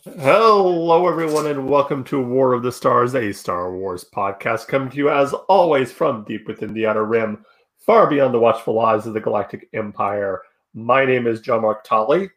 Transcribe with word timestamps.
Hello, 0.00 1.06
everyone, 1.06 1.46
and 1.48 1.68
welcome 1.68 2.02
to 2.04 2.18
War 2.20 2.54
of 2.54 2.62
the 2.62 2.72
Stars, 2.72 3.14
a 3.14 3.30
Star 3.30 3.72
Wars 3.76 4.06
podcast, 4.10 4.66
coming 4.66 4.88
to 4.88 4.96
you 4.96 5.10
as 5.10 5.34
always 5.34 5.92
from 5.92 6.24
deep 6.24 6.48
within 6.48 6.72
the 6.72 6.86
Outer 6.86 7.04
Rim, 7.04 7.44
far 7.78 8.08
beyond 8.08 8.32
the 8.32 8.38
watchful 8.38 8.80
eyes 8.80 9.06
of 9.06 9.12
the 9.12 9.20
Galactic 9.20 9.68
Empire. 9.74 10.40
My 10.72 11.04
name 11.04 11.26
is 11.26 11.42
John 11.42 11.60
Mark 11.60 11.84
Tolley. 11.84 12.30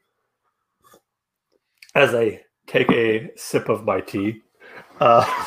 As 1.95 2.13
I 2.13 2.41
take 2.67 2.91
a 2.91 3.31
sip 3.37 3.69
of 3.69 3.85
my 3.85 4.01
tea, 4.01 4.41
uh, 4.99 5.45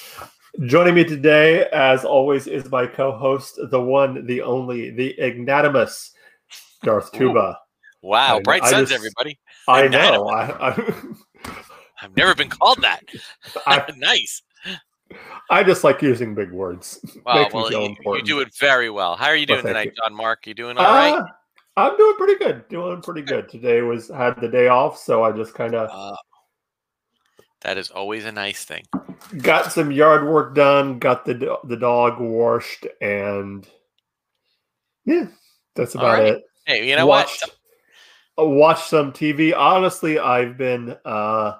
joining 0.66 0.94
me 0.94 1.04
today, 1.04 1.66
as 1.72 2.04
always, 2.04 2.46
is 2.46 2.70
my 2.70 2.86
co-host, 2.86 3.58
the 3.70 3.80
one, 3.80 4.26
the 4.26 4.42
only, 4.42 4.90
the 4.90 5.14
ignatimus 5.18 6.10
Darth 6.82 7.10
Tuba. 7.12 7.58
Wow, 8.02 8.36
I- 8.36 8.42
bright 8.42 8.62
I 8.62 8.70
suns, 8.70 8.90
just- 8.90 8.98
everybody. 8.98 9.38
I 9.66 9.86
know. 9.88 10.28
I, 10.28 10.70
I, 10.70 10.92
I've 12.02 12.16
never 12.16 12.34
been 12.34 12.48
called 12.48 12.80
that. 12.82 13.02
I- 13.66 13.84
nice. 13.96 14.42
I 15.50 15.64
just 15.64 15.84
like 15.84 16.02
using 16.02 16.34
big 16.34 16.52
words. 16.52 17.00
Wow, 17.24 17.48
well, 17.52 17.72
you, 17.72 17.96
you 18.04 18.22
do 18.22 18.40
it 18.40 18.54
very 18.60 18.90
well. 18.90 19.16
How 19.16 19.26
are 19.26 19.36
you 19.36 19.46
doing 19.46 19.62
thank 19.62 19.68
tonight, 19.68 19.92
you. 19.96 20.02
John 20.02 20.14
Mark? 20.14 20.46
You 20.46 20.52
doing 20.52 20.76
all 20.76 20.84
right? 20.84 21.18
Uh, 21.18 21.24
I'm 21.78 21.96
doing 21.96 22.14
pretty 22.16 22.34
good. 22.36 22.68
Doing 22.68 23.00
pretty 23.00 23.22
good. 23.22 23.48
Today 23.48 23.80
was 23.80 24.08
had 24.08 24.38
the 24.40 24.48
day 24.48 24.68
off, 24.68 24.98
so 24.98 25.22
I 25.24 25.32
just 25.32 25.54
kind 25.54 25.74
of 25.74 25.88
Uh, 25.90 26.16
that 27.62 27.78
is 27.78 27.90
always 27.90 28.24
a 28.26 28.32
nice 28.32 28.64
thing. 28.64 28.84
got 29.38 29.72
some 29.72 29.90
yard 29.90 30.26
work 30.26 30.54
done, 30.54 30.98
got 30.98 31.24
the 31.24 31.58
the 31.64 31.76
dog 31.76 32.20
washed, 32.20 32.86
and 33.00 33.66
yeah, 35.06 35.26
that's 35.74 35.94
about 35.94 36.18
right. 36.18 36.34
it. 36.34 36.42
Hey, 36.66 36.88
you 36.88 36.96
know 36.96 37.06
watched, 37.06 37.44
what? 37.46 37.56
Uh, 38.38 38.44
watched 38.44 38.88
some 38.88 39.12
TV. 39.12 39.54
Honestly, 39.56 40.18
I've 40.18 40.56
been 40.56 40.96
uh, 41.04 41.56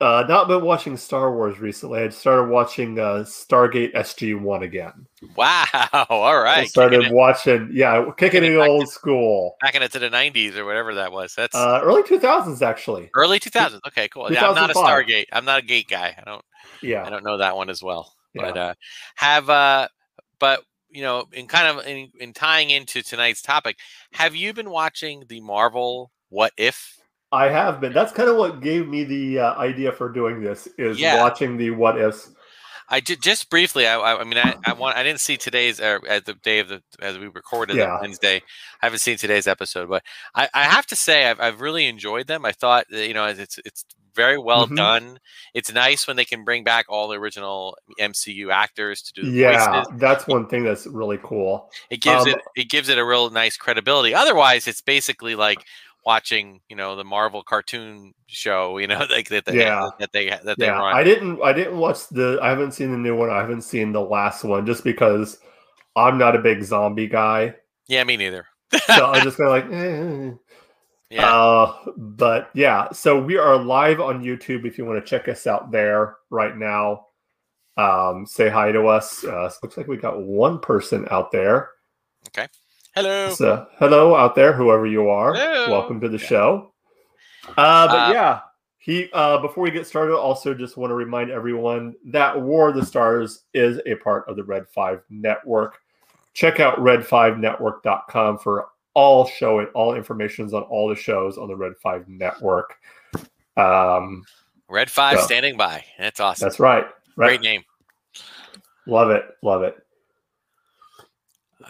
uh, 0.00 0.24
not 0.28 0.48
been 0.48 0.62
watching 0.64 0.96
Star 0.96 1.34
Wars 1.34 1.58
recently. 1.60 2.00
I 2.00 2.08
started 2.10 2.50
watching 2.50 2.98
uh, 2.98 3.24
Stargate 3.24 3.94
SG 3.94 4.38
One 4.38 4.62
again. 4.64 5.06
Wow. 5.36 5.64
All 6.10 6.38
right, 6.40 6.58
I 6.58 6.64
started 6.66 6.98
Kicking 7.00 7.12
it, 7.12 7.16
watching, 7.16 7.70
yeah, 7.72 8.02
kicking 8.04 8.14
kicking 8.16 8.44
it 8.44 8.52
it 8.52 8.58
back 8.58 8.68
old 8.68 8.88
school. 8.88 9.56
backing 9.60 9.82
it 9.82 9.92
to 9.92 9.98
the 9.98 10.10
90s 10.10 10.56
or 10.56 10.64
whatever 10.64 10.94
that 10.94 11.12
was. 11.12 11.34
That's 11.34 11.54
Uh, 11.54 11.80
early 11.82 12.02
2000s, 12.02 12.60
actually. 12.60 13.10
early 13.14 13.38
2000s. 13.40 13.80
Okay, 13.86 14.08
cool. 14.08 14.30
Yeah, 14.32 14.48
I'm 14.48 14.54
not 14.54 14.70
a 14.70 14.74
Stargate. 14.74 15.26
I'm 15.32 15.44
not 15.44 15.60
a 15.60 15.64
gate 15.64 15.88
guy. 15.88 16.14
I 16.18 16.22
don't. 16.28 16.44
Yeah, 16.82 17.04
I 17.04 17.10
don't 17.10 17.24
know 17.24 17.38
that 17.38 17.56
one 17.56 17.70
as 17.70 17.82
well. 17.82 18.12
Yeah. 18.34 18.42
But 18.42 18.56
uh, 18.58 18.74
have 19.14 19.48
uh, 19.48 19.88
but 20.38 20.64
you 20.94 21.02
know, 21.02 21.24
in 21.32 21.46
kind 21.46 21.66
of 21.66 21.86
in, 21.86 22.10
in 22.18 22.32
tying 22.32 22.70
into 22.70 23.02
tonight's 23.02 23.42
topic, 23.42 23.76
have 24.12 24.34
you 24.34 24.54
been 24.54 24.70
watching 24.70 25.24
the 25.28 25.40
Marvel 25.40 26.10
What 26.30 26.52
If? 26.56 26.96
I 27.32 27.48
have 27.48 27.80
been. 27.80 27.92
That's 27.92 28.12
kind 28.12 28.28
of 28.28 28.36
what 28.36 28.60
gave 28.60 28.86
me 28.86 29.02
the 29.04 29.40
uh, 29.40 29.54
idea 29.56 29.90
for 29.92 30.08
doing 30.08 30.40
this 30.40 30.68
is 30.78 31.00
Yeah. 31.00 31.20
watching 31.20 31.56
the 31.56 31.70
what 31.72 31.98
ifs. 32.00 32.30
I 32.88 33.00
ju- 33.00 33.16
just 33.16 33.50
briefly. 33.50 33.86
I, 33.86 33.96
I, 33.98 34.20
I 34.20 34.24
mean, 34.24 34.38
I, 34.38 34.54
I 34.64 34.72
want. 34.74 34.96
I 34.96 35.02
didn't 35.02 35.20
see 35.20 35.36
today's 35.36 35.80
uh, 35.80 35.98
as 36.06 36.22
the 36.24 36.34
day 36.34 36.58
of 36.60 36.68
the 36.68 36.82
as 37.00 37.18
we 37.18 37.26
recorded 37.28 37.76
Yeah. 37.76 37.94
on 37.94 38.02
Wednesday. 38.02 38.36
I 38.82 38.86
haven't 38.86 38.98
seen 39.00 39.16
today's 39.16 39.46
episode, 39.48 39.88
but 39.88 40.02
I, 40.34 40.48
I 40.54 40.64
have 40.64 40.86
to 40.88 40.96
say 40.96 41.28
I've, 41.28 41.40
I've 41.40 41.60
really 41.60 41.86
enjoyed 41.86 42.26
them. 42.26 42.44
I 42.44 42.52
thought 42.52 42.84
you 42.90 43.14
know 43.14 43.24
it's 43.24 43.58
it's 43.64 43.84
very 44.14 44.38
well 44.38 44.66
Mhm. 44.66 44.76
done. 44.76 45.18
It's 45.54 45.72
nice 45.72 46.06
when 46.06 46.16
they 46.16 46.24
can 46.24 46.44
bring 46.44 46.64
back 46.64 46.86
all 46.88 47.08
the 47.08 47.18
original 47.18 47.76
MCU 47.98 48.50
actors 48.50 49.02
to 49.02 49.12
do 49.12 49.24
the 49.24 49.32
Yeah, 49.32 49.46
voices. 49.46 49.88
that's 49.98 50.26
one 50.26 50.46
thing 50.48 50.64
that's 50.64 50.86
really 50.86 51.18
cool. 51.22 51.70
It 51.90 52.00
gives 52.00 52.22
Um, 52.22 52.28
it 52.28 52.38
it 52.56 52.70
gives 52.70 52.88
it 52.88 52.98
a 52.98 53.04
real 53.04 53.30
nice 53.30 53.56
credibility. 53.56 54.14
Otherwise, 54.14 54.66
it's 54.68 54.80
basically 54.80 55.34
like 55.34 55.64
watching 56.04 56.60
you 56.68 56.76
know 56.76 56.96
the 56.96 57.04
Marvel 57.04 57.42
cartoon 57.42 58.12
show. 58.26 58.78
You 58.78 58.86
know, 58.86 59.06
like 59.10 59.28
that 59.28 59.44
they 59.46 59.56
Yeah. 59.56 59.88
that 59.98 60.12
they 60.12 60.30
that 60.30 60.58
they 60.58 60.66
Yeah, 60.66 60.78
run. 60.78 60.94
I 60.94 61.02
didn't. 61.04 61.40
I 61.42 61.52
didn't 61.52 61.78
watch 61.78 62.08
the. 62.08 62.38
I 62.42 62.48
haven't 62.50 62.72
seen 62.72 62.92
the 62.92 62.98
new 62.98 63.16
one. 63.16 63.30
I 63.30 63.38
haven't 63.40 63.62
seen 63.62 63.92
the 63.92 64.00
last 64.00 64.44
one 64.44 64.66
just 64.66 64.84
because 64.84 65.38
I'm 65.96 66.18
not 66.18 66.36
a 66.36 66.40
big 66.40 66.62
zombie 66.62 67.08
guy. 67.08 67.56
yeah, 67.88 68.04
me 68.04 68.16
neither. 68.16 68.46
So 68.86 69.06
I'm 69.06 69.22
just 69.24 69.36
kind 69.38 69.48
of 69.64 69.70
like, 69.70 69.72
eh. 69.72 70.32
Yeah. 71.14 71.32
Uh, 71.32 71.76
but 71.96 72.50
yeah, 72.54 72.90
so 72.90 73.22
we 73.22 73.36
are 73.36 73.56
live 73.56 74.00
on 74.00 74.24
YouTube 74.24 74.66
if 74.66 74.76
you 74.76 74.84
want 74.84 75.04
to 75.04 75.08
check 75.08 75.28
us 75.28 75.46
out 75.46 75.70
there 75.70 76.16
right 76.28 76.56
now. 76.56 77.06
Um, 77.76 78.26
say 78.26 78.48
hi 78.48 78.72
to 78.72 78.88
us. 78.88 79.22
Uh, 79.22 79.48
looks 79.62 79.76
like 79.76 79.86
we 79.86 79.96
got 79.96 80.20
one 80.20 80.58
person 80.58 81.06
out 81.12 81.30
there. 81.30 81.70
Okay. 82.28 82.48
Hello. 82.96 83.30
So, 83.30 83.66
hello 83.78 84.16
out 84.16 84.34
there, 84.34 84.52
whoever 84.52 84.86
you 84.86 85.08
are. 85.08 85.34
Hello. 85.34 85.70
Welcome 85.70 86.00
to 86.00 86.08
the 86.08 86.18
show. 86.18 86.72
Uh, 87.56 87.86
but 87.86 88.08
Uh, 88.08 88.12
yeah, 88.12 88.40
he. 88.78 89.08
Uh, 89.12 89.38
before 89.38 89.62
we 89.62 89.70
get 89.70 89.86
started, 89.86 90.16
also 90.16 90.52
just 90.52 90.76
want 90.76 90.90
to 90.90 90.94
remind 90.94 91.30
everyone 91.30 91.94
that 92.06 92.40
War 92.40 92.70
of 92.70 92.74
the 92.74 92.84
Stars 92.84 93.44
is 93.54 93.80
a 93.86 93.94
part 93.96 94.28
of 94.28 94.34
the 94.34 94.42
Red 94.44 94.66
Five 94.68 95.02
Network. 95.10 95.78
Check 96.32 96.58
out 96.58 96.78
red5network.com 96.78 98.38
for 98.38 98.66
all 98.94 99.26
show 99.26 99.58
it 99.58 99.70
all 99.74 99.94
informations 99.94 100.54
on 100.54 100.62
all 100.62 100.88
the 100.88 100.96
shows 100.96 101.36
on 101.36 101.48
the 101.48 101.56
Red 101.56 101.72
Five 101.82 102.08
Network. 102.08 102.76
Um, 103.56 104.24
Red 104.68 104.90
Five 104.90 105.18
so- 105.20 105.26
standing 105.26 105.56
by. 105.56 105.84
That's 105.98 106.20
awesome. 106.20 106.46
that's 106.46 106.58
right. 106.60 106.86
Right. 107.16 107.28
Great 107.28 107.40
name. 107.42 107.62
Love 108.86 109.10
it. 109.10 109.24
Love 109.42 109.62
it. 109.62 109.76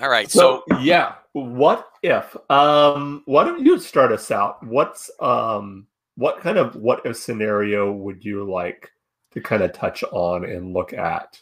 All 0.01 0.09
right. 0.09 0.31
So, 0.31 0.65
So, 0.69 0.79
yeah, 0.81 1.15
what 1.33 1.89
if? 2.03 2.37
Um, 2.51 3.23
why 3.27 3.45
don't 3.45 3.65
you 3.65 3.79
start 3.79 4.11
us 4.13 4.31
out? 4.31 4.65
What's 4.67 5.11
um, 5.21 5.87
what 6.17 6.41
kind 6.41 6.59
of 6.59 6.77
what 6.77 7.05
if 7.05 7.17
scenario 7.17 7.93
would 7.93 8.25
you 8.25 8.51
like 8.51 8.91
to 9.33 9.41
kind 9.41 9.63
of 9.63 9.73
touch 9.73 10.03
on 10.05 10.45
and 10.45 10.73
look 10.73 10.93
at? 10.93 11.41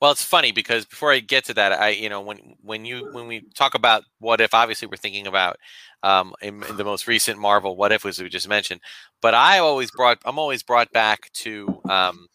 Well, 0.00 0.12
it's 0.12 0.24
funny 0.24 0.52
because 0.52 0.84
before 0.86 1.12
I 1.12 1.20
get 1.20 1.44
to 1.46 1.54
that, 1.54 1.72
I 1.72 1.90
you 1.90 2.08
know 2.08 2.20
when 2.20 2.54
when 2.62 2.84
you 2.84 3.06
when 3.10 3.26
we 3.26 3.44
talk 3.54 3.74
about 3.74 4.04
what 4.18 4.40
if, 4.40 4.54
obviously 4.54 4.88
we're 4.88 4.96
thinking 4.96 5.26
about 5.26 5.56
um 6.02 6.32
in, 6.42 6.62
in 6.64 6.76
the 6.76 6.84
most 6.84 7.06
recent 7.06 7.38
Marvel 7.38 7.76
what 7.76 7.92
if 7.92 8.04
was 8.04 8.20
we 8.20 8.28
just 8.28 8.48
mentioned, 8.48 8.80
but 9.22 9.34
I 9.34 9.58
always 9.58 9.90
brought 9.90 10.18
I'm 10.24 10.38
always 10.38 10.62
brought 10.62 10.92
back 10.92 11.30
to 11.44 11.80
um 11.88 12.26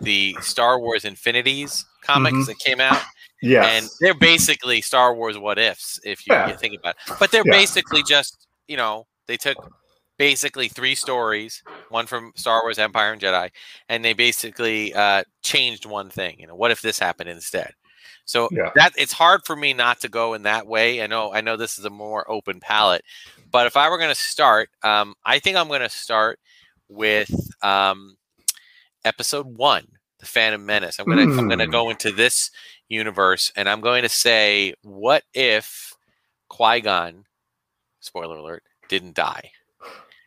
the 0.00 0.40
Star 0.40 0.80
Wars 0.80 1.04
Infinities 1.04 1.86
comics 2.02 2.38
Mhm. 2.38 2.46
that 2.46 2.58
came 2.58 2.80
out. 2.80 3.04
Yeah, 3.42 3.64
and 3.66 3.90
they're 4.00 4.14
basically 4.14 4.80
Star 4.82 5.14
Wars 5.14 5.38
what 5.38 5.58
ifs 5.58 6.00
if 6.04 6.26
you, 6.26 6.34
Yeah. 6.34 6.46
you 6.46 6.54
think 6.54 6.74
about 6.78 6.96
it. 6.96 7.14
But 7.18 7.30
they're 7.32 7.44
Yeah. 7.44 7.52
basically 7.52 8.02
just 8.04 8.46
you 8.68 8.76
know 8.76 9.06
they 9.28 9.36
took 9.36 9.58
basically 10.22 10.68
three 10.68 10.94
stories, 10.94 11.64
one 11.88 12.06
from 12.06 12.32
Star 12.36 12.62
Wars 12.62 12.78
Empire 12.78 13.12
and 13.12 13.20
Jedi, 13.20 13.50
and 13.88 14.04
they 14.04 14.12
basically 14.12 14.94
uh, 14.94 15.24
changed 15.42 15.84
one 15.84 16.10
thing. 16.10 16.36
You 16.38 16.46
know, 16.46 16.54
what 16.54 16.70
if 16.70 16.80
this 16.80 16.98
happened 16.98 17.28
instead? 17.30 17.72
So 18.24 18.50
Yeah. 18.50 18.70
that 18.76 18.92
it's 18.96 19.12
hard 19.12 19.40
for 19.46 19.56
me 19.56 19.72
not 19.74 20.00
to 20.00 20.08
go 20.08 20.34
in 20.34 20.42
that 20.44 20.66
way. 20.66 21.02
I 21.02 21.06
know 21.08 21.32
I 21.32 21.40
know 21.40 21.56
this 21.56 21.78
is 21.78 21.84
a 21.84 21.90
more 21.90 22.30
open 22.30 22.60
palette, 22.60 23.04
but 23.50 23.66
if 23.66 23.76
I 23.76 23.88
were 23.90 23.98
going 23.98 24.10
to 24.14 24.14
start, 24.14 24.70
um, 24.84 25.14
I 25.24 25.40
think 25.40 25.56
I'm 25.56 25.68
going 25.68 25.80
to 25.80 25.88
start 25.88 26.38
with 26.88 27.30
um, 27.62 28.16
episode 29.04 29.46
one, 29.56 29.86
the 30.20 30.26
Phantom 30.26 30.64
Menace. 30.64 30.98
I'm 31.00 31.08
gonna 31.08 31.26
I'm 31.36 31.48
gonna 31.48 31.66
Hmm. 31.66 31.70
go 31.70 31.90
into 31.90 32.12
this 32.12 32.50
universe, 32.88 33.50
and 33.56 33.68
I'm 33.68 33.80
going 33.80 34.02
to 34.02 34.08
say, 34.08 34.74
what 34.82 35.24
if 35.34 35.92
Qui 36.48 36.80
Gon, 36.80 37.24
spoiler 38.00 38.36
alert, 38.36 38.62
didn't 38.88 39.14
die? 39.16 39.50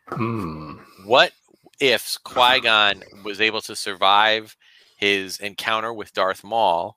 Hmm. 0.08 0.74
What 1.04 1.32
if 1.80 2.16
Qui 2.24 2.60
Gon 2.60 3.02
was 3.24 3.40
able 3.40 3.60
to 3.62 3.74
survive 3.76 4.56
his 4.98 5.38
encounter 5.40 5.92
with 5.92 6.12
Darth 6.12 6.42
Maul, 6.44 6.96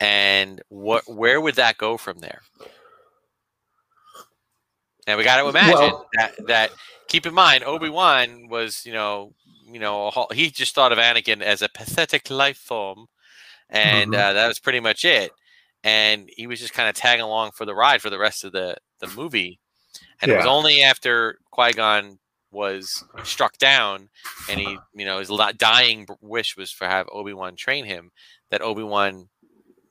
and 0.00 0.60
what 0.68 1.04
where 1.08 1.40
would 1.40 1.54
that 1.56 1.78
go 1.78 1.96
from 1.96 2.18
there? 2.18 2.42
Now 5.06 5.16
we 5.16 5.24
got 5.24 5.42
to 5.42 5.48
imagine 5.48 5.72
Well- 5.78 6.08
that 6.14 6.46
that 6.46 6.70
keep 7.08 7.26
in 7.26 7.34
mind 7.34 7.64
Obi 7.64 7.88
Wan 7.90 8.48
was 8.48 8.84
you 8.86 8.92
know 8.92 9.34
you 9.66 9.78
know 9.78 10.10
he 10.32 10.50
just 10.50 10.74
thought 10.74 10.92
of 10.92 10.98
Anakin 10.98 11.42
as 11.42 11.62
a 11.62 11.68
pathetic 11.68 12.30
life 12.30 12.58
form, 12.58 13.06
and 13.70 14.12
Mhm. 14.12 14.18
uh, 14.18 14.32
that 14.32 14.48
was 14.48 14.58
pretty 14.58 14.80
much 14.80 15.04
it. 15.04 15.30
And 15.82 16.30
he 16.34 16.46
was 16.46 16.60
just 16.60 16.72
kind 16.72 16.88
of 16.88 16.94
tagging 16.94 17.24
along 17.24 17.52
for 17.52 17.66
the 17.66 17.74
ride 17.74 18.00
for 18.00 18.10
the 18.10 18.18
rest 18.18 18.44
of 18.44 18.52
the 18.52 18.76
the 19.00 19.06
movie. 19.08 19.60
And 20.20 20.30
it 20.30 20.36
was 20.36 20.46
only 20.46 20.82
after 20.82 21.38
Qui 21.50 21.72
Gon 21.72 22.18
was 22.54 23.04
struck 23.24 23.58
down, 23.58 24.08
and 24.48 24.58
he 24.60 24.78
you 24.94 25.04
know 25.04 25.18
his 25.18 25.30
dying 25.58 26.06
wish 26.20 26.56
was 26.56 26.70
for 26.70 26.86
have 26.86 27.06
Obi 27.12 27.32
Wan 27.34 27.56
train 27.56 27.84
him, 27.84 28.10
that 28.50 28.62
Obi 28.62 28.82
Wan 28.84 29.28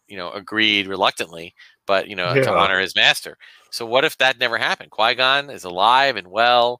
you 0.07 0.17
know 0.17 0.31
agreed 0.31 0.87
reluctantly, 0.87 1.53
but 1.85 2.07
you 2.07 2.15
know 2.15 2.33
Yeah. 2.33 2.43
to 2.43 2.53
honor 2.53 2.79
his 2.79 2.95
master. 2.95 3.37
So 3.71 3.85
what 3.85 4.05
if 4.05 4.17
that 4.17 4.39
never 4.39 4.57
happened? 4.57 4.91
Qui 4.91 5.13
Gon 5.15 5.49
is 5.49 5.63
alive 5.63 6.15
and 6.15 6.27
well. 6.27 6.79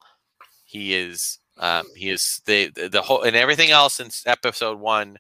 He 0.66 0.94
is 0.96 1.40
um, 1.60 1.86
he 1.96 2.10
is 2.10 2.42
the, 2.46 2.72
the 2.76 2.90
the 2.90 3.02
whole 3.02 3.22
and 3.22 3.36
everything 3.36 3.70
else 3.70 4.00
in 4.00 4.08
s- 4.08 4.24
episode 4.26 4.80
one 4.80 5.18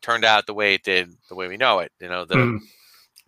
turned 0.00 0.24
out 0.24 0.46
the 0.46 0.54
way 0.54 0.74
it 0.74 0.82
did, 0.84 1.08
the 1.28 1.34
way 1.34 1.48
we 1.48 1.56
know 1.56 1.78
it. 1.80 1.90
You 2.00 2.08
know 2.08 2.24
the 2.24 2.34
Hmm. 2.34 2.56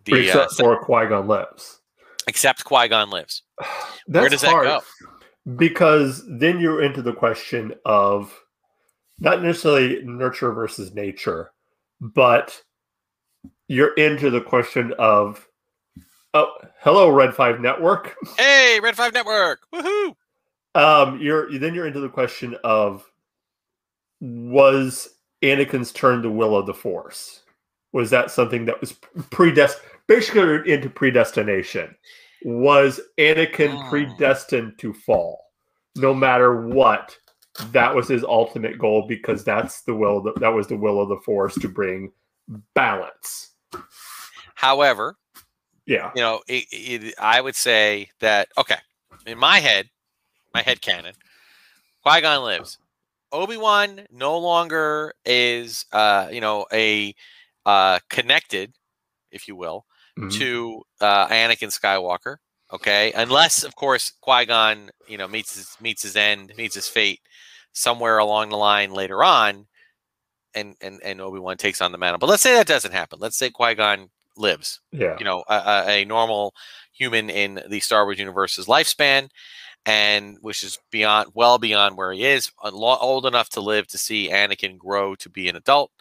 the 0.05 0.13
uh, 0.13 0.17
Except 0.43 0.53
for 0.59 0.77
Qui 0.83 1.05
Gon 1.07 1.27
lives. 1.27 1.81
except 2.27 2.63
Qui 2.63 2.87
Gon 2.87 3.09
lives. 3.09 3.43
That's 4.07 4.21
Where 4.21 4.29
does 4.29 4.41
that 4.41 4.51
hard. 4.51 4.65
go? 4.65 4.81
Because 5.55 6.23
then 6.27 6.59
you're 6.59 6.81
into 6.81 7.01
the 7.01 7.13
question 7.13 7.73
of 7.85 8.33
not 9.19 9.41
necessarily 9.43 10.01
nurture 10.03 10.51
versus 10.51 10.93
nature, 10.93 11.51
but 12.01 12.61
you're 13.67 13.93
into 13.93 14.29
the 14.29 14.41
question 14.41 14.93
of 14.99 15.47
oh 16.33 16.51
hello 16.79 17.09
red 17.09 17.33
5 17.33 17.59
network 17.59 18.15
Hey, 18.37 18.79
Red 18.81 18.95
Five 18.95 19.13
Network! 19.13 19.61
Woohoo! 19.73 20.15
um 20.75 21.19
you're 21.21 21.57
then 21.57 21.73
you're 21.73 21.87
into 21.87 21.99
the 21.99 22.09
question 22.09 22.55
of 22.63 23.05
was 24.19 25.09
anakin's 25.41 25.91
turn 25.91 26.21
the 26.21 26.29
will 26.29 26.55
of 26.55 26.65
the 26.65 26.73
force 26.73 27.41
was 27.93 28.09
that 28.09 28.29
something 28.29 28.65
that 28.65 28.79
was 28.81 28.93
predestined 29.31 29.83
basically 30.07 30.71
into 30.71 30.89
predestination 30.89 31.95
was 32.45 33.01
anakin 33.19 33.81
Hmm. 33.81 33.89
predestined 33.89 34.73
to 34.79 34.93
fall 34.93 35.41
no 35.95 36.13
matter 36.13 36.67
what 36.67 37.17
that 37.71 37.95
was 37.95 38.07
his 38.07 38.23
ultimate 38.23 38.77
goal 38.77 39.05
because 39.07 39.43
that's 39.43 39.81
the 39.83 39.95
will 39.95 40.21
the, 40.21 40.33
that 40.39 40.53
was 40.53 40.67
the 40.67 40.77
will 40.77 41.01
of 41.01 41.09
the 41.09 41.19
force 41.25 41.55
to 41.55 41.67
bring 41.67 42.11
balance 42.75 43.51
However, 44.55 45.17
yeah 45.85 46.11
you 46.15 46.21
know, 46.21 46.41
it, 46.47 46.65
it, 46.71 47.15
I 47.19 47.41
would 47.41 47.55
say 47.55 48.09
that 48.19 48.49
okay, 48.57 48.77
in 49.25 49.37
my 49.37 49.59
head, 49.59 49.89
my 50.53 50.61
head 50.61 50.81
canon, 50.81 51.15
Qui 52.03 52.21
Gon 52.21 52.43
lives. 52.43 52.77
Obi 53.31 53.57
Wan 53.57 54.05
no 54.11 54.37
longer 54.37 55.13
is, 55.25 55.85
uh, 55.91 56.29
you 56.31 56.39
know, 56.41 56.65
a 56.71 57.13
uh, 57.65 57.99
connected, 58.09 58.73
if 59.31 59.47
you 59.47 59.55
will, 59.55 59.85
Mhm. 60.17 60.31
to 60.37 60.81
uh, 61.01 61.27
Anakin 61.27 61.69
Skywalker. 61.77 62.37
Okay, 62.73 63.11
unless 63.13 63.63
of 63.63 63.75
course 63.75 64.11
Qui 64.21 64.45
Gon, 64.45 64.89
you 65.07 65.17
know, 65.17 65.27
meets 65.27 65.55
his 65.55 65.77
meets 65.79 66.01
his 66.03 66.15
end, 66.15 66.51
meets 66.57 66.75
his 66.75 66.87
fate 66.87 67.21
somewhere 67.73 68.17
along 68.17 68.49
the 68.49 68.57
line 68.57 68.91
later 68.91 69.23
on, 69.23 69.67
and 70.53 70.75
and 70.81 70.99
and 71.03 71.21
Obi 71.21 71.39
Wan 71.39 71.57
takes 71.57 71.81
on 71.81 71.91
the 71.91 71.97
mantle. 71.97 72.17
But 72.17 72.29
let's 72.29 72.41
say 72.43 72.53
that 72.55 72.67
doesn't 72.67 72.91
happen. 72.93 73.19
Let's 73.19 73.37
say 73.37 73.49
Qui 73.49 73.75
Gon 73.75 74.09
lives 74.37 74.81
yeah 74.91 75.15
you 75.17 75.23
know 75.23 75.45
a, 75.47 75.55
a, 75.55 76.01
a 76.01 76.05
normal 76.05 76.53
human 76.91 77.29
in 77.29 77.61
the 77.69 77.79
Star 77.79 78.03
Wars 78.05 78.19
universe's 78.19 78.65
lifespan, 78.67 79.29
and 79.85 80.37
which 80.41 80.63
is 80.63 80.79
beyond 80.91 81.29
well 81.33 81.57
beyond 81.57 81.97
where 81.97 82.11
he 82.13 82.25
is, 82.25 82.51
a 82.63 82.71
old 82.71 83.25
enough 83.25 83.49
to 83.49 83.61
live 83.61 83.87
to 83.87 83.97
see 83.97 84.29
Anakin 84.29 84.77
grow 84.77 85.15
to 85.15 85.29
be 85.29 85.47
an 85.47 85.55
adult. 85.55 85.91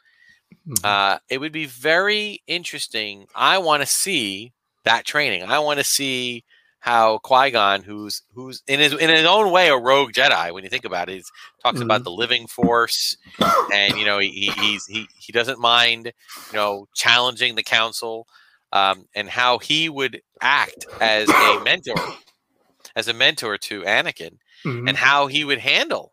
Mhm. 0.66 0.84
Uh, 0.84 1.18
it 1.28 1.38
would 1.38 1.52
be 1.52 1.66
very 1.66 2.42
interesting. 2.46 3.26
I 3.34 3.58
want 3.58 3.82
to 3.82 3.86
see 3.86 4.52
that 4.84 5.04
training. 5.04 5.42
I 5.44 5.58
want 5.58 5.78
to 5.78 5.84
see 5.84 6.44
how 6.80 7.18
Qui 7.18 7.50
Gon, 7.50 7.82
who's 7.82 8.22
who's 8.34 8.62
in 8.66 8.78
his 8.80 8.92
in 8.92 9.08
his 9.08 9.24
own 9.24 9.50
way 9.50 9.68
a 9.68 9.76
rogue 9.76 10.12
Jedi, 10.12 10.52
when 10.52 10.64
you 10.64 10.70
think 10.70 10.84
about 10.84 11.08
it, 11.08 11.14
he 11.16 11.22
talks 11.62 11.80
about 11.80 12.04
the 12.04 12.10
living 12.10 12.46
force, 12.46 13.16
and 13.72 13.96
you 13.98 14.04
know 14.04 14.18
he, 14.18 14.30
he 14.30 14.50
he's 14.50 14.86
he 14.86 15.08
he 15.18 15.32
doesn't 15.32 15.58
mind 15.58 16.06
you 16.06 16.52
know 16.52 16.86
challenging 16.94 17.54
the 17.54 17.62
council, 17.62 18.26
um, 18.72 19.06
and 19.14 19.28
how 19.30 19.58
he 19.58 19.88
would 19.88 20.20
act 20.42 20.86
as 21.00 21.28
a 21.30 21.60
mentor, 21.64 21.94
as 22.96 23.08
a 23.08 23.14
mentor 23.14 23.56
to 23.58 23.82
Anakin, 23.82 24.36
Mhm. 24.64 24.88
and 24.88 24.96
how 24.98 25.26
he 25.26 25.44
would 25.44 25.58
handle 25.60 26.12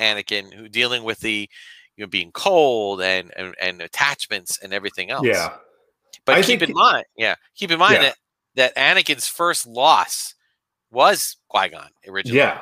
Anakin, 0.00 0.52
who 0.52 0.68
dealing 0.68 1.04
with 1.04 1.20
the 1.20 1.48
you 1.98 2.04
know 2.04 2.08
being 2.08 2.30
cold 2.32 3.02
and 3.02 3.30
and, 3.36 3.54
and 3.60 3.82
attachments 3.82 4.58
and 4.62 4.72
everything 4.72 5.10
else. 5.10 5.26
yeah 5.26 5.56
But 6.24 6.36
I 6.36 6.42
keep 6.42 6.60
think- 6.60 6.70
in 6.70 6.74
mind, 6.76 7.04
yeah, 7.16 7.34
keep 7.56 7.70
in 7.70 7.78
mind 7.78 7.94
Yeah. 7.94 8.12
that 8.54 8.74
that 8.74 8.76
Anakin's 8.76 9.26
first 9.28 9.66
loss 9.66 10.34
was 10.90 11.36
Qui 11.48 11.68
Gon 11.68 11.90
originally. 12.08 12.38
Yeah. 12.38 12.60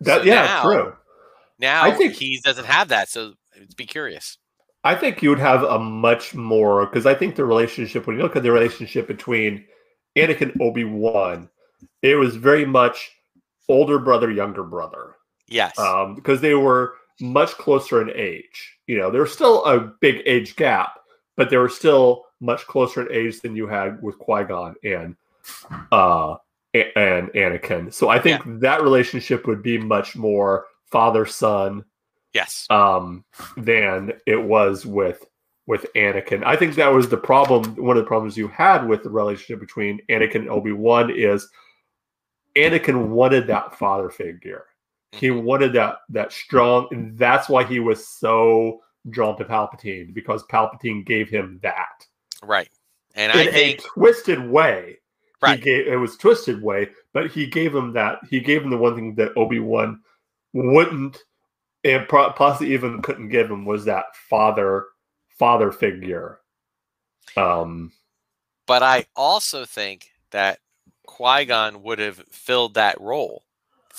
That 0.00 0.22
So 0.22 0.26
yeah, 0.26 0.44
now- 0.44 0.62
true. 0.64 0.96
Now 1.58 1.84
I 1.84 1.92
think- 1.92 2.14
he 2.14 2.40
doesn't 2.42 2.64
have 2.66 2.88
that, 2.88 3.08
so 3.10 3.34
be 3.76 3.84
curious. 3.86 4.38
I 4.82 4.94
think 4.94 5.22
you 5.22 5.28
would 5.28 5.38
have 5.38 5.62
a 5.62 5.78
much 5.78 6.34
more 6.34 6.86
because 6.86 7.04
I 7.04 7.14
think 7.14 7.36
the 7.36 7.44
relationship 7.44 8.06
when 8.06 8.16
you 8.16 8.22
look 8.22 8.34
at 8.34 8.42
the 8.42 8.50
relationship 8.50 9.06
between 9.06 9.66
Anakin 10.16 10.52
and 10.52 10.62
Obi 10.62 10.84
Wan, 10.84 11.50
it 12.02 12.14
was 12.16 12.34
very 12.36 12.64
much 12.64 13.12
older 13.68 13.98
brother, 13.98 14.30
younger 14.30 14.62
brother. 14.64 15.16
Yes. 15.48 15.78
Um, 15.78 16.14
because 16.14 16.40
they 16.40 16.54
were 16.54 16.94
much 17.20 17.52
closer 17.52 18.02
in 18.02 18.10
age. 18.16 18.78
You 18.86 18.98
know, 18.98 19.10
there's 19.10 19.32
still 19.32 19.64
a 19.64 19.80
big 20.00 20.22
age 20.26 20.56
gap, 20.56 21.00
but 21.36 21.50
they 21.50 21.56
were 21.56 21.68
still 21.68 22.24
much 22.40 22.66
closer 22.66 23.06
in 23.06 23.14
age 23.14 23.40
than 23.40 23.56
you 23.56 23.66
had 23.66 24.02
with 24.02 24.18
Qui 24.18 24.44
Gon 24.44 24.74
and 24.84 25.16
uh 25.92 26.36
and 26.72 27.28
Anakin. 27.30 27.92
So 27.92 28.08
I 28.08 28.20
think 28.20 28.42
that 28.60 28.82
relationship 28.82 29.46
would 29.46 29.62
be 29.62 29.76
much 29.76 30.16
more 30.16 30.66
father 30.86 31.26
son 31.26 31.84
yes. 32.32 32.66
um, 32.70 33.24
than 33.56 34.12
it 34.26 34.40
was 34.40 34.86
with 34.86 35.24
with 35.66 35.86
Anakin. 35.94 36.42
I 36.44 36.56
think 36.56 36.74
that 36.74 36.92
was 36.92 37.08
the 37.08 37.16
problem. 37.16 37.76
One 37.76 37.96
of 37.96 38.02
the 38.02 38.08
problems 38.08 38.36
you 38.36 38.48
had 38.48 38.88
with 38.88 39.02
the 39.02 39.10
relationship 39.10 39.60
between 39.60 40.00
Anakin 40.08 40.36
and 40.36 40.50
Obi 40.50 40.72
Wan 40.72 41.10
is 41.10 41.48
Anakin 42.56 43.08
wanted 43.08 43.46
that 43.46 43.78
father 43.78 44.10
figure. 44.10 44.64
He 45.12 45.28
Mhm. 45.28 45.42
wanted 45.42 45.72
that 45.74 45.98
that 46.10 46.32
strong, 46.32 46.88
and 46.92 47.18
that's 47.18 47.48
why 47.48 47.64
he 47.64 47.80
was 47.80 48.06
so 48.08 48.82
drawn 49.08 49.36
to 49.38 49.44
Palpatine 49.44 50.12
because 50.14 50.44
Palpatine 50.44 51.04
gave 51.06 51.28
him 51.28 51.58
that 51.62 52.06
Right. 52.42 52.68
And 53.14 53.32
in 53.32 53.38
I 53.38 53.50
think 53.50 53.80
a 53.80 53.82
twisted 53.82 54.40
way. 54.48 54.98
Right. 55.42 55.58
He 55.58 55.64
gave 55.64 55.86
it 55.88 55.96
was 55.96 56.16
twisted 56.16 56.62
way, 56.62 56.90
but 57.12 57.30
he 57.30 57.46
gave 57.46 57.74
him 57.74 57.92
that. 57.94 58.20
He 58.28 58.40
gave 58.40 58.62
him 58.62 58.70
the 58.70 58.76
one 58.78 58.94
thing 58.94 59.14
that 59.16 59.36
Obi 59.36 59.58
Wan 59.58 60.02
wouldn't, 60.52 61.18
and 61.84 62.06
pro- 62.08 62.32
possibly 62.32 62.72
even 62.74 63.02
couldn't 63.02 63.28
give 63.30 63.50
him 63.50 63.64
was 63.64 63.84
that 63.86 64.14
father 64.28 64.86
father 65.38 65.72
figure. 65.72 66.40
Um. 67.36 67.92
but 68.66 68.82
I 68.82 69.06
also 69.16 69.64
think 69.64 70.10
that 70.30 70.60
Qui 71.06 71.44
Gon 71.46 71.82
would 71.82 71.98
have 71.98 72.18
filled 72.30 72.74
that 72.74 73.00
role 73.00 73.44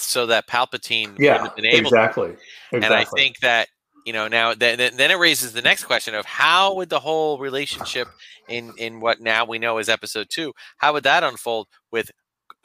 so 0.03 0.25
that 0.27 0.47
Palpatine 0.47 1.15
Yeah. 1.19 1.43
have 1.43 1.55
been 1.55 1.65
able 1.65 1.89
to 1.89 1.95
Exactly. 1.95 2.29
Exactly. 2.71 2.77
And 2.83 2.85
I 2.93 3.03
think 3.05 3.39
that 3.39 3.67
you 4.05 4.13
know 4.13 4.27
now 4.27 4.53
then 4.53 4.77
then 4.77 4.97
then 4.97 5.11
it 5.11 5.15
raises 5.17 5.53
the 5.53 5.61
next 5.61 5.83
question 5.85 6.15
of 6.15 6.25
how 6.25 6.73
would 6.75 6.89
the 6.89 6.99
whole 6.99 7.37
relationship 7.39 8.07
in 8.47 8.73
in 8.77 8.99
what 8.99 9.21
now 9.21 9.45
we 9.45 9.59
know 9.59 9.77
is 9.77 9.89
episode 9.89 10.27
two 10.29 10.53
how 10.77 10.91
would 10.93 11.03
that 11.03 11.23
unfold 11.23 11.67
with 11.91 12.09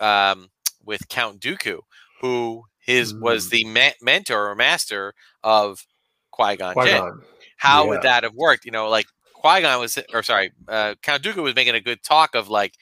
um 0.00 0.48
with 0.84 1.08
Count 1.08 1.40
Dooku 1.40 1.80
who 2.20 2.62
his 2.78 3.12
was 3.14 3.48
Mm. 3.48 3.50
the 3.50 3.64
ma- 3.66 3.90
mentor 4.00 4.48
or 4.48 4.54
master 4.54 5.12
of 5.42 5.84
Qui 6.30 6.56
Gon 6.56 6.74
Jinn. 6.86 7.20
How 7.58 7.82
yeah. 7.84 7.88
would 7.90 8.02
that 8.02 8.22
have 8.22 8.34
worked? 8.34 8.64
You 8.64 8.70
know, 8.70 8.88
like 8.88 9.06
Qui 9.34 9.60
Gon 9.62 9.80
was, 9.80 9.98
or 10.14 10.22
sorry, 10.22 10.52
uh, 10.68 10.94
Count 11.02 11.22
Dooku 11.22 11.42
was 11.42 11.54
making 11.54 11.74
a 11.74 11.80
good 11.80 12.02
talk 12.02 12.34
of 12.34 12.48
like, 12.48 12.74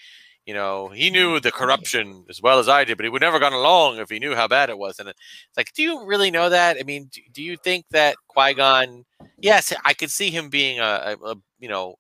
you 0.46 0.52
know, 0.52 0.88
he 0.88 1.10
knew 1.10 1.40
the 1.40 1.52
corruption 1.52 2.24
as 2.28 2.42
well 2.42 2.58
as 2.58 2.68
I 2.68 2.84
did, 2.84 2.96
but 2.96 3.04
he 3.04 3.10
would 3.10 3.22
never 3.22 3.38
gone 3.38 3.54
along 3.54 3.98
if 3.98 4.10
he 4.10 4.18
knew 4.18 4.34
how 4.34 4.46
bad 4.46 4.68
it 4.68 4.78
was. 4.78 4.98
And 4.98 5.08
it's 5.08 5.18
like, 5.56 5.72
do 5.72 5.82
you 5.82 6.04
really 6.04 6.30
know 6.30 6.50
that? 6.50 6.76
I 6.78 6.82
mean, 6.82 7.08
do, 7.10 7.20
do 7.32 7.42
you 7.42 7.56
think 7.56 7.86
that 7.90 8.16
Qui 8.28 8.54
Gon? 8.54 9.04
Yes, 9.38 9.72
I 9.84 9.94
could 9.94 10.10
see 10.10 10.30
him 10.30 10.50
being 10.50 10.80
a, 10.80 11.16
a, 11.22 11.30
a 11.30 11.36
you 11.58 11.68
know, 11.68 11.96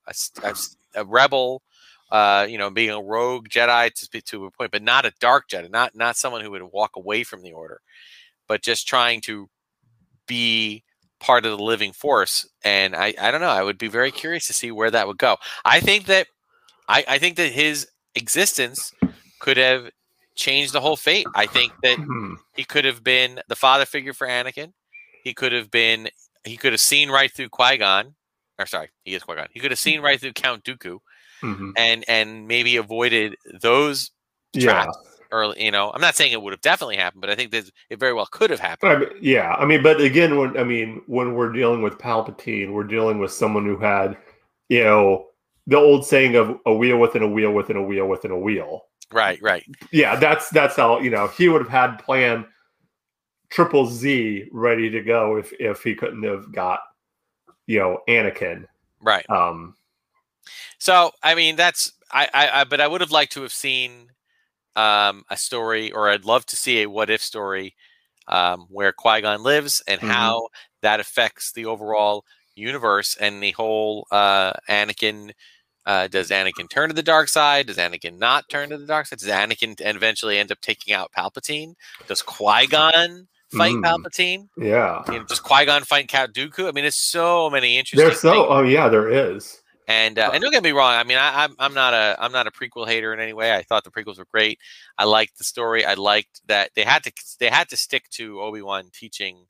a 0.94 1.04
rebel. 1.04 1.62
Uh, 2.10 2.46
you 2.48 2.58
know, 2.58 2.70
being 2.70 2.90
a 2.90 3.02
rogue 3.02 3.48
Jedi 3.48 3.92
to 3.92 4.04
speak 4.04 4.24
to 4.26 4.44
a 4.44 4.50
point, 4.50 4.70
but 4.70 4.82
not 4.82 5.04
a 5.06 5.12
dark 5.18 5.48
Jedi, 5.48 5.68
not 5.68 5.96
not 5.96 6.16
someone 6.16 6.42
who 6.42 6.50
would 6.52 6.62
walk 6.62 6.92
away 6.94 7.24
from 7.24 7.42
the 7.42 7.52
Order, 7.52 7.80
but 8.46 8.62
just 8.62 8.86
trying 8.86 9.20
to 9.22 9.48
be 10.28 10.84
part 11.18 11.44
of 11.44 11.56
the 11.56 11.64
living 11.64 11.92
force. 11.92 12.46
And 12.62 12.94
I, 12.94 13.14
I 13.20 13.30
don't 13.30 13.40
know. 13.40 13.48
I 13.48 13.62
would 13.62 13.78
be 13.78 13.88
very 13.88 14.12
curious 14.12 14.46
to 14.46 14.52
see 14.52 14.70
where 14.70 14.90
that 14.90 15.08
would 15.08 15.18
go. 15.18 15.38
I 15.64 15.80
think 15.80 16.04
that 16.06 16.28
I, 16.88 17.04
I 17.08 17.18
think 17.18 17.36
that 17.36 17.50
his 17.50 17.88
existence 18.14 18.92
could 19.40 19.56
have 19.56 19.90
changed 20.34 20.72
the 20.72 20.80
whole 20.80 20.96
fate. 20.96 21.26
I 21.34 21.46
think 21.46 21.72
that 21.82 21.98
Mhm. 21.98 22.36
he 22.54 22.64
could 22.64 22.84
have 22.84 23.04
been 23.04 23.40
the 23.48 23.56
father 23.56 23.84
figure 23.84 24.12
for 24.12 24.26
Anakin. 24.26 24.72
He 25.22 25.34
could 25.34 25.52
have 25.52 25.70
been 25.70 26.10
he 26.44 26.58
could 26.58 26.72
have 26.72 26.80
seen 26.80 27.08
right 27.10 27.32
through 27.32 27.48
Qui 27.48 27.78
Gon. 27.78 28.14
Or 28.58 28.66
sorry, 28.66 28.90
he 29.04 29.14
is 29.14 29.22
Qui 29.22 29.34
Gon. 29.36 29.48
He 29.50 29.60
could 29.60 29.70
have 29.70 29.78
seen 29.78 30.00
right 30.00 30.20
through 30.20 30.34
Count 30.34 30.62
Dooku 30.64 30.98
Mhm. 31.42 31.72
and 31.76 32.04
and 32.08 32.46
maybe 32.46 32.76
avoided 32.76 33.36
those 33.60 34.10
Yeah. 34.52 34.82
traps 34.84 34.98
early. 35.32 35.64
You 35.64 35.70
know, 35.70 35.90
I'm 35.92 36.00
not 36.00 36.14
saying 36.14 36.32
it 36.32 36.42
would 36.42 36.52
have 36.52 36.60
definitely 36.60 36.96
happened, 36.96 37.22
but 37.22 37.30
I 37.30 37.34
think 37.34 37.50
that 37.52 37.70
it 37.90 37.98
very 37.98 38.12
well 38.12 38.26
could 38.26 38.50
have 38.50 38.60
happened. 38.60 38.92
I 38.92 38.96
mean, 38.98 39.08
yeah, 39.20 39.54
I 39.54 39.64
mean, 39.64 39.82
but 39.82 40.00
again, 40.00 40.36
when 40.36 40.56
I 40.58 40.64
mean, 40.64 41.02
when 41.06 41.34
we're 41.34 41.52
dealing 41.52 41.80
with 41.82 41.98
Palpatine, 41.98 42.72
we're 42.72 42.84
dealing 42.84 43.18
with 43.18 43.32
someone 43.32 43.64
who 43.64 43.78
had, 43.78 44.16
you 44.68 44.84
know, 44.84 45.28
the 45.66 45.76
old 45.76 46.06
saying 46.06 46.36
of 46.36 46.58
a 46.66 46.74
wheel 46.74 46.98
within 46.98 47.22
a 47.22 47.28
wheel 47.28 47.52
within 47.52 47.76
a 47.76 47.82
wheel 47.82 48.06
within 48.06 48.30
a 48.30 48.38
wheel. 48.38 48.86
Right, 49.12 49.40
right. 49.42 49.64
Yeah, 49.92 50.16
that's 50.16 50.50
that's 50.50 50.76
how 50.76 51.00
you 51.00 51.10
know 51.10 51.28
he 51.28 51.48
would 51.48 51.62
have 51.62 51.70
had 51.70 51.96
plan 51.98 52.46
triple 53.50 53.86
Z 53.86 54.48
ready 54.52 54.90
to 54.90 55.00
go 55.02 55.36
if 55.36 55.52
if 55.60 55.82
he 55.82 55.94
couldn't 55.94 56.24
have 56.24 56.52
got, 56.52 56.80
you 57.66 57.78
know, 57.78 58.00
Anakin. 58.08 58.66
Right. 59.00 59.28
Um, 59.30 59.74
So 60.78 61.10
I 61.22 61.34
mean, 61.34 61.56
that's 61.56 61.92
I, 62.12 62.28
I, 62.32 62.60
I 62.60 62.64
but 62.64 62.80
I 62.80 62.86
would 62.88 63.00
have 63.00 63.10
liked 63.10 63.32
to 63.32 63.42
have 63.42 63.52
seen 63.52 64.08
um, 64.76 65.24
a 65.30 65.36
story, 65.36 65.92
or 65.92 66.10
I'd 66.10 66.24
love 66.24 66.46
to 66.46 66.56
see 66.56 66.82
a 66.82 66.90
what 66.90 67.10
if 67.10 67.22
story 67.22 67.74
um, 68.28 68.66
where 68.70 68.92
Qui 68.92 69.22
Gon 69.22 69.42
lives 69.42 69.82
and 69.86 70.00
Mhm. 70.00 70.08
how 70.08 70.48
that 70.82 71.00
affects 71.00 71.52
the 71.52 71.66
overall 71.66 72.24
universe 72.56 73.16
and 73.20 73.42
the 73.42 73.52
whole 73.52 74.06
uh, 74.10 74.52
Anakin. 74.68 75.32
Uh, 75.86 76.08
does 76.08 76.30
Anakin 76.30 76.68
turn 76.70 76.88
to 76.88 76.94
the 76.94 77.02
dark 77.02 77.28
side? 77.28 77.66
Does 77.66 77.76
Anakin 77.76 78.18
not 78.18 78.48
turn 78.48 78.70
to 78.70 78.78
the 78.78 78.86
dark 78.86 79.06
side? 79.06 79.18
Does 79.18 79.28
Anakin 79.28 79.74
eventually 79.80 80.38
end 80.38 80.50
up 80.50 80.60
taking 80.60 80.94
out 80.94 81.12
Palpatine? 81.16 81.74
Does 82.08 82.22
Qui 82.22 82.66
Gon 82.66 83.28
fight 83.52 83.74
Mm. 83.74 83.82
Palpatine? 83.84 84.48
Yeah. 84.56 85.02
You 85.08 85.18
know, 85.20 85.24
does 85.24 85.40
Qui 85.40 85.66
Gon 85.66 85.82
fight 85.82 86.08
Count 86.08 86.32
Dooku? 86.32 86.68
I 86.68 86.72
mean, 86.72 86.84
there's 86.84 86.96
so 86.96 87.50
many 87.50 87.76
interesting. 87.78 88.06
There's 88.08 88.20
so 88.20 88.32
things. 88.32 88.46
oh 88.48 88.62
yeah, 88.62 88.88
there 88.88 89.08
is. 89.08 89.60
And 89.86 90.18
uh, 90.18 90.30
and 90.32 90.42
don't 90.42 90.50
get 90.50 90.62
me 90.62 90.72
wrong. 90.72 90.94
I 90.94 91.04
mean, 91.04 91.18
I, 91.18 91.44
I'm 91.44 91.54
I'm 91.58 91.74
not 91.74 91.92
a 91.92 92.16
I'm 92.18 92.32
not 92.32 92.46
a 92.46 92.50
prequel 92.50 92.86
hater 92.88 93.12
in 93.12 93.20
any 93.20 93.34
way. 93.34 93.52
I 93.54 93.62
thought 93.62 93.84
the 93.84 93.90
prequels 93.90 94.16
were 94.16 94.26
great. 94.32 94.58
I 94.96 95.04
liked 95.04 95.36
the 95.36 95.44
story. 95.44 95.84
I 95.84 95.92
liked 95.92 96.40
that 96.46 96.70
they 96.74 96.84
had 96.84 97.02
to 97.04 97.12
they 97.38 97.50
had 97.50 97.68
to 97.68 97.76
stick 97.76 98.08
to 98.12 98.40
Obi 98.40 98.62
Wan 98.62 98.88
teaching 98.94 99.44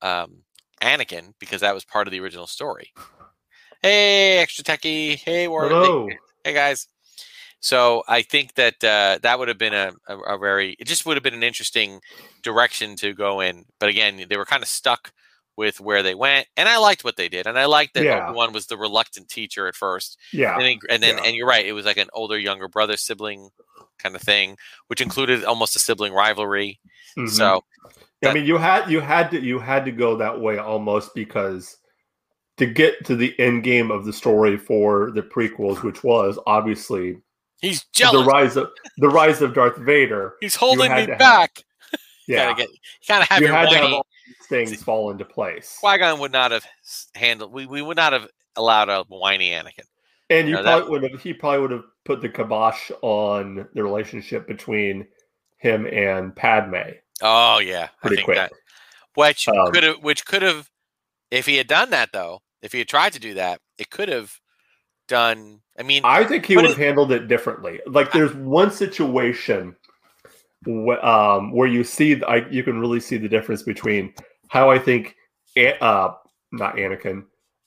um, 0.00 0.42
Anakin 0.80 1.34
because 1.40 1.62
that 1.62 1.74
was 1.74 1.84
part 1.84 2.06
of 2.06 2.12
the 2.12 2.20
original 2.20 2.46
story. 2.46 2.92
Hey, 3.82 4.38
extra 4.38 4.64
techie. 4.64 5.16
Hey, 5.16 5.46
Warren. 5.46 5.70
Hello. 5.70 6.08
Hey, 6.44 6.52
guys. 6.52 6.88
So 7.60 8.02
I 8.08 8.22
think 8.22 8.54
that 8.54 8.82
uh, 8.84 9.18
that 9.22 9.38
would 9.38 9.48
have 9.48 9.58
been 9.58 9.74
a, 9.74 9.92
a, 10.08 10.18
a 10.18 10.38
very 10.38 10.76
it 10.78 10.86
just 10.86 11.06
would 11.06 11.16
have 11.16 11.24
been 11.24 11.34
an 11.34 11.42
interesting 11.42 12.00
direction 12.42 12.96
to 12.96 13.14
go 13.14 13.40
in. 13.40 13.64
But 13.80 13.88
again, 13.88 14.24
they 14.28 14.36
were 14.36 14.44
kind 14.44 14.62
of 14.62 14.68
stuck 14.68 15.12
with 15.56 15.80
where 15.80 16.04
they 16.04 16.14
went, 16.14 16.46
and 16.56 16.68
I 16.68 16.78
liked 16.78 17.02
what 17.02 17.16
they 17.16 17.28
did, 17.28 17.48
and 17.48 17.58
I 17.58 17.64
liked 17.66 17.94
that 17.94 18.04
Yeah. 18.04 18.30
Wan 18.30 18.52
was 18.52 18.66
the 18.66 18.76
reluctant 18.76 19.28
teacher 19.28 19.66
at 19.66 19.74
first, 19.74 20.16
Yeah. 20.32 20.54
and 20.54 20.62
then, 20.62 20.78
and, 20.88 21.02
then 21.02 21.16
Yeah. 21.16 21.24
and 21.24 21.34
you're 21.34 21.48
right, 21.48 21.66
it 21.66 21.72
was 21.72 21.84
like 21.84 21.96
an 21.96 22.06
older 22.12 22.38
younger 22.38 22.68
brother 22.68 22.96
sibling 22.96 23.50
kind 23.98 24.14
of 24.14 24.22
thing, 24.22 24.56
which 24.86 25.00
included 25.00 25.42
almost 25.44 25.74
a 25.74 25.80
sibling 25.80 26.12
rivalry. 26.12 26.78
Mhm. 27.18 27.28
So 27.28 27.64
I 28.24 28.32
mean, 28.34 28.44
you 28.44 28.56
had 28.56 28.88
you 28.88 29.00
had 29.00 29.32
to 29.32 29.40
you 29.40 29.58
had 29.58 29.84
to 29.86 29.90
go 29.92 30.16
that 30.18 30.40
way 30.40 30.58
almost 30.58 31.12
because 31.16 31.76
to 32.58 32.66
get 32.66 33.04
to 33.06 33.16
the 33.16 33.38
end 33.40 33.62
game 33.64 33.90
of 33.90 34.04
the 34.04 34.12
story 34.12 34.56
for 34.56 35.10
the 35.12 35.22
prequels, 35.22 35.82
which 35.82 36.04
was 36.04 36.38
obviously 36.46 37.16
he's 37.60 37.84
the 37.96 38.24
rise 38.26 38.56
of 38.56 38.70
the 38.98 39.08
rise 39.08 39.40
of 39.42 39.54
Darth 39.54 39.76
Vader. 39.78 40.34
he's 40.40 40.54
holding 40.56 40.92
me 40.92 41.06
to 41.06 41.12
have- 41.12 41.18
back. 41.18 41.62
Yeah, 42.28 42.50
Gotta 42.50 42.56
get, 42.56 42.68
you 42.68 42.76
gotta 43.08 43.24
have 43.24 43.40
you 43.40 43.46
your 43.46 43.56
had 43.56 43.68
to 43.70 43.74
have 43.76 43.84
whiny. 43.84 43.94
all 43.94 44.06
these 44.26 44.46
things 44.50 44.82
fall 44.82 45.10
into 45.10 45.24
place, 45.24 45.78
Qui 45.80 45.96
Gon 45.96 46.20
would 46.20 46.30
not 46.30 46.50
have 46.50 46.66
handled. 47.14 47.52
We, 47.54 47.64
we 47.64 47.80
would 47.80 47.96
not 47.96 48.12
have 48.12 48.28
allowed 48.54 48.90
a 48.90 49.02
whiny 49.04 49.48
Anakin. 49.52 49.84
and 50.28 50.46
you 50.46 50.54
No, 50.56 50.62
that- 50.62 50.76
probably 50.80 50.90
would 51.00 51.10
have. 51.10 51.22
He 51.22 51.32
probably 51.32 51.60
would 51.60 51.70
have 51.70 51.84
put 52.04 52.20
the 52.20 52.28
kibosh 52.28 52.90
on 53.00 53.66
the 53.72 53.82
relationship 53.82 54.46
between 54.46 55.06
him 55.56 55.86
and 55.86 56.36
Padme. 56.36 56.76
Oh 57.22 57.60
yeah, 57.60 57.88
I 58.02 58.06
Pretty 58.06 58.16
think 58.16 58.24
quick. 58.26 58.36
that 58.36 58.52
which 59.14 59.48
Um, 59.48 59.72
could 59.72 59.84
have 59.84 59.96
which 60.02 60.26
could 60.26 60.42
have 60.42 60.68
if 61.30 61.46
he 61.46 61.56
had 61.56 61.66
done 61.66 61.88
that 61.90 62.10
though, 62.12 62.42
if 62.62 62.72
he 62.72 62.78
had 62.78 62.88
tried 62.88 63.12
to 63.14 63.20
do 63.20 63.34
that, 63.34 63.60
it 63.78 63.90
could 63.90 64.08
have 64.08 64.32
done. 65.06 65.60
I 65.78 65.82
mean, 65.82 66.02
I 66.04 66.24
think 66.24 66.46
he 66.46 66.56
would 66.56 66.64
have 66.64 66.76
handled 66.76 67.12
it 67.12 67.28
differently. 67.28 67.80
Like, 67.86 68.12
there's 68.12 68.34
one 68.34 68.70
situation 68.70 69.76
wh- 70.66 71.02
um, 71.04 71.52
where 71.52 71.68
you 71.68 71.84
see, 71.84 72.22
I, 72.24 72.48
you 72.48 72.62
can 72.62 72.80
really 72.80 73.00
see 73.00 73.16
the 73.16 73.28
difference 73.28 73.62
between 73.62 74.12
how 74.48 74.70
I 74.70 74.78
think, 74.78 75.16
uh, 75.56 76.10
not 76.52 76.76
Anakin, 76.76 77.24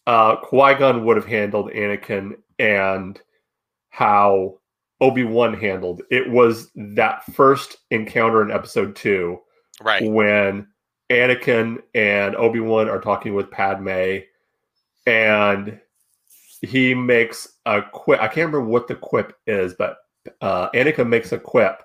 uh, 0.08 0.36
Qui 0.38 0.76
Gon 0.76 1.06
would 1.06 1.18
have 1.18 1.26
handled 1.26 1.72
Anakin 1.72 2.34
and 2.60 3.20
how 3.90 4.60
Obi 5.00 5.24
Wan 5.24 5.54
handled. 5.54 6.04
It 6.10 6.30
was 6.30 6.70
that 6.76 7.24
first 7.34 7.78
encounter 7.92 8.42
in 8.42 8.52
Episode 8.52 8.96
Two 8.96 9.40
right? 9.82 10.04
when 10.04 10.68
Anakin 11.10 11.80
and 11.94 12.36
Obi 12.36 12.60
Wan 12.60 12.90
are 12.90 13.02
talking 13.02 13.34
with 13.34 13.52
Padme, 13.52 14.20
and 15.06 15.80
he 16.62 16.94
makes 16.94 17.58
a 17.66 17.82
quip. 17.82 18.20
I 18.20 18.28
can't 18.28 18.52
remember 18.52 18.62
what 18.62 18.88
the 18.88 18.96
quip 18.96 19.36
is, 19.48 19.74
but 19.74 19.98
uh, 20.42 20.70
Anakin 20.72 21.08
makes 21.08 21.32
a 21.32 21.40
quip, 21.40 21.82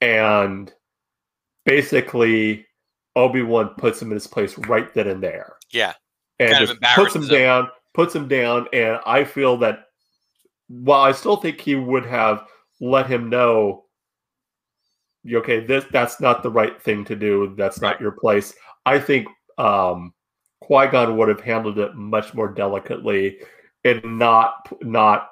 and 0.00 0.72
basically 1.64 2.66
Obi 3.16 3.42
Wan 3.42 3.70
puts 3.76 4.00
him 4.00 4.08
in 4.08 4.14
his 4.14 4.26
place 4.26 4.56
right 4.58 4.92
then 4.94 5.08
and 5.08 5.22
there, 5.22 5.56
Yeah, 5.72 5.94
and 6.38 6.52
Kind 6.52 6.66
just 6.66 6.80
puts 6.94 7.14
him 7.14 7.22
him. 7.22 7.28
down, 7.28 7.68
puts 7.94 8.14
him 8.14 8.28
down, 8.28 8.68
and 8.72 8.98
I 9.06 9.24
feel 9.24 9.56
that 9.58 9.86
while 10.68 11.02
I 11.02 11.12
still 11.12 11.36
think 11.36 11.60
he 11.60 11.74
would 11.74 12.06
have 12.06 12.44
let 12.80 13.06
him 13.06 13.28
know 13.28 13.84
okay, 15.34 15.60
this 15.64 15.84
that's 15.90 16.20
not 16.20 16.42
the 16.42 16.50
right 16.50 16.80
thing 16.80 17.04
to 17.06 17.16
do. 17.16 17.54
That's 17.56 17.80
not 17.80 18.00
your 18.00 18.12
place. 18.12 18.54
I 18.84 18.98
think 18.98 19.26
um, 19.58 20.12
Qui 20.66 20.88
Gon 20.88 21.16
would 21.16 21.28
have 21.28 21.40
handled 21.40 21.78
it 21.78 21.94
much 21.94 22.34
more 22.34 22.48
delicately 22.48 23.38
and 23.84 24.02
not 24.18 24.66
not 24.82 25.30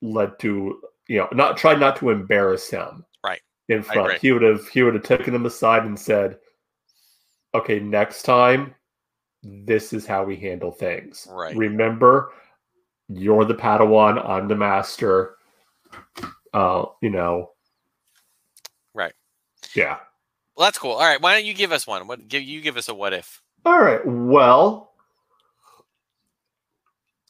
led 0.00 0.36
to 0.40 0.80
you 1.08 1.18
know 1.18 1.28
not 1.32 1.56
tried 1.56 1.78
not 1.78 1.94
to 1.96 2.10
embarrass 2.10 2.68
him 2.68 3.04
Right. 3.24 3.40
in 3.68 3.82
front. 3.84 4.18
He 4.18 4.32
would 4.32 4.42
have 4.42 4.66
he 4.68 4.82
would 4.82 4.94
have 4.94 5.04
taken 5.04 5.32
him 5.34 5.46
aside 5.46 5.84
and 5.84 5.98
said, 5.98 6.38
"Okay, 7.54 7.78
next 7.78 8.22
time, 8.24 8.74
this 9.44 9.92
is 9.92 10.04
how 10.04 10.24
we 10.24 10.36
handle 10.36 10.72
things. 10.72 11.28
Right. 11.30 11.56
Remember, 11.56 12.32
you're 13.08 13.44
the 13.44 13.54
Padawan. 13.54 14.28
I'm 14.28 14.48
the 14.48 14.56
master. 14.56 15.36
Uh, 16.52 16.86
you 17.00 17.10
know, 17.10 17.52
Right. 18.94 19.14
yeah." 19.74 19.98
Well, 20.56 20.66
that's 20.66 20.78
cool. 20.78 20.92
All 20.92 21.00
right, 21.00 21.20
why 21.20 21.34
don't 21.34 21.46
you 21.46 21.54
give 21.54 21.72
us 21.72 21.86
one? 21.86 22.06
What 22.06 22.26
give 22.28 22.42
you 22.42 22.60
give 22.60 22.76
us 22.76 22.88
a 22.88 22.94
what 22.94 23.12
if? 23.12 23.41
All 23.64 23.80
right. 23.80 24.00
Well, 24.04 24.92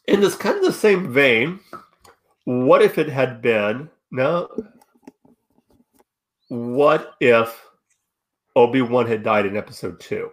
in 0.07 0.21
this 0.21 0.35
kind 0.35 0.57
of 0.57 0.65
the 0.65 0.73
same 0.73 1.13
vein, 1.13 1.61
what 2.45 2.83
if 2.83 2.99
it 2.99 3.09
had 3.09 3.43
been 3.43 3.91
no? 4.11 4.49
What 6.49 7.15
if 7.21 7.65
Obi 8.57 8.83
Wan 8.83 9.07
had 9.07 9.23
died 9.23 9.47
in 9.47 9.57
Episode 9.57 10.01
Two? 10.01 10.31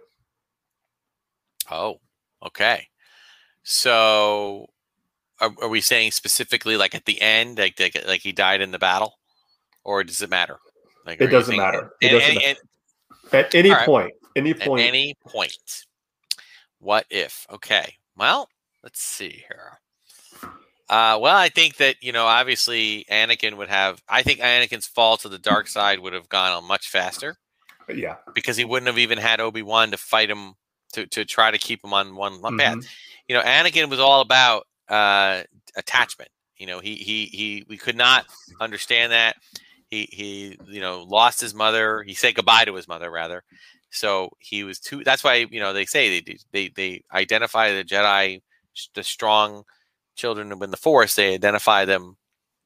Oh, 1.71 1.99
okay. 2.45 2.87
So, 3.63 4.67
are, 5.39 5.51
are 5.61 5.69
we 5.69 5.81
saying 5.81 6.11
specifically 6.11 6.77
like 6.77 6.95
at 6.95 7.05
the 7.05 7.21
end, 7.21 7.57
like, 7.57 7.79
like 7.79 8.03
like 8.07 8.21
he 8.21 8.31
died 8.31 8.61
in 8.61 8.71
the 8.71 8.79
battle, 8.79 9.19
or 9.83 10.03
does 10.03 10.21
it 10.21 10.29
matter? 10.29 10.57
Like, 11.05 11.21
It 11.21 11.27
doesn't 11.27 11.55
matter. 11.55 11.91
It 12.01 12.09
doesn't 12.09 12.35
matter. 12.35 12.59
At 13.31 13.53
any 13.53 13.69
right. 13.69 13.85
point, 13.85 14.13
any 14.35 14.51
at 14.51 14.61
point, 14.61 14.81
any 14.81 15.13
point. 15.25 15.85
What 16.79 17.05
if? 17.09 17.45
Okay. 17.51 17.95
Well, 18.17 18.50
let's 18.83 19.01
see 19.01 19.43
here. 19.48 19.79
Uh, 20.89 21.19
well, 21.21 21.36
I 21.36 21.50
think 21.50 21.77
that 21.77 21.98
you 22.01 22.12
know, 22.12 22.25
obviously, 22.25 23.05
Anakin 23.12 23.57
would 23.57 23.69
have. 23.69 24.01
I 24.09 24.24
think 24.24 24.39
Anakin's 24.39 24.88
fall 24.88 25.17
to 25.17 25.29
the 25.29 25.38
dark 25.38 25.67
side 25.67 26.00
would 26.00 26.13
have 26.13 26.29
gone 26.29 26.51
on 26.51 26.67
much 26.67 26.89
faster 26.89 27.38
yeah. 27.88 28.15
because 28.33 28.57
he 28.57 28.65
wouldn't 28.65 28.88
have 28.88 28.98
even 28.98 29.17
had 29.17 29.39
Obi 29.39 29.62
Wan 29.62 29.91
to 29.91 29.98
fight 29.98 30.29
him 30.29 30.55
to 30.93 31.05
to 31.07 31.25
try 31.25 31.51
to 31.51 31.57
keep 31.57 31.83
him 31.83 31.93
on 31.93 32.15
one 32.15 32.41
path. 32.57 32.77
Mhm. 32.77 32.88
You 33.27 33.36
know, 33.36 33.41
Anakin 33.41 33.89
was 33.89 34.00
all 34.00 34.21
about 34.21 34.65
uh, 34.88 35.43
attachment. 35.75 36.31
You 36.57 36.65
know, 36.65 36.79
he 36.79 36.95
he 36.95 37.25
he. 37.25 37.65
We 37.67 37.77
could 37.77 37.95
not 37.95 38.25
understand 38.59 39.12
that. 39.12 39.36
He 39.89 40.08
he. 40.12 40.58
You 40.67 40.81
know, 40.81 41.03
lost 41.03 41.41
his 41.41 41.53
mother. 41.53 42.03
He 42.03 42.13
said 42.13 42.36
goodbye 42.36 42.65
to 42.65 42.75
his 42.75 42.88
mother 42.88 43.10
rather. 43.12 43.43
So 43.91 44.29
he 44.39 44.63
was 44.63 44.79
too. 44.79 45.03
That's 45.03 45.24
why 45.24 45.48
you 45.50 45.60
know 45.60 45.74
they 45.74 45.86
say 45.86 46.19
they 46.22 46.38
they 46.51 46.67
they 46.69 47.03
identify 47.13 47.72
the 47.74 47.84
Jedi, 47.84 48.41
the 48.93 49.03
strong 49.03 49.63
children 50.15 50.51
in 50.51 50.72
the 50.72 50.77
Force. 50.77 51.15
They 51.15 51.34
identify 51.34 51.86
them 51.86 52.17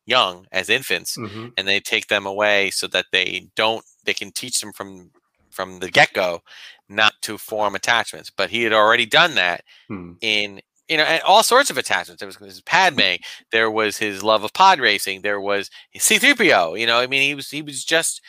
young 0.05 0.45
as 0.51 0.69
infants, 0.69 1.15
Mhm. 1.17 1.53
and 1.57 1.65
they 1.67 1.79
take 1.79 2.07
them 2.07 2.25
away 2.25 2.69
so 2.71 2.87
that 2.87 3.05
they 3.11 3.47
don't. 3.55 3.85
They 4.03 4.13
can 4.13 4.31
teach 4.31 4.59
them 4.59 4.73
from 4.73 5.11
from 5.49 5.79
the 5.79 5.89
get 5.91 6.11
go 6.13 6.41
not 6.89 7.13
to 7.21 7.37
form 7.37 7.75
attachments. 7.75 8.29
But 8.29 8.49
he 8.49 8.63
had 8.63 8.73
already 8.73 9.05
done 9.05 9.35
that 9.35 9.63
Hmm. 9.87 10.13
in 10.21 10.61
you 10.93 10.97
know 10.97 11.03
and 11.05 11.21
all 11.23 11.41
sorts 11.43 11.69
of 11.71 11.77
attachments. 11.79 12.19
There 12.19 12.27
was 12.27 12.37
his 12.37 12.61
Padme. 12.61 13.15
There 13.51 13.71
was 13.71 13.97
his 13.97 14.23
love 14.23 14.43
of 14.43 14.53
pod 14.53 14.79
racing. 14.79 15.21
There 15.23 15.41
was 15.41 15.69
C-3PO. 15.97 16.79
You 16.79 16.85
know, 16.87 16.99
I 16.99 17.07
mean, 17.07 17.23
he 17.23 17.33
was 17.35 17.49
he 17.49 17.63
was 17.63 17.83
just 17.83 18.21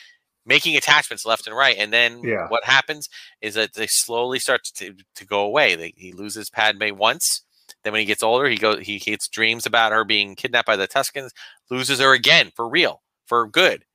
making 0.45 0.75
attachments 0.75 1.25
left 1.25 1.47
and 1.47 1.55
right. 1.55 1.75
And 1.77 1.93
then 1.93 2.21
Yeah. 2.23 2.47
what 2.49 2.63
happens 2.63 3.07
is 3.41 3.53
that 3.53 3.73
they 3.73 3.87
slowly 3.87 4.39
start 4.39 4.63
to, 4.75 4.93
to 5.15 5.25
go 5.25 5.41
away. 5.41 5.75
They, 5.75 5.93
he 5.95 6.11
loses 6.11 6.49
Padme 6.49 6.95
once. 6.97 7.43
Then 7.83 7.93
when 7.93 7.99
he 7.99 8.05
gets 8.05 8.23
older, 8.23 8.47
he 8.49 8.57
goes 8.57 8.79
he 8.81 8.97
gets 8.99 9.27
dreams 9.27 9.65
about 9.67 9.91
her 9.91 10.03
being 10.03 10.35
kidnapped 10.35 10.67
by 10.67 10.75
the 10.75 10.87
Tuscans, 10.87 11.31
loses 11.69 11.99
her 11.99 12.13
again 12.13 12.51
for 12.55 12.67
real, 12.67 13.03
for 13.27 13.47
good. 13.47 13.85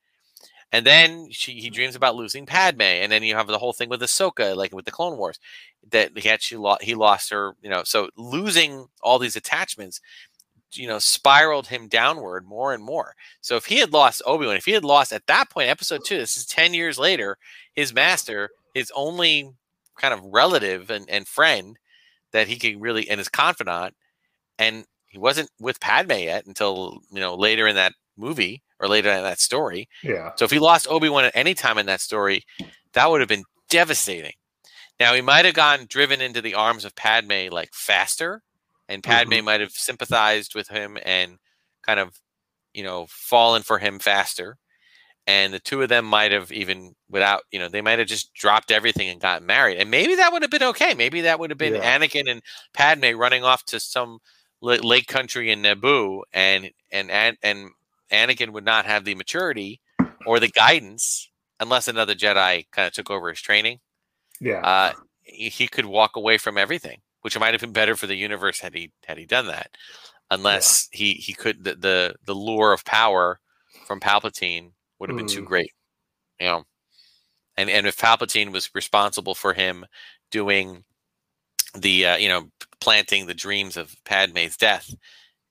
And 0.73 0.85
then 0.85 1.27
she, 1.31 1.53
he 1.59 1.69
dreams 1.69 1.95
about 1.97 2.15
losing 2.15 2.45
Padme, 2.45 2.81
and 2.81 3.11
then 3.11 3.23
you 3.23 3.35
have 3.35 3.47
the 3.47 3.57
whole 3.57 3.73
thing 3.73 3.89
with 3.89 4.01
Ahsoka, 4.01 4.55
like 4.55 4.73
with 4.73 4.85
the 4.85 4.91
Clone 4.91 5.17
Wars, 5.17 5.37
that 5.89 6.17
he 6.17 6.29
actually 6.29 6.59
lost. 6.59 6.83
He 6.83 6.95
lost 6.95 7.29
her, 7.31 7.53
you 7.61 7.69
know. 7.69 7.83
So 7.83 8.09
losing 8.15 8.87
all 9.01 9.19
these 9.19 9.35
attachments, 9.35 9.99
you 10.73 10.87
know, 10.87 10.99
spiraled 10.99 11.67
him 11.67 11.87
downward 11.87 12.45
more 12.45 12.73
and 12.73 12.83
more. 12.83 13.15
So 13.41 13.55
if 13.55 13.65
he 13.65 13.79
had 13.79 13.93
lost 13.93 14.21
Obi 14.25 14.45
Wan, 14.45 14.55
if 14.55 14.65
he 14.65 14.71
had 14.71 14.85
lost 14.85 15.11
at 15.11 15.27
that 15.27 15.49
point, 15.49 15.69
Episode 15.69 16.01
Two, 16.05 16.17
this 16.17 16.37
is 16.37 16.45
ten 16.45 16.73
years 16.73 16.97
later, 16.97 17.37
his 17.75 17.93
master 17.93 18.51
his 18.73 18.91
only 18.95 19.51
kind 19.97 20.13
of 20.13 20.21
relative 20.23 20.89
and, 20.89 21.09
and 21.09 21.27
friend 21.27 21.77
that 22.31 22.47
he 22.47 22.57
could 22.57 22.81
really 22.81 23.09
and 23.09 23.19
his 23.19 23.29
confidant, 23.29 23.95
and 24.57 24.85
he 25.07 25.17
wasn't 25.17 25.49
with 25.59 25.79
Padme 25.79 26.13
yet 26.13 26.45
until 26.45 27.01
you 27.11 27.19
know 27.19 27.35
later 27.35 27.67
in 27.67 27.75
that 27.75 27.93
movie 28.17 28.61
or 28.79 28.87
later 28.87 29.09
in 29.09 29.23
that 29.23 29.39
story. 29.39 29.87
Yeah. 30.03 30.31
So 30.35 30.45
if 30.45 30.51
he 30.51 30.59
lost 30.59 30.87
Obi 30.89 31.09
Wan 31.09 31.25
at 31.25 31.35
any 31.35 31.53
time 31.53 31.77
in 31.77 31.85
that 31.87 32.01
story, 32.01 32.43
that 32.93 33.09
would 33.09 33.21
have 33.21 33.29
been 33.29 33.43
devastating. 33.69 34.33
Now 35.01 35.15
he 35.15 35.21
might 35.21 35.45
have 35.45 35.55
gone 35.55 35.87
driven 35.89 36.21
into 36.21 36.43
the 36.43 36.53
arms 36.53 36.85
of 36.85 36.95
Padme 36.95 37.49
like 37.51 37.73
faster, 37.73 38.43
and 38.87 39.03
Padme 39.03 39.33
Mhm. 39.33 39.43
might 39.45 39.59
have 39.61 39.71
sympathized 39.71 40.53
with 40.53 40.67
him 40.67 40.95
and 41.03 41.39
kind 41.81 41.99
of, 41.99 42.19
you 42.71 42.83
know, 42.83 43.07
fallen 43.09 43.63
for 43.63 43.79
him 43.79 43.97
faster. 43.97 44.59
And 45.25 45.51
the 45.51 45.59
two 45.59 45.81
of 45.81 45.89
them 45.89 46.05
might 46.05 46.31
have 46.31 46.51
even 46.51 46.95
without, 47.09 47.45
you 47.51 47.57
know, 47.57 47.67
they 47.67 47.81
might 47.81 47.97
have 47.97 48.07
just 48.07 48.31
dropped 48.35 48.69
everything 48.69 49.09
and 49.09 49.19
got 49.19 49.41
married. 49.41 49.77
And 49.79 49.89
maybe 49.89 50.13
that 50.17 50.31
would 50.31 50.43
have 50.43 50.51
been 50.51 50.61
okay. 50.63 50.93
Maybe 50.93 51.21
that 51.21 51.39
would 51.39 51.49
have 51.49 51.57
been 51.57 51.75
Yeah. 51.75 51.97
Anakin 51.97 52.29
and 52.29 52.43
Padme 52.73 53.15
running 53.15 53.43
off 53.43 53.65
to 53.65 53.79
some 53.79 54.19
la- 54.61 54.75
lake 54.83 55.07
country 55.07 55.49
in 55.51 55.63
Naboo, 55.63 56.21
and 56.31 56.69
and 56.91 57.09
and 57.09 57.37
and 57.41 57.71
Anakin 58.11 58.51
would 58.51 58.65
not 58.65 58.85
have 58.85 59.05
the 59.05 59.15
maturity 59.15 59.81
or 60.27 60.39
the 60.39 60.49
guidance 60.49 61.27
unless 61.59 61.87
another 61.87 62.13
Jedi 62.13 62.69
kind 62.71 62.87
of 62.87 62.93
took 62.93 63.09
over 63.09 63.29
his 63.29 63.41
training. 63.41 63.79
Yeah. 64.41 64.59
Uh, 64.61 64.93
he, 65.23 65.67
could 65.67 65.85
walk 65.85 66.15
away 66.15 66.37
from 66.37 66.57
everything, 66.57 66.99
which 67.21 67.39
might 67.39 67.53
have 67.53 67.61
been 67.61 67.71
better 67.71 67.95
for 67.95 68.07
the 68.07 68.15
universe 68.15 68.59
had 68.59 68.73
he 68.73 68.91
had 69.05 69.17
he 69.17 69.25
done 69.25 69.47
that. 69.47 69.69
Unless 70.31 70.89
he 70.91 71.13
he 71.13 71.33
could 71.33 71.63
the, 71.63 71.75
the 71.75 72.15
the 72.25 72.33
lure 72.33 72.73
of 72.73 72.83
power 72.85 73.39
from 73.85 73.99
Palpatine 73.99 74.71
would 74.99 75.09
have 75.09 75.17
been 75.17 75.27
too 75.27 75.43
Mm. 75.43 75.45
great, 75.45 75.71
you 76.39 76.47
know. 76.47 76.63
And 77.57 77.69
and 77.69 77.85
if 77.85 77.97
Palpatine 77.97 78.51
was 78.51 78.69
responsible 78.73 79.35
for 79.35 79.53
him 79.53 79.85
doing 80.31 80.83
the 81.75 82.05
uh, 82.07 82.15
you 82.17 82.29
know 82.29 82.49
planting 82.79 83.27
the 83.27 83.33
dreams 83.33 83.77
of 83.77 83.95
Padme's 84.05 84.57
death 84.57 84.93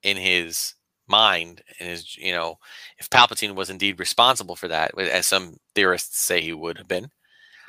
in 0.03 0.17
his 0.17 0.75
mind 1.07 1.63
and 1.79 1.89
his 1.91 2.17
you 2.17 2.33
know 2.33 2.59
if 2.99 3.11
Palpatine 3.11 3.55
was 3.55 3.71
indeed 3.71 4.01
responsible 4.01 4.57
for 4.57 4.69
that 4.69 4.99
as 4.99 5.27
some 5.27 5.57
theorists 5.75 6.19
say 6.21 6.41
he 6.41 6.53
would 6.53 6.79
have 6.79 6.89
been 6.89 7.11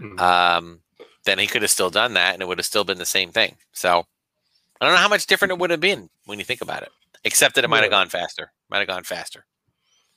Mhm. 0.02 0.20
um, 0.20 0.82
then 1.26 1.40
he 1.40 1.48
could 1.48 1.62
have 1.62 1.72
still 1.72 1.90
done 1.90 2.14
that 2.16 2.34
and 2.34 2.42
it 2.42 2.48
would 2.48 2.58
have 2.58 2.66
still 2.66 2.84
been 2.84 2.98
the 2.98 3.06
same 3.06 3.32
thing. 3.32 3.56
So 3.72 4.06
I 4.80 4.86
don't 4.86 4.96
know 4.96 5.02
how 5.02 5.10
much 5.10 5.28
different 5.28 5.52
it 5.52 5.60
would 5.60 5.70
have 5.70 5.80
been 5.80 6.10
when 6.26 6.40
you 6.40 6.46
think 6.46 6.62
about 6.62 6.84
it, 6.84 6.90
except 7.24 7.56
that 7.56 7.64
it 7.64 7.70
might 7.70 7.84
have 7.84 7.92
gone 7.92 8.10
faster. 8.10 8.52
Might 8.70 8.80
have 8.80 8.88
gone 8.88 9.04
faster. 9.04 9.46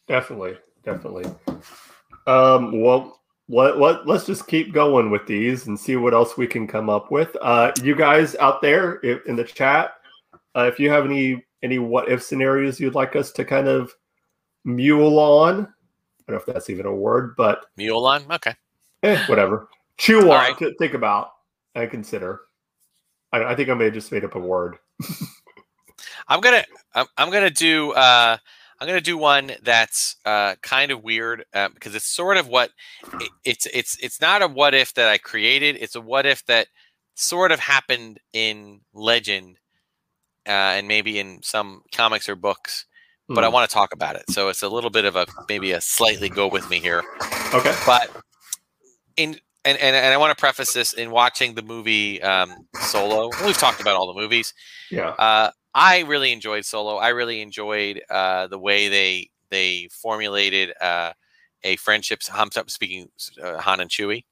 Definitely, 0.08 0.56
definitely. 0.84 1.25
Um, 2.26 2.80
well, 2.80 3.20
let, 3.49 3.78
let, 3.78 4.06
let's 4.06 4.25
just 4.25 4.46
keep 4.46 4.73
going 4.73 5.11
with 5.11 5.26
these 5.26 5.66
and 5.66 5.78
see 5.78 5.96
what 5.96 6.14
else 6.14 6.37
we 6.38 6.46
can 6.46 6.66
come 6.66 6.88
up 6.88 7.11
with. 7.11 7.37
Uh, 7.42 7.73
you 7.82 7.94
guys 7.94 8.34
out 8.37 8.62
there 8.62 8.94
in 8.96 9.37
the 9.37 9.44
chat, 9.44 9.94
uh, 10.56 10.62
if 10.73 10.78
you 10.78 10.90
have 10.90 11.04
any 11.04 11.44
any 11.62 11.78
what 11.78 12.08
if 12.11 12.23
scenarios 12.23 12.78
you'd 12.78 12.94
like 12.94 13.16
us 13.16 13.32
to 13.32 13.44
kind 13.44 13.68
of 13.68 13.92
mule 14.64 15.18
on, 15.18 15.54
I 15.54 15.62
don't 15.62 15.66
know 16.28 16.37
if 16.37 16.46
that's 16.46 16.70
even 16.70 16.87
a 16.87 16.94
word, 16.94 17.34
but 17.37 17.66
mule 17.76 18.06
on, 18.06 18.25
Okay. 18.30 18.54
eh, 19.02 19.25
whatever. 19.26 19.68
Chew 19.98 20.20
on, 20.22 20.28
right. 20.28 20.58
to 20.58 20.74
think 20.78 20.94
about, 20.94 21.30
and 21.74 21.90
consider. 21.90 22.40
I, 23.32 23.44
I 23.44 23.56
think 23.56 23.68
I 23.68 23.74
may 23.74 23.84
have 23.86 23.94
just 23.94 24.12
made 24.12 24.24
up 24.24 24.34
a 24.34 24.40
word. 24.40 24.76
I'm 26.28 26.40
gonna 26.40 26.64
I'm, 26.94 27.06
I'm 27.16 27.30
gonna 27.30 27.50
do 27.50 27.92
uh 27.92 28.36
I'm 28.80 28.86
gonna 28.88 29.00
do 29.00 29.16
one 29.18 29.52
that's 29.62 30.16
uh 30.24 30.54
kind 30.62 30.90
of 30.90 31.02
weird 31.02 31.44
uh, 31.54 31.68
because 31.68 31.94
it's 31.94 32.04
sort 32.06 32.36
of 32.36 32.48
what 32.48 32.70
it, 33.20 33.30
it's 33.44 33.66
it's 33.66 33.96
it's 34.02 34.20
not 34.20 34.42
a 34.42 34.48
what 34.48 34.74
if 34.74 34.94
that 34.94 35.08
I 35.08 35.18
created. 35.18 35.76
It's 35.80 35.94
a 35.94 36.00
what 36.00 36.26
if 36.26 36.44
that 36.46 36.68
sort 37.14 37.52
of 37.52 37.60
happened 37.60 38.18
in 38.32 38.80
legend 38.92 39.58
uh, 40.46 40.50
and 40.50 40.88
maybe 40.88 41.18
in 41.18 41.40
some 41.42 41.83
comics 41.92 42.28
or 42.28 42.35
books. 42.37 42.87
But 43.28 43.42
I 43.42 43.48
Hmm. 43.48 43.54
want 43.54 43.70
to 43.70 43.74
talk 43.74 43.94
about 43.94 44.16
it, 44.16 44.24
so 44.30 44.48
it's 44.48 44.62
a 44.62 44.68
little 44.68 44.90
bit 44.90 45.07
of 45.07 45.16
a 45.16 45.26
maybe 45.48 45.72
a 45.72 45.80
slightly 45.80 46.28
go 46.28 46.46
with 46.46 46.68
me 46.68 46.78
here. 46.78 47.02
okay. 47.54 47.74
but 47.87 48.11
in 49.16 49.38
and, 49.64 49.79
and, 49.79 49.96
and 49.96 50.12
I 50.12 50.16
want 50.16 50.37
to 50.37 50.40
preface 50.40 50.72
this 50.72 50.92
in 50.92 51.11
watching 51.11 51.55
the 51.55 51.62
movie 51.62 52.22
um, 52.22 52.66
Solo. 52.81 53.31
We've 53.44 53.57
talked 53.57 53.81
about 53.81 53.96
all 53.96 54.12
the 54.12 54.20
movies. 54.20 54.53
Yeah. 54.90 55.11
Uh, 55.11 55.50
I 55.74 56.00
really 56.00 56.33
enjoyed 56.33 56.64
Solo. 56.64 56.96
I 56.96 57.09
really 57.09 57.40
enjoyed 57.40 58.03
uh, 58.11 58.46
the 58.46 58.59
way 58.59 58.88
they 58.88 59.31
they 59.50 59.88
formulated 59.90 60.72
uh, 60.81 61.12
a 61.62 61.77
friendship. 61.77 62.20
I'm 62.33 62.50
speaking 62.68 63.09
uh, 63.42 63.59
Han 63.59 63.81
and 63.81 63.90
Chewie, 63.90 64.24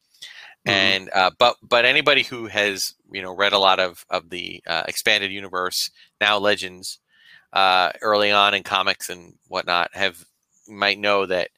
Mhm. 0.67 0.71
and 0.73 1.11
uh, 1.13 1.31
but 1.39 1.57
but 1.63 1.85
anybody 1.85 2.23
who 2.23 2.47
has 2.47 2.95
you 3.11 3.23
know 3.23 3.35
read 3.35 3.53
a 3.53 3.59
lot 3.59 3.81
of 3.81 4.05
of 4.11 4.31
the 4.31 4.63
uh, 4.67 4.85
expanded 4.87 5.33
universe 5.33 5.91
now 6.21 6.39
Legends 6.39 6.99
uh, 7.53 7.91
early 8.01 8.31
on 8.31 8.55
in 8.55 8.63
comics 8.63 9.09
and 9.11 9.35
whatnot 9.49 9.91
have 9.95 10.25
might 10.69 10.99
know 10.99 11.27
that 11.27 11.49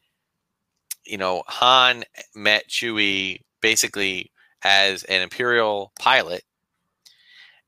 you 1.04 1.18
know 1.18 1.42
Han 1.48 2.04
met 2.34 2.68
Chewie 2.68 3.40
basically 3.64 4.30
as 4.62 5.04
an 5.04 5.22
Imperial 5.22 5.90
pilot, 5.98 6.42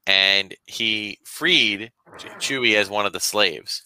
and 0.06 0.54
he 0.66 1.18
freed 1.24 1.90
Chewie 2.38 2.76
as 2.76 2.88
one 2.90 3.06
of 3.06 3.12
the 3.12 3.20
slaves. 3.20 3.82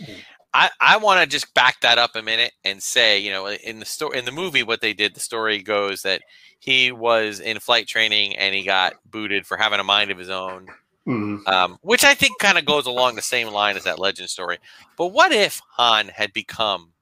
Mhm. 0.00 0.22
I, 0.54 0.70
I 0.80 0.96
want 0.98 1.20
to 1.20 1.26
just 1.26 1.54
back 1.54 1.80
that 1.80 1.96
up 1.98 2.14
a 2.14 2.20
minute 2.22 2.52
and 2.62 2.82
say, 2.82 3.18
you 3.18 3.30
know, 3.30 3.46
in 3.48 3.78
the 3.78 3.86
story 3.86 4.18
in 4.18 4.26
the 4.26 4.32
movie, 4.32 4.62
what 4.62 4.82
they 4.82 4.92
did, 4.92 5.14
the 5.14 5.20
story 5.20 5.62
goes 5.62 6.02
that 6.02 6.20
he 6.58 6.92
was 6.92 7.40
in 7.40 7.58
flight 7.58 7.86
training 7.86 8.36
and 8.36 8.54
he 8.54 8.62
got 8.62 8.94
booted 9.10 9.46
for 9.46 9.56
having 9.56 9.80
a 9.80 9.84
mind 9.84 10.10
of 10.10 10.18
his 10.18 10.28
own, 10.28 10.66
Mhm. 11.06 11.48
um, 11.48 11.78
which 11.80 12.04
I 12.04 12.14
think 12.14 12.38
kind 12.38 12.58
of 12.58 12.66
goes 12.66 12.84
along 12.86 13.14
the 13.14 13.22
same 13.22 13.48
line 13.48 13.76
as 13.76 13.84
that 13.84 13.98
legend 13.98 14.28
story. 14.28 14.58
But 14.98 15.06
what 15.06 15.32
if 15.32 15.60
Han 15.76 16.08
had 16.08 16.32
become 16.34 16.92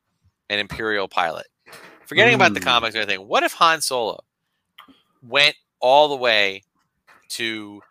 an 0.48 0.60
Imperial 0.60 1.08
pilot? 1.08 1.46
Forgetting 2.06 2.34
about 2.34 2.54
the 2.54 2.60
Mm. 2.60 2.64
comics 2.64 2.94
or 2.94 2.98
anything, 2.98 3.26
what 3.26 3.42
if 3.42 3.52
Han 3.54 3.80
Solo 3.80 4.20
went 5.22 5.56
all 5.80 6.08
the 6.08 6.16
way 6.16 6.62
to 7.30 7.82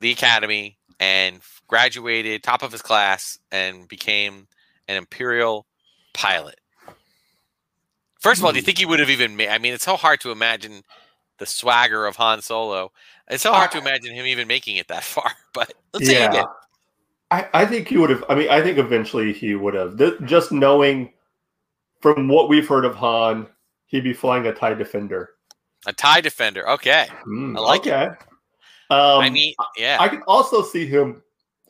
the 0.00 0.10
academy 0.12 0.78
and 1.00 1.40
graduated 1.66 2.42
top 2.42 2.62
of 2.62 2.72
his 2.72 2.82
class 2.82 3.38
and 3.50 3.88
became 3.88 4.46
an 4.88 4.96
Imperial 4.96 5.66
pilot? 6.12 6.60
First 8.20 8.40
of 8.40 8.44
all, 8.46 8.52
do 8.52 8.56
you 8.56 8.62
Hmm. 8.62 8.66
think 8.66 8.78
he 8.78 8.86
would 8.86 9.00
have 9.00 9.10
even 9.10 9.36
made? 9.36 9.48
I 9.50 9.58
mean, 9.58 9.74
it's 9.74 9.84
so 9.84 9.96
hard 9.96 10.20
to 10.20 10.30
imagine 10.30 10.82
the 11.38 11.46
swagger 11.46 12.06
of 12.06 12.16
Han 12.16 12.40
Solo. 12.40 12.92
It's 13.28 13.42
so 13.42 13.52
hard 13.52 13.70
to 13.72 13.78
imagine 13.78 14.14
him 14.14 14.26
even 14.26 14.48
making 14.48 14.76
it 14.76 14.88
that 14.88 15.04
far. 15.04 15.32
But 15.52 15.72
let's 15.92 16.06
say 16.06 16.14
he 16.14 16.20
yeah. 16.20 16.30
did. 16.30 16.44
I, 17.30 17.48
I 17.52 17.66
think 17.66 17.88
he 17.88 17.96
would 17.96 18.10
have. 18.10 18.24
I 18.28 18.34
mean, 18.34 18.48
I 18.48 18.62
think 18.62 18.78
eventually 18.78 19.32
he 19.32 19.54
would 19.54 19.74
have. 19.74 19.98
Th- 19.98 20.14
just 20.24 20.52
knowing 20.52 21.12
from 22.00 22.28
what 22.28 22.48
we've 22.48 22.68
heard 22.68 22.84
of 22.84 22.94
Han, 22.96 23.46
he'd 23.86 24.04
be 24.04 24.12
flying 24.12 24.46
a 24.46 24.54
TIE 24.54 24.74
Defender. 24.74 25.30
A 25.86 25.92
tie 25.92 26.20
defender. 26.20 26.68
Okay. 26.68 27.08
Hmm, 27.24 27.56
I 27.56 27.60
like 27.60 27.86
it. 27.86 27.92
Um, 28.90 29.20
I 29.20 29.30
mean, 29.30 29.54
yeah. 29.76 29.96
I 30.00 30.08
can 30.08 30.22
also 30.22 30.62
see 30.62 30.86
him 30.86 31.22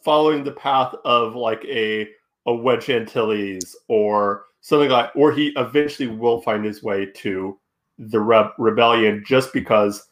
following 0.03 0.45
the 0.45 0.53
path 0.53 0.95
of 1.05 1.35
like 1.35 1.65
a 1.65 2.09
a 2.47 2.55
Wedge 2.55 2.91
Antilles 2.91 3.75
or 3.89 4.45
something 4.61 4.91
like, 4.91 5.11
or 5.17 5.33
he 5.33 5.49
eventually 5.57 6.09
will 6.09 6.41
find 6.41 6.65
his 6.65 6.83
way 6.83 7.07
to 7.07 7.59
the 7.99 8.21
Re- 8.21 8.51
rebellion 8.59 9.25
just 9.27 9.53
because 9.53 10.09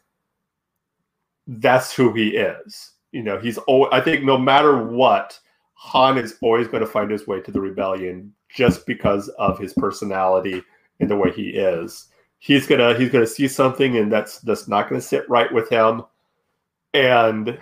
that's 1.46 1.94
who 1.94 2.12
he 2.12 2.30
is. 2.36 2.92
You 3.12 3.22
know, 3.22 3.38
he's 3.38 3.58
always, 3.58 3.90
I 3.92 4.00
think 4.00 4.24
no 4.24 4.38
matter 4.38 4.82
what, 4.82 5.38
Han 5.74 6.16
is 6.16 6.36
always 6.40 6.68
going 6.68 6.82
to 6.82 6.86
find 6.86 7.10
his 7.10 7.26
way 7.26 7.40
to 7.40 7.50
the 7.50 7.60
rebellion 7.60 8.32
just 8.48 8.86
because 8.86 9.28
of 9.30 9.58
his 9.58 9.74
personality 9.74 10.62
and 11.00 11.10
the 11.10 11.16
way 11.16 11.32
he 11.32 11.50
is. 11.50 12.08
He's 12.44 12.66
gonna 12.66 12.98
he's 12.98 13.10
gonna 13.10 13.24
see 13.24 13.46
something 13.46 13.96
and 13.98 14.10
that's 14.10 14.40
that's 14.40 14.66
not 14.66 14.88
gonna 14.88 15.00
sit 15.00 15.28
right 15.30 15.52
with 15.52 15.68
him. 15.68 16.02
And 16.92 17.56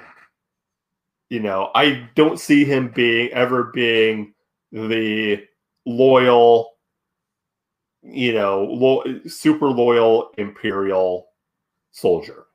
you 1.28 1.40
know, 1.40 1.70
I 1.74 2.08
don't 2.14 2.40
see 2.40 2.64
him 2.64 2.88
being 2.88 3.28
ever 3.32 3.64
being 3.74 4.32
the 4.72 5.44
loyal, 5.84 6.78
you 8.02 8.32
know, 8.32 8.64
lo- 8.64 9.20
super 9.26 9.66
loyal 9.66 10.30
imperial 10.38 11.28
soldier. 11.92 12.46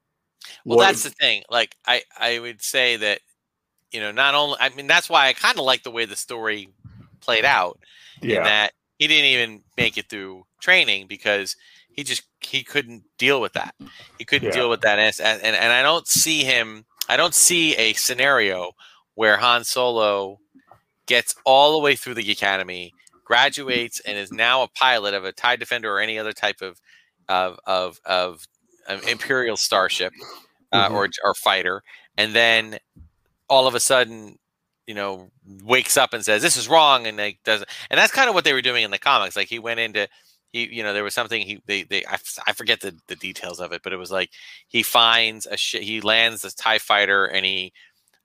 Well, 0.66 0.80
that's 0.80 1.04
the 1.04 1.12
thing. 1.12 1.44
Like, 1.48 1.76
I, 1.86 2.02
I 2.20 2.40
would 2.40 2.64
say 2.64 2.98
that, 2.98 3.20
you 3.92 4.00
know, 4.00 4.12
not 4.12 4.34
only, 4.34 4.58
I 4.60 4.70
mean, 4.70 4.88
that's 4.88 5.12
why 5.12 5.28
I 5.28 5.34
kind 5.34 5.60
of 5.60 5.66
like 5.66 5.84
the 5.84 5.92
way 5.92 6.06
the 6.06 6.16
story 6.16 6.70
played 7.22 7.46
out 7.46 7.78
in 8.24 8.44
that 8.44 8.74
he 8.98 9.08
didn't 9.08 9.26
even 9.26 9.62
make 9.78 9.98
it 10.00 10.10
through 10.10 10.44
training 10.60 11.06
because 11.08 11.56
he 11.96 12.04
just, 12.04 12.24
he 12.42 12.64
couldn't 12.64 13.04
deal 13.18 13.40
with 13.42 13.54
that. 13.54 13.74
He 14.18 14.26
couldn't 14.26 14.48
Yeah. 14.48 14.54
deal 14.54 14.70
with 14.70 14.82
that. 14.82 15.00
And, 15.00 15.42
and, 15.44 15.56
and 15.56 15.74
I 15.74 15.82
don't 15.82 16.08
see 16.08 16.44
him, 16.44 16.86
I 17.10 17.18
don't 17.18 17.34
see 17.34 17.76
a 17.76 17.94
scenario 17.94 18.72
where 19.16 19.38
Han 19.38 19.64
Solo 19.64 20.40
gets 21.08 21.36
all 21.46 21.72
the 21.74 21.80
way 21.80 21.96
through 21.96 22.16
the 22.16 22.32
academy, 22.32 22.94
graduates, 23.24 24.00
and 24.02 24.18
is 24.18 24.32
now 24.32 24.64
a 24.64 24.68
pilot 24.70 25.14
of 25.14 25.24
a 25.26 25.32
TIE 25.32 25.56
Defender 25.56 25.94
or 25.94 26.00
any 26.00 26.20
other 26.20 26.34
type 26.34 26.62
of, 26.62 26.80
of, 27.30 27.60
of, 27.66 28.00
of 28.06 28.46
an 28.88 29.00
Imperial 29.08 29.58
starship 29.58 30.14
uh, 30.72 30.90
Mhm. 30.90 30.94
or 30.94 31.10
or 31.24 31.34
fighter, 31.36 31.82
and 32.18 32.34
then 32.34 32.78
all 33.50 33.68
of 33.68 33.76
a 33.76 33.80
sudden, 33.80 34.38
you 34.88 34.94
know, 34.94 35.30
wakes 35.64 35.98
up 35.98 36.14
and 36.14 36.24
says 36.26 36.42
this 36.42 36.58
is 36.58 36.68
wrong, 36.68 37.08
and 37.08 37.18
like 37.18 37.40
doesn't 37.46 37.70
and 37.90 37.98
that's 37.98 38.12
kind 38.12 38.30
of 38.30 38.36
what 38.36 38.44
they 38.44 38.54
were 38.54 38.62
doing 38.62 38.84
in 38.84 38.92
the 38.92 39.00
comics. 39.00 39.36
Like 39.36 39.48
he 39.48 39.60
went 39.60 39.80
into 39.80 40.08
he, 40.56 40.76
you 40.78 40.84
know, 40.84 40.94
there 40.94 41.04
was 41.04 41.14
something 41.14 41.42
he 41.42 41.62
they 41.66 41.84
they 41.84 42.04
I, 42.48 42.54
forget 42.54 42.80
the 42.82 42.98
the 43.08 43.16
details 43.16 43.60
of 43.60 43.72
it, 43.74 43.82
but 43.84 43.94
it 43.94 43.98
was 43.98 44.12
like 44.12 44.32
he 44.68 44.84
finds 44.84 45.46
a 45.46 45.58
sh- 45.58 45.78
he 45.82 46.02
lands 46.02 46.42
this 46.42 46.54
Tie 46.54 46.80
fighter 46.80 47.26
and 47.26 47.46
he 47.46 47.74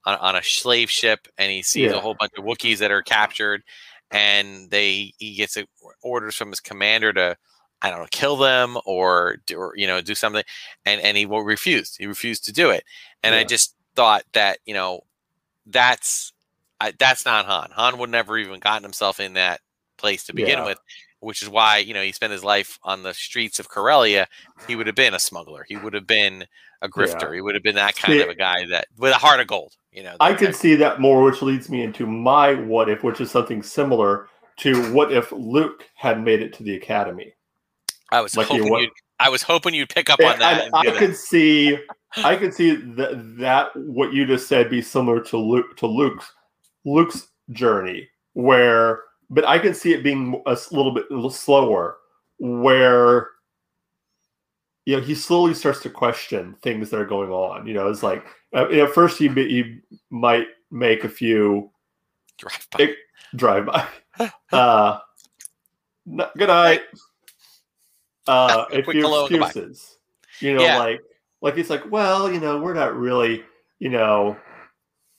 on, 0.06 0.16
on 0.18 0.36
a 0.36 0.42
slave 0.42 0.90
ship 0.90 1.28
and 1.38 1.50
he 1.50 1.62
sees 1.62 1.92
Yeah. 1.92 1.96
a 1.98 2.00
whole 2.00 2.14
bunch 2.18 2.32
of 2.38 2.44
Wookiees 2.44 2.78
that 2.78 2.90
are 2.92 3.02
captured, 3.02 3.62
and 4.10 4.70
they 4.70 5.12
he 5.18 5.34
gets 5.34 5.56
uh, 5.56 5.64
orders 6.02 6.36
from 6.36 6.50
his 6.50 6.60
commander 6.60 7.12
to 7.14 7.36
I 7.82 7.90
don't 7.90 8.00
know 8.00 8.06
kill 8.10 8.36
them 8.36 8.78
or 8.86 9.38
do, 9.46 9.56
or 9.58 9.74
you 9.76 9.86
know 9.86 10.00
do 10.00 10.14
something, 10.14 10.44
and 10.86 11.00
and 11.02 11.16
he 11.16 11.26
will 11.26 11.42
refuse 11.44 11.96
He 11.96 12.06
refused 12.06 12.44
to 12.46 12.52
do 12.52 12.70
it, 12.70 12.84
and 13.22 13.34
I 13.34 13.44
just 13.44 13.74
thought 13.96 14.24
that 14.34 14.58
you 14.66 14.74
know 14.74 15.02
that's 15.66 16.32
I, 16.80 16.92
that's 16.98 17.24
not 17.24 17.46
Han. 17.46 17.70
Han 17.72 17.98
would 17.98 18.10
never 18.10 18.38
even 18.38 18.60
gotten 18.60 18.82
himself 18.82 19.20
in 19.20 19.34
that 19.34 19.60
place 19.98 20.24
to 20.26 20.34
begin 20.34 20.60
Yeah. 20.60 20.64
with, 20.64 20.78
which 21.20 21.42
is 21.42 21.48
why 21.48 21.78
you 21.78 21.94
know 21.94 22.02
he 22.02 22.12
spent 22.12 22.32
his 22.32 22.44
life 22.44 22.78
on 22.82 23.02
the 23.02 23.14
streets 23.14 23.58
of 23.60 23.68
Corellia. 23.68 24.26
He 24.66 24.76
would 24.76 24.86
have 24.86 24.96
been 24.96 25.14
a 25.14 25.18
smuggler. 25.18 25.64
He 25.68 25.76
would 25.76 25.94
have 25.94 26.06
been 26.06 26.46
a 26.82 26.88
grifter. 26.88 27.34
He 27.34 27.40
would 27.40 27.54
have 27.54 27.62
been 27.62 27.76
that 27.76 27.96
kind 27.96 28.14
See- 28.18 28.22
of 28.22 28.28
a 28.28 28.34
guy 28.34 28.66
that 28.70 28.88
with 28.98 29.12
a 29.12 29.16
heart 29.18 29.40
of 29.40 29.46
gold. 29.46 29.74
You 29.92 30.04
know, 30.04 30.16
I 30.20 30.34
could 30.34 30.54
see 30.54 30.76
that 30.76 31.00
more, 31.00 31.22
which 31.24 31.42
leads 31.42 31.68
me 31.68 31.82
into 31.82 32.06
my 32.06 32.54
what 32.54 32.88
if, 32.88 33.02
which 33.02 33.20
is 33.20 33.30
something 33.30 33.62
similar 33.62 34.28
to 34.58 34.92
what 34.92 35.10
if 35.12 35.32
Luke 35.32 35.84
had 35.96 36.22
made 36.22 36.42
it 36.42 36.52
to 36.54 36.62
the 36.62 36.76
academy. 36.76 37.34
I 38.12 38.20
was 38.20 38.36
like 38.36 38.48
you 38.50 38.58
hoping 38.58 38.70
what- 38.70 38.82
you'd. 38.82 38.90
I 39.18 39.28
was 39.28 39.42
hoping 39.42 39.74
you'd 39.74 39.90
pick 39.90 40.08
up 40.08 40.18
on 40.20 40.38
that. 40.38 40.64
and 40.64 40.74
and 40.74 40.88
I 40.88 40.98
could 40.98 41.14
see, 41.14 41.76
I 42.16 42.36
could 42.36 42.54
see 42.54 42.74
that 42.76 43.36
that 43.38 43.68
what 43.76 44.14
you 44.14 44.24
just 44.24 44.48
said 44.48 44.70
be 44.70 44.80
similar 44.80 45.20
to 45.24 45.36
Luke 45.36 45.76
to 45.76 45.86
Luke's 45.86 46.32
Luke's 46.86 47.28
journey, 47.50 48.08
where, 48.32 49.02
but 49.30 49.46
I 49.46 49.58
could 49.58 49.76
see 49.76 49.92
it 49.94 50.02
being 50.02 50.42
a 50.46 50.58
little 50.72 50.92
bit 50.92 51.06
slower, 51.32 51.96
where 52.38 53.28
you 54.86 54.96
know 54.96 55.02
he 55.02 55.14
slowly 55.14 55.54
starts 55.54 55.80
to 55.82 55.90
question 55.90 56.56
things 56.62 56.90
that 56.90 57.00
are 57.00 57.06
going 57.06 57.30
on. 57.30 57.66
You 57.66 57.74
know, 57.74 57.88
it's 57.88 58.02
like 58.02 58.24
at 58.52 58.90
first 58.92 59.18
he 59.18 59.28
be- 59.28 59.48
he 59.48 59.78
might 60.10 60.48
make 60.70 61.04
a 61.04 61.08
few 61.08 61.70
Drive 62.38 62.66
by. 62.72 62.82
It- 62.84 62.96
drive 63.36 63.66
by. 63.66 63.86
Uh, 64.52 64.98
n- 66.06 66.20
good 66.36 66.48
night. 66.48 66.82
Uh, 68.26 68.64
A 68.72 68.82
few 68.82 69.00
hello 69.02 69.22
and 69.22 69.30
goodbye. 69.30 69.46
excuses. 69.46 69.96
You 70.40 70.54
know, 70.54 70.62
Yeah. 70.62 70.78
like 70.78 71.00
like 71.40 71.56
he's 71.56 71.70
like, 71.70 71.90
well, 71.90 72.30
you 72.30 72.38
know, 72.40 72.60
we're 72.60 72.74
not 72.74 72.94
really, 72.96 73.42
you 73.78 73.88
know. 73.88 74.36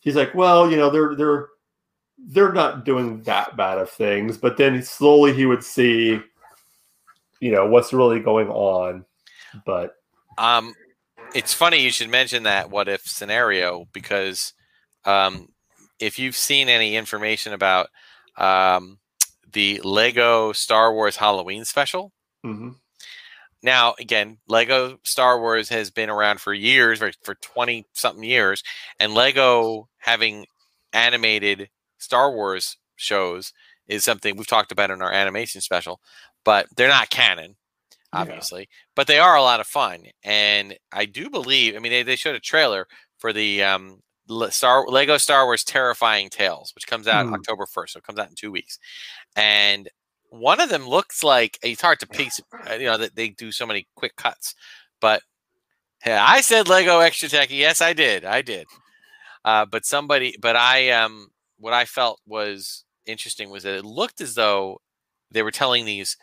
He's 0.01 0.15
like, 0.15 0.35
well, 0.35 0.69
you 0.69 0.77
know, 0.77 0.89
they're 0.89 1.15
they're 1.15 1.47
they're 2.27 2.53
not 2.53 2.85
doing 2.85 3.21
that 3.23 3.57
bad 3.57 3.77
of 3.77 3.89
things, 3.89 4.37
but 4.37 4.57
then 4.57 4.83
slowly 4.83 5.33
he 5.33 5.45
would 5.45 5.63
see, 5.63 6.19
you 7.39 7.51
know, 7.51 7.65
what's 7.67 7.93
really 7.93 8.19
going 8.19 8.49
on. 8.49 9.05
But 9.65 9.95
Um, 10.37 10.73
it's 11.33 11.53
funny 11.53 11.81
you 11.81 11.91
should 11.91 12.09
mention 12.09 12.43
that 12.43 12.69
what 12.69 12.87
if 12.87 13.01
scenario 13.01 13.85
because 13.93 14.53
um, 15.05 15.49
if 15.99 16.19
you've 16.19 16.35
seen 16.35 16.69
any 16.69 16.95
information 16.95 17.53
about 17.53 17.89
um, 18.37 18.99
the 19.51 19.81
Lego 19.83 20.51
Star 20.53 20.93
Wars 20.93 21.15
Halloween 21.15 21.65
special, 21.65 22.11
Mm-hmm. 22.45 22.69
now 23.61 23.93
again, 23.99 24.37
Lego 24.47 24.99
Star 25.03 25.39
Wars 25.39 25.69
has 25.69 25.91
been 25.91 26.09
around 26.09 26.41
for 26.41 26.53
years, 26.53 26.99
for 26.99 27.11
for 27.23 27.35
twenty 27.35 27.85
something 27.93 28.23
years, 28.23 28.63
and 28.99 29.13
Lego 29.13 29.87
having 29.97 30.45
animated 30.93 31.69
Star 32.01 32.31
Wars 32.33 32.77
shows 32.95 33.53
is 33.87 34.03
something 34.03 34.35
we've 34.35 34.47
talked 34.47 34.71
about 34.71 34.91
in 34.91 35.01
our 35.01 35.11
animation 35.11 35.61
special, 35.61 35.99
but 36.45 36.67
they're 36.75 36.87
not 36.87 37.09
canon 37.09 37.55
Yeah. 38.13 38.21
obviously, 38.21 38.69
but 38.95 39.07
they 39.07 39.19
are 39.19 39.35
a 39.35 39.41
lot 39.41 39.59
of 39.59 39.67
fun. 39.67 40.05
And 40.23 40.77
I 40.91 41.05
do 41.05 41.29
believe, 41.29 41.75
I 41.75 41.79
mean, 41.79 41.91
they, 41.91 42.03
they 42.03 42.15
showed 42.15 42.35
a 42.35 42.39
trailer 42.39 42.87
for 43.17 43.33
the 43.33 43.63
um, 43.63 44.01
Star 44.49 44.85
Lego 44.87 45.17
Star 45.17 45.45
Wars 45.45 45.63
Terrifying 45.63 46.29
Tales, 46.29 46.71
which 46.75 46.87
comes 46.87 47.07
out 47.07 47.25
Hmm. 47.27 47.33
October 47.33 47.65
1st. 47.65 47.89
So 47.91 47.97
it 47.99 48.03
comes 48.03 48.19
out 48.19 48.29
in 48.29 48.35
two 48.35 48.51
weeks. 48.51 48.79
And 49.35 49.89
one 50.29 50.61
of 50.61 50.69
them 50.69 50.87
looks 50.87 51.23
like 51.23 51.57
it's 51.61 51.81
hard 51.81 51.99
to 51.99 52.07
piece, 52.07 52.39
uh, 52.69 52.75
you 52.75 52.85
know, 52.85 52.97
that 52.97 53.15
they 53.15 53.29
do 53.29 53.51
so 53.51 53.65
many 53.65 53.87
quick 53.95 54.15
cuts. 54.15 54.55
But 55.01 55.21
yeah, 56.05 56.23
I 56.27 56.41
said 56.41 56.67
Lego 56.69 56.99
Extra 56.99 57.27
Techie. 57.29 57.57
Yes, 57.59 57.81
I 57.81 57.93
did. 57.93 58.23
I 58.25 58.41
did. 58.41 58.67
Uh, 59.43 59.65
but 59.65 59.85
somebody, 59.85 60.35
but 60.39 60.55
I, 60.55 60.89
um, 60.91 61.29
what 61.61 61.73
I 61.73 61.85
felt 61.85 62.19
was 62.25 62.83
interesting 63.05 63.49
was 63.49 63.63
that 63.63 63.75
it 63.75 63.85
looked 63.85 64.21
as 64.21 64.35
though 64.35 64.79
they 65.31 65.43
were 65.43 65.51
telling 65.51 65.85
these 65.85 66.17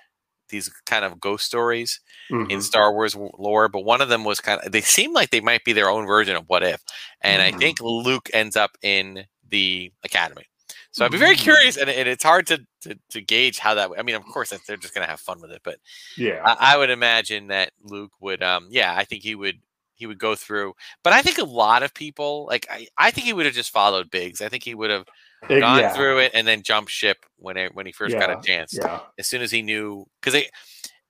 these 0.51 0.70
kind 0.87 1.05
of 1.05 1.20
ghost 1.20 1.44
stories 1.44 2.01
in 2.31 2.59
Mhm. 2.61 2.62
Star 2.62 2.92
Wars 2.92 3.14
lore, 3.38 3.68
but 3.68 3.85
one 3.85 4.01
of 4.01 4.09
them 4.09 4.24
was 4.24 4.40
kind 4.40 4.61
of 4.62 4.72
they 4.72 4.81
seem 4.81 5.12
like 5.12 5.31
they 5.31 5.40
might 5.40 5.64
be 5.64 5.72
their 5.72 5.90
own 5.90 6.07
version 6.07 6.37
of 6.37 6.44
What 6.48 6.62
If, 6.62 6.83
and 7.20 7.42
I 7.42 7.53
Mhm. 7.53 7.59
think 7.59 7.81
Luke 7.81 8.31
ends 8.33 8.57
up 8.57 8.72
in 8.83 9.27
the 9.48 9.92
Academy. 10.05 10.44
So 10.90 11.05
I'd 11.05 11.12
be 11.12 11.18
very 11.18 11.37
Mhm. 11.37 11.40
curious, 11.40 11.77
and, 11.77 11.90
and 11.90 12.09
it's 12.09 12.24
hard 12.24 12.46
to, 12.48 12.64
to 12.83 12.98
to 13.11 13.20
gauge 13.20 13.59
how 13.59 13.74
that. 13.74 13.90
I 13.98 14.03
mean, 14.03 14.14
of 14.14 14.24
course, 14.24 14.51
they're 14.66 14.77
just 14.77 14.94
going 14.94 15.05
to 15.05 15.11
have 15.11 15.20
fun 15.20 15.40
with 15.40 15.51
it, 15.53 15.61
but 15.62 15.79
yeah, 16.16 16.40
I, 16.44 16.74
I 16.74 16.77
would 16.79 16.90
imagine 16.90 17.48
that 17.48 17.72
Luke 17.83 18.12
would. 18.20 18.42
Um, 18.42 18.68
yeah, 18.70 18.94
I 18.96 19.05
think 19.05 19.22
he 19.22 19.35
would. 19.35 19.61
He 19.94 20.07
would 20.07 20.18
go 20.18 20.35
through, 20.37 20.74
but 21.03 21.12
I 21.12 21.22
think 21.22 21.38
a 21.38 21.44
lot 21.44 21.83
of 21.83 21.92
people 21.92 22.46
like. 22.46 22.66
I, 22.70 22.87
I 22.96 23.11
think 23.11 23.27
he 23.27 23.33
would 23.33 23.46
have 23.46 23.55
just 23.55 23.70
followed 23.72 24.11
Biggs. 24.11 24.40
I 24.40 24.48
think 24.48 24.62
he 24.64 24.74
would 24.74 24.90
have 24.90 25.05
It- 25.48 25.61
gone 25.61 25.79
yeah, 25.79 25.92
through 25.92 26.18
it 26.18 26.33
and 26.35 26.46
then 26.46 26.62
jumped 26.62 26.90
ship 26.90 27.18
when 27.37 27.57
it, 27.57 27.74
when 27.74 27.87
he 27.87 27.92
first 27.92 28.16
got 28.18 28.31
a 28.31 28.40
chance 28.42 28.77
yeah. 28.77 29.01
as 29.18 29.27
soon 29.27 29.40
as 29.42 29.51
he 29.51 29.62
knew 29.62 30.05
because 30.20 30.35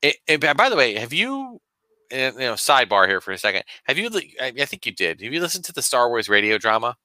it, 0.02 0.16
it, 0.26 0.56
by 0.56 0.68
the 0.68 0.76
way 0.76 0.94
have 0.94 1.12
you 1.12 1.60
you 2.10 2.18
know 2.18 2.54
sidebar 2.54 3.06
here 3.06 3.20
for 3.20 3.32
a 3.32 3.38
second 3.38 3.62
have 3.84 3.98
you 3.98 4.10
I, 4.40 4.50
think 4.64 4.86
you 4.86 4.92
did 4.92 5.20
have 5.20 5.32
you 5.32 5.40
listened 5.40 5.64
to 5.64 5.72
the 5.72 5.82
star 5.82 6.08
wars 6.08 6.28
radio 6.28 6.58
drama 6.58 6.96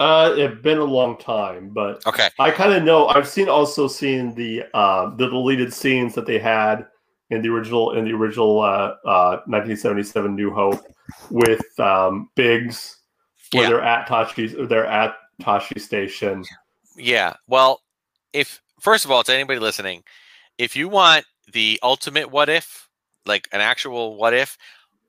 Uh, 0.00 0.34
it's 0.36 0.62
been 0.62 0.78
a 0.78 0.84
long 0.84 1.18
time, 1.18 1.70
but 1.70 2.06
okay 2.06 2.28
I 2.38 2.50
kind 2.50 2.72
of 2.72 2.82
know. 2.84 3.08
I've 3.08 3.28
seen 3.28 3.48
also 3.50 3.86
seen 3.86 4.34
the 4.34 4.64
uh, 4.72 5.10
the 5.16 5.28
deleted 5.28 5.74
scenes 5.74 6.14
that 6.14 6.24
they 6.26 6.38
had 6.38 6.86
in 7.30 7.42
the 7.42 7.48
original 7.50 7.92
in 7.92 8.04
the 8.04 8.12
original 8.12 8.60
uh, 8.60 8.96
uh, 9.04 9.40
1977 9.46 10.34
New 10.34 10.50
Hope 10.52 10.80
with 11.30 11.64
um, 11.78 12.30
Biggs, 12.34 12.96
where 13.52 13.64
Yeah. 13.64 13.68
they're 13.68 13.82
at 13.82 14.08
Tosche's 14.08 14.68
they're 14.68 14.86
at 14.86 15.16
Tosche 15.40 15.80
Station. 15.80 16.44
yeah 16.96 17.34
well 17.46 17.80
if 18.32 18.60
first 18.80 19.04
of 19.04 19.10
all 19.10 19.22
to 19.22 19.32
anybody 19.34 19.58
listening 19.58 20.02
if 20.58 20.76
you 20.76 20.88
want 20.88 21.24
the 21.52 21.78
ultimate 21.82 22.30
what 22.30 22.48
if 22.48 22.88
like 23.26 23.48
an 23.52 23.60
actual 23.60 24.16
what 24.16 24.34
if 24.34 24.56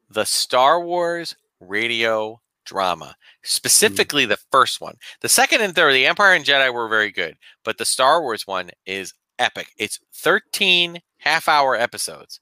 the 0.10 0.26
star 0.26 0.82
wars 0.84 1.36
radio 1.60 2.39
drama 2.65 3.15
specifically 3.44 4.26
the 4.26 4.38
first 4.52 4.82
one. 4.82 4.96
The 5.22 5.30
second 5.30 5.62
and 5.62 5.74
third 5.76 5.94
the 5.94 6.06
empire 6.06 6.34
and 6.34 6.46
jedi 6.46 6.74
were 6.74 6.88
very 6.88 7.12
good 7.12 7.36
but 7.63 7.78
the 7.78 7.86
star 7.86 8.22
wars 8.22 8.46
one 8.48 8.70
is 8.86 9.13
epic. 9.39 9.67
It's 9.78 10.00
13 10.15 11.00
half 11.17 11.48
hour 11.48 11.76
episodes 11.76 12.39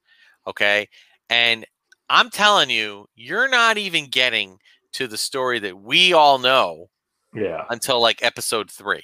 okay? 0.48 0.88
And 1.30 1.66
i'm 2.10 2.30
telling 2.30 2.70
you 2.70 3.06
you're 3.16 3.50
not 3.50 3.78
even 3.78 4.08
getting 4.10 4.58
to 4.94 5.08
the 5.08 5.18
story 5.18 5.60
that 5.60 5.80
we 5.80 6.14
all 6.14 6.40
know 6.40 6.88
Yeah, 7.34 7.64
until 7.70 8.02
like 8.02 8.24
episode 8.24 8.70
three. 8.72 9.04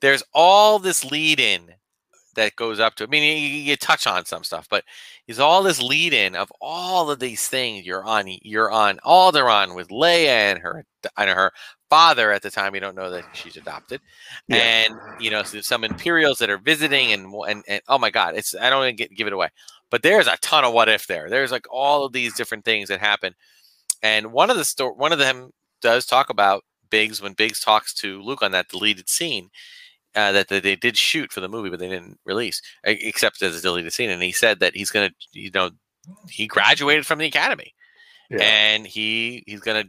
There's 0.00 0.22
all 0.34 0.78
this 0.78 1.04
lead 1.04 1.40
in 1.40 1.74
that 2.36 2.56
goes 2.56 2.80
up 2.80 2.94
to. 2.96 3.04
I 3.04 3.06
mean, 3.06 3.22
you, 3.22 3.46
you 3.60 3.76
touch 3.76 4.06
on 4.06 4.24
some 4.24 4.44
stuff, 4.44 4.68
but 4.68 4.84
there's 5.26 5.38
all 5.38 5.62
this 5.62 5.80
lead 5.80 6.12
in 6.12 6.34
of 6.34 6.52
all 6.60 7.10
of 7.10 7.20
these 7.20 7.48
things 7.48 7.86
you're 7.86 8.04
on. 8.04 8.26
You're 8.42 8.70
on 8.70 8.98
Alderaan 9.04 9.74
with 9.74 9.88
Leia 9.88 10.26
and 10.26 10.58
her 10.58 10.84
and 11.16 11.30
her 11.30 11.52
father 11.88 12.32
at 12.32 12.42
the 12.42 12.50
time. 12.50 12.74
You 12.74 12.80
don't 12.80 12.96
know 12.96 13.10
that 13.10 13.24
she's 13.32 13.56
adopted, 13.56 14.00
Yeah. 14.48 14.56
and 14.56 14.94
you 15.20 15.30
know 15.30 15.42
so 15.42 15.60
some 15.60 15.84
Imperials 15.84 16.38
that 16.38 16.50
are 16.50 16.58
visiting, 16.58 17.12
and 17.12 17.32
and, 17.48 17.64
and 17.68 17.80
oh 17.88 17.98
my 17.98 18.10
God, 18.10 18.34
it's 18.36 18.54
I 18.54 18.68
don't 18.68 18.84
to 18.84 18.92
get, 18.92 19.14
give 19.14 19.26
it 19.26 19.32
away, 19.32 19.48
but 19.90 20.02
there's 20.02 20.26
a 20.26 20.36
ton 20.42 20.64
of 20.64 20.74
what 20.74 20.88
if 20.88 21.06
there. 21.06 21.30
There's 21.30 21.52
like 21.52 21.66
all 21.70 22.04
of 22.04 22.12
these 22.12 22.34
different 22.34 22.64
things 22.64 22.88
that 22.88 23.00
happen, 23.00 23.34
and 24.02 24.32
one 24.32 24.50
of 24.50 24.56
the 24.56 24.64
sto- 24.64 24.92
one 24.92 25.12
of 25.12 25.18
them 25.18 25.50
does 25.80 26.04
talk 26.04 26.30
about 26.30 26.64
Biggs 26.94 27.20
when 27.22 27.32
Biggs 27.32 27.60
talks 27.60 27.92
to 27.94 28.22
Luke 28.22 28.42
on 28.42 28.52
that 28.52 28.68
deleted 28.68 29.08
scene 29.08 29.50
uh, 30.14 30.32
that, 30.32 30.48
that 30.48 30.62
they 30.62 30.76
did 30.76 30.96
shoot 30.96 31.32
for 31.32 31.40
the 31.40 31.48
movie, 31.48 31.70
but 31.70 31.80
they 31.80 31.88
didn't 31.88 32.18
release, 32.24 32.62
except 32.84 33.42
as 33.42 33.56
a 33.56 33.60
deleted 33.60 33.92
scene. 33.92 34.10
And 34.10 34.22
he 34.22 34.32
said 34.32 34.60
that 34.60 34.76
he's 34.76 34.90
gonna, 34.90 35.10
you 35.32 35.50
know, 35.52 35.70
he 36.28 36.46
graduated 36.46 37.04
from 37.04 37.18
the 37.18 37.26
academy, 37.26 37.74
yeah, 38.30 38.42
and 38.42 38.86
he 38.86 39.42
he's 39.46 39.60
gonna 39.60 39.84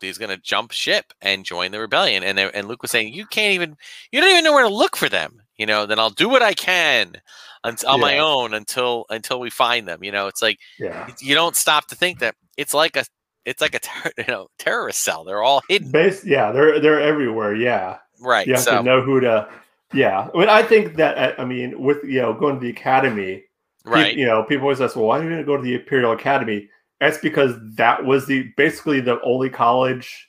he's 0.00 0.18
gonna 0.18 0.36
jump 0.52 0.72
ship 0.72 1.06
and 1.22 1.44
join 1.46 1.70
the 1.70 1.80
rebellion. 1.80 2.22
And 2.22 2.36
they, 2.36 2.50
and 2.52 2.68
Luke 2.68 2.82
was 2.82 2.90
saying, 2.90 3.14
you 3.14 3.24
can't 3.26 3.54
even, 3.54 3.76
you 4.12 4.20
don't 4.20 4.30
even 4.30 4.44
know 4.44 4.52
where 4.52 4.68
to 4.68 4.74
look 4.82 4.96
for 4.96 5.08
them. 5.08 5.40
You 5.56 5.66
know, 5.66 5.86
then 5.86 5.98
I'll 5.98 6.10
do 6.10 6.28
what 6.28 6.42
I 6.42 6.52
can. 6.52 7.22
on, 7.64 7.76
on 7.88 8.00
my 8.00 8.18
own 8.18 8.54
until 8.54 9.06
until 9.10 9.40
we 9.40 9.50
find 9.50 9.88
them. 9.88 10.04
You 10.04 10.12
know, 10.12 10.26
it's 10.26 10.42
like 10.42 10.58
Yeah. 10.78 11.08
you 11.20 11.34
don't 11.34 11.56
stop 11.56 11.88
to 11.88 11.96
think 11.96 12.18
that 12.20 12.34
it's 12.56 12.74
like 12.74 12.96
a 12.96 13.04
it's 13.44 13.60
like 13.60 13.74
a 13.74 13.80
ter- 13.80 14.12
you 14.18 14.24
know 14.28 14.48
terrorist 14.58 15.02
cell. 15.02 15.24
They're 15.24 15.42
all 15.42 15.62
hidden, 15.68 15.90
Base, 15.90 16.24
yeah, 16.24 16.52
they're 16.52 16.80
they're 16.80 17.00
everywhere. 17.00 17.54
Yeah. 17.54 17.98
right? 18.20 18.46
You 18.46 18.54
have 18.54 18.62
so 18.62 18.78
to 18.78 18.82
know 18.82 19.02
who 19.02 19.20
to. 19.20 19.48
Yeah, 19.92 20.28
I 20.34 20.38
mean, 20.38 20.48
I 20.48 20.62
think 20.62 20.96
that 20.96 21.38
I 21.38 21.44
mean, 21.44 21.80
with 21.80 22.02
you 22.04 22.20
know, 22.20 22.32
going 22.32 22.56
to 22.56 22.60
the 22.60 22.70
academy, 22.70 23.44
right, 23.84 24.16
you 24.16 24.26
know, 24.26 24.42
people 24.42 24.64
always 24.64 24.80
ask, 24.80 24.96
well, 24.96 25.06
why 25.06 25.18
are 25.18 25.22
you 25.22 25.28
going 25.28 25.40
to 25.40 25.46
go 25.46 25.56
to 25.56 25.62
the 25.62 25.74
Imperial 25.74 26.12
Academy? 26.12 26.68
That's 27.00 27.18
because 27.18 27.54
that 27.76 28.04
was 28.04 28.26
the 28.26 28.50
basically 28.56 29.00
the 29.00 29.20
only 29.22 29.50
college 29.50 30.28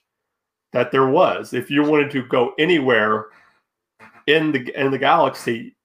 that 0.74 0.92
there 0.92 1.08
was. 1.08 1.54
If 1.54 1.72
you 1.72 1.84
wanted 1.84 2.12
to 2.12 2.24
go 2.24 2.54
anywhere 2.60 3.28
in 4.28 4.52
the 4.52 4.80
in 4.80 4.92
the 4.92 5.00
galaxy 5.00 5.76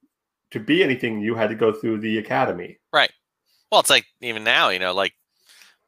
to 0.51 0.59
be 0.59 0.83
anything, 0.83 1.21
you 1.21 1.33
had 1.33 1.49
to 1.49 1.55
go 1.55 1.71
through 1.71 1.99
the 2.01 2.17
academy. 2.19 2.77
Right. 2.93 3.11
Well, 3.71 3.79
it's 3.79 3.89
like 3.89 4.05
even 4.19 4.43
now, 4.43 4.69
you 4.69 4.79
know, 4.79 4.93
like 4.93 5.13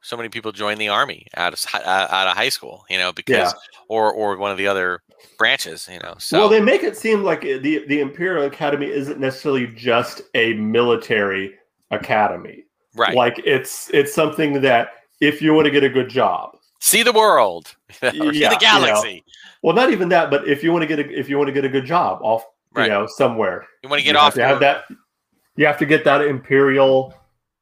so 0.03 0.15
many 0.17 0.29
people 0.29 0.51
join 0.51 0.77
the 0.77 0.89
army 0.89 1.25
out 1.35 1.53
of 1.53 1.65
out 1.85 2.27
of 2.27 2.35
high 2.37 2.49
school, 2.49 2.85
you 2.89 2.97
know, 2.97 3.11
because 3.11 3.53
or 3.87 4.11
or 4.13 4.37
one 4.37 4.51
of 4.51 4.57
the 4.57 4.67
other 4.67 5.01
branches, 5.37 5.89
you 5.91 5.99
know. 5.99 6.15
So 6.19 6.39
well, 6.39 6.49
they 6.49 6.61
make 6.61 6.83
it 6.83 6.95
seem 6.97 7.23
like 7.23 7.41
the 7.41 7.85
the 7.87 7.99
Imperial 8.01 8.45
Academy 8.45 8.87
isn't 8.87 9.19
necessarily 9.19 9.67
just 9.67 10.21
a 10.35 10.53
military 10.53 11.55
academy. 11.91 12.65
right, 12.95 13.15
Like 13.15 13.41
it's 13.45 13.89
it's 13.93 14.13
something 14.13 14.61
that 14.61 14.89
if 15.21 15.41
you 15.41 15.53
want 15.53 15.65
to 15.65 15.71
get 15.71 15.83
a 15.83 15.89
good 15.89 16.09
job, 16.09 16.57
see 16.79 17.03
the 17.03 17.13
world, 17.13 17.75
or 18.03 18.11
see 18.11 18.17
Yeah, 18.17 18.31
you 18.31 18.41
know. 18.41 18.49
the 18.49 18.57
galaxy. 18.59 19.23
well, 19.61 19.75
not 19.75 19.91
even 19.91 20.09
that, 20.09 20.29
but 20.29 20.47
if 20.47 20.63
you 20.63 20.71
want 20.71 20.81
to 20.83 20.87
get 20.87 20.99
a 20.99 21.09
if 21.19 21.29
you 21.29 21.37
want 21.37 21.47
to 21.47 21.53
get 21.53 21.65
a 21.65 21.69
good 21.69 21.85
job 21.85 22.19
off, 22.21 22.45
Right. 22.75 22.85
you 22.85 22.89
know, 22.91 23.05
somewhere, 23.07 23.67
You 23.83 23.89
want 23.89 23.99
to 23.99 24.03
get 24.05 24.13
you 24.13 24.17
off 24.17 24.33
have 24.33 24.33
to 24.35 24.47
have 24.47 24.59
that. 24.61 24.85
You 25.55 25.67
have 25.67 25.77
to 25.77 25.85
get 25.85 26.03
that 26.05 26.21
Imperial. 26.21 27.13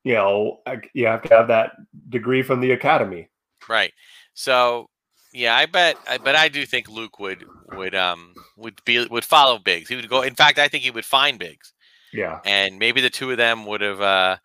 You 0.03 0.13
know, 0.13 0.61
you 0.93 1.05
have 1.07 1.21
to 1.23 1.29
have 1.29 1.47
that 1.49 1.73
degree 2.09 2.41
from 2.41 2.59
the 2.59 2.71
academy. 2.71 3.29
Right. 3.69 3.93
So 4.33 4.89
yeah, 5.33 5.55
I 5.55 5.65
bet 5.65 5.97
I 6.07 6.17
but 6.17 6.35
I 6.35 6.49
do 6.49 6.65
think 6.65 6.89
Luke 6.89 7.19
would 7.19 7.45
would 7.73 7.95
um 7.95 8.33
would 8.57 8.83
be 8.85 9.05
would 9.05 9.25
follow 9.25 9.59
Biggs. 9.59 9.89
He 9.89 9.95
would 9.95 10.09
go 10.09 10.23
in 10.23 10.35
fact 10.35 10.59
I 10.59 10.67
think 10.67 10.83
he 10.83 10.91
would 10.91 11.05
find 11.05 11.37
Biggs. 11.39 11.73
Yeah, 12.13 12.39
And 12.43 12.77
maybe 12.77 12.99
the 12.99 13.09
two 13.09 13.31
of 13.31 13.37
them 13.37 13.65
would 13.67 13.79
have 13.81 14.01
uh 14.01 14.37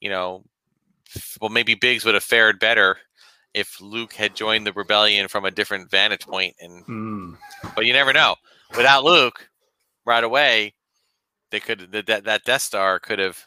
you 0.00 0.08
know 0.10 0.44
well 1.40 1.50
maybe 1.50 1.74
Biggs 1.74 2.04
would 2.04 2.14
have 2.14 2.24
fared 2.24 2.58
better 2.58 2.96
if 3.54 3.80
Luke 3.80 4.14
had 4.14 4.34
joined 4.34 4.66
the 4.66 4.72
rebellion 4.72 5.28
from 5.28 5.44
a 5.44 5.50
different 5.50 5.90
vantage 5.90 6.26
point 6.26 6.56
and 6.60 6.84
Mm. 6.86 7.36
but 7.76 7.84
you 7.86 7.92
never 7.92 8.12
know. 8.12 8.34
Without 8.76 9.04
Luke 9.04 9.48
right 10.06 10.24
away 10.24 10.74
they 11.50 11.60
could 11.60 11.92
that, 11.92 12.24
that 12.24 12.44
Death 12.44 12.62
Star 12.62 12.98
could 12.98 13.18
have 13.18 13.38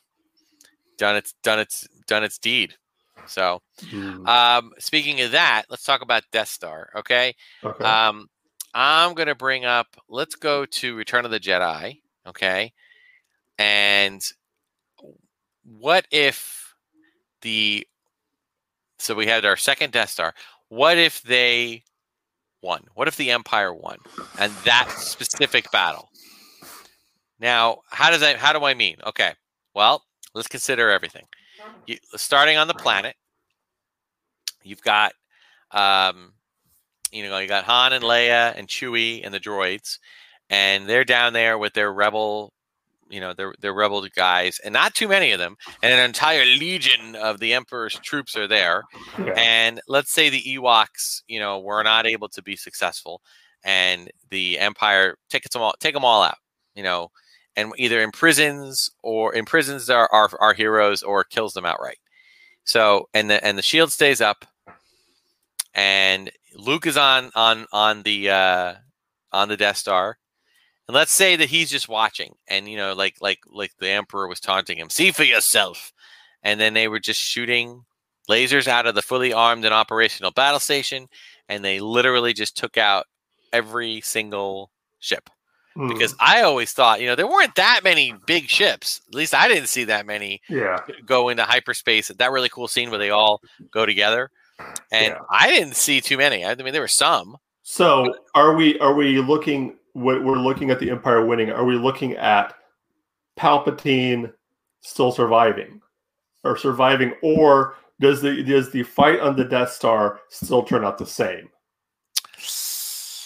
done 0.98 1.16
its 1.16 1.34
done 1.44 1.60
its 1.60 1.88
done 2.08 2.24
its 2.24 2.38
deed. 2.38 2.76
So, 3.28 3.62
Mm. 3.82 4.28
um, 4.28 4.74
speaking 4.78 5.22
of 5.22 5.32
that, 5.32 5.64
let's 5.70 5.84
talk 5.84 6.02
about 6.02 6.24
Death 6.32 6.50
Star. 6.50 6.92
Okay, 6.96 7.36
okay. 7.64 7.84
um, 7.84 8.30
I'm 8.74 9.14
gonna 9.16 9.36
bring 9.36 9.66
up. 9.66 9.88
Let's 10.10 10.36
go 10.36 10.66
to 10.66 10.96
Return 10.96 11.26
of 11.26 11.32
the 11.32 11.40
Jedi. 11.40 12.02
Okay, 12.28 12.74
and 13.58 14.22
what 15.64 16.06
if 16.12 16.76
the 17.42 17.88
so 19.00 19.14
we 19.14 19.28
had 19.28 19.46
our 19.46 19.58
second 19.58 19.92
Death 19.92 20.10
Star. 20.10 20.34
What 20.70 20.98
if 20.98 21.22
they 21.22 21.84
won? 22.62 22.86
What 22.96 23.08
if 23.08 23.18
the 23.18 23.32
Empire 23.32 23.74
won 23.74 24.00
and 24.40 24.52
that 24.66 24.90
specific 24.90 25.70
battle? 25.72 26.10
Now, 27.40 27.80
how 27.90 28.10
does 28.10 28.22
that? 28.22 28.38
How 28.38 28.54
do 28.54 28.64
I 28.66 28.74
mean? 28.74 28.98
Okay, 29.06 29.34
well, 29.74 30.04
let's 30.36 30.50
consider 30.50 30.92
everything. 30.92 31.26
You, 31.88 31.98
starting 32.18 32.58
on 32.58 32.68
the 32.68 32.76
planet, 32.76 33.16
you've 34.64 34.82
got, 34.82 35.14
um, 35.72 36.34
you 37.12 37.24
know, 37.28 37.38
you 37.40 37.48
got 37.48 37.66
Han 37.66 37.94
and 37.94 38.04
Leia 38.04 38.56
and 38.58 38.68
Chewie 38.68 39.22
and 39.26 39.34
the 39.34 39.40
droids, 39.40 40.00
and 40.50 40.88
they're 40.88 41.06
down 41.06 41.34
there 41.34 41.58
with 41.60 41.74
their 41.74 41.94
rebel, 41.94 42.54
you 43.10 43.22
know, 43.22 43.34
their 43.34 43.54
their 43.62 43.74
rebel 43.74 44.06
guys, 44.16 44.60
and 44.64 44.74
not 44.74 44.96
too 44.96 45.08
many 45.08 45.32
of 45.32 45.40
them, 45.40 45.56
and 45.84 45.94
an 45.94 46.04
entire 46.06 46.46
legion 46.46 47.16
of 47.16 47.40
the 47.40 47.54
Emperor's 47.54 48.00
troops 48.04 48.38
are 48.38 48.48
there. 48.48 48.84
yeah. 49.18 49.34
And 49.36 49.82
let's 49.88 50.14
say 50.14 50.30
the 50.30 50.44
Ewoks, 50.44 51.22
you 51.28 51.40
know, 51.40 51.60
were 51.60 51.84
not 51.84 52.08
able 52.08 52.30
to 52.30 52.44
be 52.44 52.56
successful, 52.58 53.22
and 53.64 54.10
the 54.32 54.60
Empire 54.60 55.18
takes 55.30 55.50
them 55.54 55.62
all, 55.64 55.76
take 55.80 55.94
them 55.96 56.06
all 56.06 56.24
out, 56.24 56.38
you 56.76 56.84
know, 56.84 57.10
and 57.56 57.72
either 57.78 58.02
imprisons 58.02 58.90
or 59.04 59.34
imprisons 59.34 59.90
our, 59.90 60.10
our 60.12 60.30
our 60.40 60.54
heroes 60.54 61.04
or 61.04 61.24
kills 61.24 61.54
them 61.54 61.66
outright. 61.66 62.00
So 62.64 63.10
and 63.14 63.30
the 63.30 63.44
and 63.46 63.58
the 63.58 63.62
shield 63.62 63.92
stays 63.92 64.22
up, 64.22 64.46
and 65.74 66.32
Luke 66.56 66.86
is 66.88 66.98
on 66.98 67.32
on 67.36 67.66
on 67.72 68.04
the 68.04 68.30
uh, 68.30 68.74
on 69.32 69.50
the 69.50 69.58
Death 69.58 69.78
Star, 69.78 70.18
and 70.88 70.96
let's 70.96 71.14
say 71.14 71.36
that 71.36 71.50
he's 71.50 71.70
just 71.70 71.90
watching, 71.90 72.36
and 72.48 72.68
you 72.68 72.78
know, 72.78 72.94
like 72.94 73.16
like 73.22 73.40
like 73.48 73.72
the 73.80 73.90
Emperor 73.90 74.28
was 74.28 74.40
taunting 74.40 74.78
him, 74.78 74.90
"See 74.90 75.12
for 75.12 75.24
yourself," 75.24 75.94
and 76.44 76.60
then 76.60 76.74
they 76.74 76.88
were 76.88 77.00
just 77.00 77.22
shooting 77.22 77.86
lasers 78.30 78.68
out 78.68 78.88
of 78.88 78.96
the 78.96 79.02
fully 79.02 79.34
armed 79.34 79.66
and 79.66 79.74
operational 79.74 80.32
battle 80.32 80.60
station, 80.60 81.08
and 81.50 81.64
they 81.64 81.80
literally 81.80 82.34
just 82.34 82.58
took 82.58 82.78
out 82.78 83.06
every 83.54 84.02
single 84.02 84.72
ship. 85.00 85.30
Mm. 85.78 85.90
Because 85.90 86.16
I 86.20 86.42
always 86.42 86.72
thought, 86.72 87.02
you 87.02 87.08
know, 87.08 87.16
there 87.16 87.28
weren't 87.28 87.56
that 87.56 87.82
many 87.84 88.14
big 88.26 88.48
ships. 88.48 89.02
At 89.10 89.16
least 89.16 89.34
I 89.34 89.48
didn't 89.50 89.68
see 89.68 89.84
that 89.86 90.06
many 90.06 90.42
yeah, 90.50 90.80
go 91.06 91.30
into 91.30 91.44
hyperspace. 91.44 92.08
That 92.08 92.32
really 92.32 92.50
cool 92.50 92.68
scene 92.68 92.90
where 92.90 93.00
they 93.00 93.10
all 93.10 93.42
go 93.72 93.86
together, 93.86 94.32
and 94.92 95.08
Yeah. 95.08 95.20
I 95.30 95.50
didn't 95.50 95.76
see 95.76 96.00
too 96.00 96.18
many. 96.18 96.46
I 96.46 96.56
mean, 96.56 96.72
there 96.72 96.82
were 96.82 96.88
some. 96.88 97.38
So 97.64 98.16
are 98.36 98.56
we 98.56 98.80
are 98.80 98.94
we 98.94 99.20
looking 99.20 99.76
we're 99.96 100.38
looking 100.38 100.72
at 100.72 100.80
the 100.80 100.92
Empire 100.92 101.26
winning, 101.26 101.50
are 101.52 101.66
we 101.66 101.76
looking 101.76 102.14
at 102.14 102.54
Palpatine 103.38 104.32
still 104.82 105.12
surviving? 105.12 105.82
Or 106.44 106.58
surviving 106.58 107.16
or 107.24 107.76
does 108.00 108.22
the 108.22 108.44
does 108.44 108.72
the 108.72 108.84
fight 108.84 109.20
on 109.20 109.36
the 109.36 109.46
Death 109.46 109.72
Star 109.72 110.20
still 110.30 110.64
turn 110.64 110.86
out 110.86 110.98
the 110.98 111.06
same? 111.06 111.50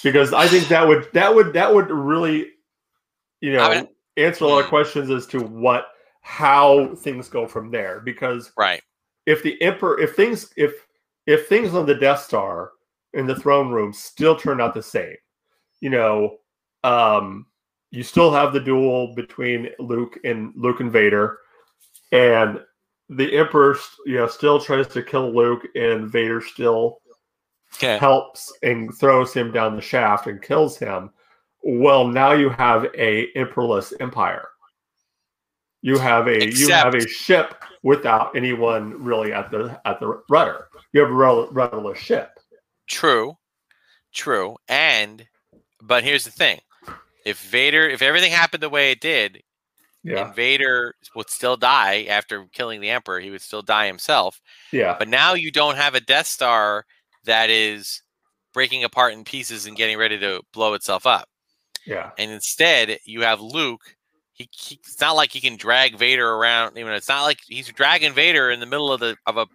Because 0.03 0.33
I 0.33 0.47
think 0.47 0.67
that 0.69 0.87
would 0.87 1.09
that 1.13 1.33
would 1.33 1.53
that 1.53 1.73
would 1.73 1.89
really 1.91 2.51
you 3.41 3.53
know 3.53 3.69
would- 3.69 3.89
answer 4.17 4.43
a 4.43 4.47
lot 4.47 4.59
of 4.59 4.65
Hmm. 4.65 4.69
questions 4.69 5.09
as 5.09 5.25
to 5.27 5.39
what 5.41 5.87
how 6.21 6.93
things 6.95 7.29
go 7.29 7.47
from 7.47 7.71
there 7.71 8.01
because 8.01 8.51
Right. 8.57 8.81
if 9.25 9.41
the 9.43 9.59
emperor 9.61 9.99
if 9.99 10.15
things 10.15 10.51
if 10.57 10.85
if 11.25 11.47
things 11.47 11.73
on 11.73 11.85
the 11.85 11.95
death 11.95 12.19
star 12.21 12.71
in 13.13 13.25
the 13.25 13.35
throne 13.35 13.71
room 13.71 13.93
still 13.93 14.35
turn 14.35 14.59
out 14.59 14.73
the 14.73 14.83
same 14.83 15.15
you 15.79 15.89
know 15.89 16.37
um 16.83 17.45
you 17.91 18.03
still 18.03 18.31
have 18.31 18.51
the 18.53 18.59
duel 18.59 19.15
between 19.15 19.69
luke 19.79 20.19
and 20.25 20.51
luke 20.55 20.81
and 20.81 20.91
vader 20.91 21.39
and 22.11 22.59
the 23.09 23.37
emperor 23.37 23.77
you 24.05 24.15
know 24.15 24.27
still 24.27 24.59
tries 24.59 24.87
to 24.89 25.01
kill 25.01 25.33
luke 25.33 25.65
and 25.75 26.09
vader 26.11 26.41
still 26.41 26.99
Okay. 27.75 27.97
helps 27.97 28.51
and 28.63 28.93
throws 28.97 29.33
him 29.33 29.51
down 29.51 29.75
the 29.75 29.81
shaft 29.81 30.27
and 30.27 30.41
kills 30.41 30.77
him 30.77 31.11
well 31.63 32.07
now 32.07 32.31
you 32.31 32.49
have 32.49 32.87
a 32.97 33.31
emperorless 33.35 33.93
empire 33.99 34.47
you 35.81 35.97
have 35.97 36.27
a 36.27 36.51
you 36.51 36.69
have 36.69 36.95
a 36.95 37.07
ship 37.07 37.63
without 37.83 38.35
anyone 38.35 39.01
really 39.01 39.31
at 39.31 39.51
the 39.51 39.79
at 39.85 39.99
the 39.99 40.21
rudder 40.29 40.67
you 40.93 40.99
have 40.99 41.09
a 41.09 41.13
rudderless 41.13 41.97
ship 41.99 42.39
True. 42.89 43.37
True. 44.13 44.57
And 44.67 45.25
but 45.81 46.03
here's 46.03 46.25
the 46.25 46.31
thing. 46.31 46.59
If 47.25 47.39
Vader 47.39 47.87
if 47.87 48.01
everything 48.01 48.31
happened 48.31 48.63
the 48.63 48.69
way 48.69 48.91
it 48.91 48.99
did, 48.99 49.43
yeah 50.03 50.25
and 50.25 50.35
Vader 50.35 50.95
would 51.15 51.29
still 51.29 51.55
die 51.55 52.05
after 52.09 52.45
killing 52.51 52.81
the 52.81 52.89
Emperor, 52.89 53.19
he 53.19 53.29
would 53.29 53.41
still 53.41 53.61
die 53.61 53.87
himself. 53.87 54.41
yeah 54.71 54.95
But 54.97 55.07
now 55.07 55.35
you 55.35 55.51
don't 55.51 55.77
have 55.77 55.95
a 55.95 56.01
Death 56.01 56.27
Star 56.27 56.85
that 57.25 57.49
is 57.49 58.01
breaking 58.53 58.83
apart 58.83 59.13
in 59.13 59.23
pieces 59.23 59.65
and 59.65 59.77
getting 59.77 59.97
ready 59.97 60.17
to 60.19 60.41
blow 60.53 60.73
itself 60.73 61.05
up. 61.05 61.27
yeah 61.85 62.11
And 62.17 62.31
instead, 62.31 62.97
you 63.05 63.21
have 63.21 63.41
Luke. 63.41 63.81
He, 64.33 64.49
he 64.53 64.75
it's 64.75 65.01
not 65.01 65.15
like 65.15 65.31
he 65.31 65.41
can 65.41 65.57
drag 65.57 65.97
Vader 65.97 66.27
around. 66.35 66.75
You 66.77 66.85
know, 66.85 66.93
it's 66.93 67.09
not 67.09 67.23
like 67.23 67.39
he's 67.45 67.67
dragging 67.71 68.13
Vader 68.13 68.49
in 68.51 68.59
the 68.59 68.65
middle 68.65 68.91
of 68.91 68.99
the 69.01 69.15
of 69.25 69.37
a 69.37 69.45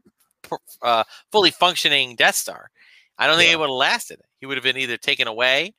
uh, 0.83 1.05
fully 1.33 1.51
functioning 1.51 2.17
Death 2.17 2.35
Star. 2.35 2.71
I 3.19 3.27
don't 3.27 3.37
think 3.39 3.49
Yeah. 3.49 3.55
it 3.55 3.59
would 3.61 3.71
have 3.71 3.75
lasted. 3.77 4.21
He 4.41 4.47
would 4.47 4.57
have 4.59 4.65
been 4.65 4.77
either 4.77 4.97
taken 4.99 5.27
away. 5.27 5.73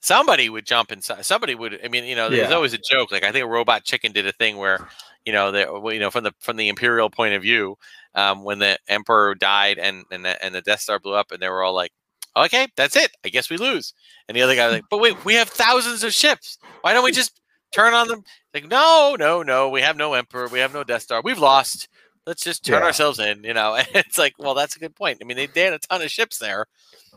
Somebody 0.00 0.48
would 0.48 0.64
jump 0.66 0.92
inside. 0.92 1.24
Somebody 1.24 1.54
would. 1.56 1.80
I 1.84 1.88
mean, 1.88 2.04
you 2.04 2.14
know, 2.14 2.28
there's 2.28 2.48
Yeah. 2.50 2.54
always 2.54 2.72
a 2.74 2.78
joke. 2.78 3.10
Like 3.10 3.24
I 3.24 3.32
think 3.32 3.44
a 3.44 3.48
Robot 3.48 3.82
Chicken 3.84 4.12
did 4.12 4.26
a 4.26 4.32
thing 4.32 4.56
where, 4.58 4.86
you 5.26 5.32
know, 5.32 5.50
well, 5.80 5.92
you 5.92 6.00
know, 6.00 6.10
from 6.10 6.24
the 6.24 6.32
from 6.40 6.56
the 6.56 6.68
Imperial 6.68 7.10
point 7.10 7.34
of 7.34 7.42
view, 7.42 7.76
um, 8.14 8.44
when 8.44 8.58
the 8.60 8.78
Emperor 8.88 9.34
died 9.34 9.78
and 9.78 10.04
and 10.10 10.24
the, 10.24 10.42
and 10.42 10.54
the 10.54 10.62
Death 10.62 10.80
Star 10.80 10.98
blew 10.98 11.14
up, 11.14 11.32
and 11.32 11.40
they 11.42 11.48
were 11.50 11.62
all 11.62 11.74
like, 11.74 11.92
"Okay, 12.36 12.68
that's 12.76 12.96
it. 12.96 13.10
I 13.24 13.28
guess 13.28 13.50
we 13.50 13.58
lose." 13.58 13.92
And 14.28 14.36
the 14.36 14.42
other 14.42 14.54
guy 14.56 14.66
was 14.66 14.74
like, 14.76 14.84
"But 14.88 15.00
wait, 15.00 15.22
we 15.24 15.34
have 15.34 15.48
thousands 15.50 16.02
of 16.04 16.14
ships. 16.14 16.56
Why 16.80 16.94
don't 16.94 17.04
we 17.04 17.12
just 17.12 17.40
turn 17.72 17.94
on 17.94 18.08
them. 18.08 18.24
Like, 18.54 18.68
no, 18.68 19.16
no, 19.18 19.42
no. 19.42 19.68
We 19.68 19.82
have 19.82 19.96
no 19.96 20.14
emperor. 20.14 20.48
We 20.48 20.60
have 20.60 20.72
no 20.72 20.84
Death 20.84 21.02
Star. 21.02 21.20
We've 21.22 21.38
lost. 21.38 21.88
Let's 22.26 22.42
just 22.42 22.64
turn 22.64 22.80
Yeah. 22.80 22.86
ourselves 22.86 23.18
in. 23.18 23.44
You 23.44 23.54
know, 23.54 23.74
and 23.76 23.86
it's 23.94 24.18
like, 24.18 24.34
well, 24.38 24.54
that's 24.54 24.76
a 24.76 24.78
good 24.78 24.94
point. 24.96 25.18
I 25.20 25.24
mean, 25.24 25.36
they, 25.36 25.46
they 25.46 25.62
had 25.62 25.72
a 25.74 25.78
ton 25.78 26.02
of 26.02 26.10
ships 26.10 26.38
there. 26.38 26.66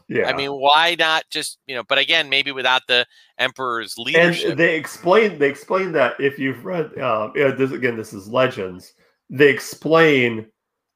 Yeah. 0.09 0.27
I 0.27 0.33
mean, 0.33 0.49
why 0.49 0.95
not 0.97 1.23
just 1.29 1.59
you 1.67 1.75
know? 1.75 1.83
But 1.83 1.99
again, 1.99 2.29
maybe 2.29 2.51
without 2.51 2.81
the 2.87 3.05
emperor's 3.37 3.95
leadership. 3.97 4.51
and 4.51 4.59
they 4.59 4.75
explain 4.75 5.37
they 5.37 5.47
explain 5.47 5.91
that 5.93 6.19
if 6.19 6.39
you've 6.39 6.65
read 6.65 6.97
um 6.99 7.31
yeah, 7.35 7.51
this 7.51 7.71
again 7.71 7.95
this 7.95 8.11
is 8.11 8.27
legends 8.27 8.93
they 9.29 9.49
explain 9.49 10.47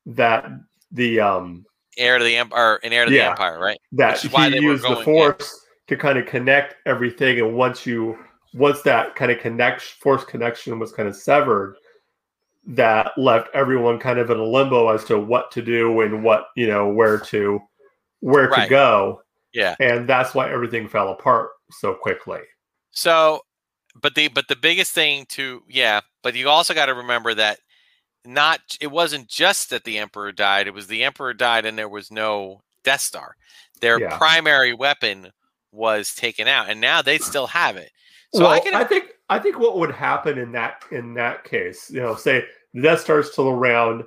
that 0.08 0.46
the 0.92 1.20
um 1.20 1.64
heir 1.98 2.18
to 2.18 2.24
the 2.24 2.36
empire, 2.36 2.80
an 2.84 2.92
heir 2.92 3.06
to 3.06 3.12
the 3.12 3.22
empire, 3.22 3.60
right? 3.60 3.80
that 3.92 4.14
Which 4.16 4.26
is 4.26 4.32
why 4.32 4.46
he 4.50 4.56
they 4.56 4.60
used 4.62 4.84
the 4.84 4.88
going- 4.90 4.98
yeah. 5.00 5.04
force 5.04 5.66
to 5.88 5.96
kind 5.96 6.18
of 6.18 6.26
connect 6.26 6.76
everything 6.88 7.40
and 7.40 7.54
once 7.56 7.86
you 7.86 8.18
once 8.56 8.82
that 8.82 9.16
kind 9.16 9.32
of 9.32 9.40
connection 9.40 9.96
force 10.02 10.24
connection 10.24 10.80
was 10.80 10.92
kind 10.92 11.08
of 11.08 11.16
severed 11.16 11.76
that 12.66 13.12
left 13.18 13.50
everyone 13.54 14.00
kind 14.00 14.18
of 14.18 14.30
in 14.32 14.38
a 14.38 14.44
limbo 14.44 14.88
as 14.90 15.04
to 15.04 15.20
what 15.20 15.52
to 15.52 15.62
do 15.62 16.02
and 16.02 16.24
what 16.24 16.46
you 16.56 16.66
know 16.66 16.88
where 16.88 17.20
to 17.20 17.60
where 18.24 18.48
to 18.48 18.52
Right. 18.54 18.70
go 18.70 19.22
Yeah. 19.54 19.76
and 19.80 20.08
that's 20.08 20.34
why 20.34 20.50
everything 20.52 20.88
fell 20.88 21.10
apart 21.10 21.50
so 21.72 21.94
quickly 21.94 22.42
So, 22.92 23.42
but 24.02 24.16
the 24.16 24.28
but 24.30 24.48
the 24.48 24.56
biggest 24.56 24.92
thing 24.94 25.26
to 25.30 25.64
yeah, 25.68 26.02
but 26.24 26.36
you 26.36 26.48
also 26.50 26.74
got 26.74 26.86
to 26.88 26.94
remember 26.94 27.34
that 27.36 27.60
not 28.26 28.62
it 28.80 28.88
wasn't 28.92 29.28
just 29.28 29.70
that 29.72 29.84
the 29.84 29.98
emperor 30.00 30.32
died; 30.32 30.68
it 30.68 30.74
was 30.74 30.88
the 30.88 31.04
emperor 31.04 31.34
died 31.34 31.66
and 31.66 31.78
there 31.78 31.90
was 31.90 32.10
no 32.12 32.62
Death 32.84 33.02
Star. 33.02 33.36
Their 33.82 34.00
Yeah. 34.00 34.18
primary 34.18 34.74
weapon 34.74 35.32
was 35.72 36.14
taken 36.16 36.48
out, 36.48 36.70
and 36.70 36.80
now 36.80 37.02
they 37.02 37.18
still 37.18 37.48
have 37.48 37.76
it. 37.76 37.92
So 38.34 38.44
well, 38.44 38.52
I 38.52 38.60
can 38.62 38.74
I, 38.76 38.84
think 38.86 39.06
I 39.30 39.40
think 39.40 39.60
what 39.60 39.78
would 39.78 39.92
happen 39.92 40.38
in 40.38 40.52
that 40.54 40.84
in 40.92 41.14
that 41.16 41.44
case, 41.44 41.90
you 41.92 42.00
know, 42.00 42.16
say 42.16 42.46
the 42.74 42.82
Death 42.82 43.02
Star's 43.02 43.32
still 43.32 43.50
around, 43.50 44.04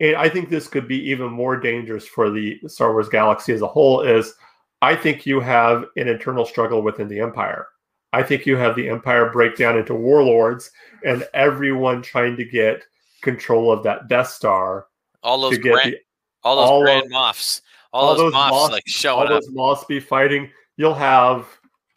and 0.00 0.16
I 0.16 0.28
think 0.28 0.48
this 0.48 0.66
could 0.66 0.88
be 0.88 0.98
even 1.10 1.30
more 1.30 1.56
dangerous 1.56 2.06
for 2.06 2.30
the 2.30 2.58
Star 2.66 2.92
Wars 2.92 3.08
galaxy 3.08 3.52
as 3.52 3.62
a 3.62 3.66
whole. 3.66 4.00
Is 4.00 4.34
I 4.82 4.96
think 4.96 5.26
you 5.26 5.40
have 5.40 5.84
an 5.96 6.08
internal 6.08 6.44
struggle 6.44 6.82
within 6.82 7.08
the 7.08 7.20
Empire. 7.20 7.68
I 8.12 8.22
think 8.22 8.46
you 8.46 8.56
have 8.56 8.74
the 8.74 8.88
Empire 8.88 9.30
break 9.30 9.56
down 9.56 9.78
into 9.78 9.94
warlords, 9.94 10.70
and 11.04 11.28
everyone 11.34 12.02
trying 12.02 12.36
to 12.36 12.44
get 12.44 12.82
control 13.22 13.70
of 13.70 13.82
that 13.84 14.08
Death 14.08 14.28
Star 14.28 14.86
all 15.22 15.40
those 15.40 15.58
grand, 15.58 15.92
the, 15.92 15.98
all 16.42 16.56
those 16.56 16.68
all 16.68 16.82
grand 16.82 17.06
of- 17.06 17.12
moffs, 17.12 17.60
all, 17.92 18.08
all 18.08 18.16
those, 18.16 18.32
moffs 18.32 18.50
moths- 18.50 18.72
like 18.72 18.84
all 18.86 18.90
showing 18.90 19.24
up. 19.24 19.28
those 19.28 19.50
moths 19.50 19.84
be 19.84 20.00
fighting. 20.00 20.50
You'll 20.76 20.94
have, 20.94 21.46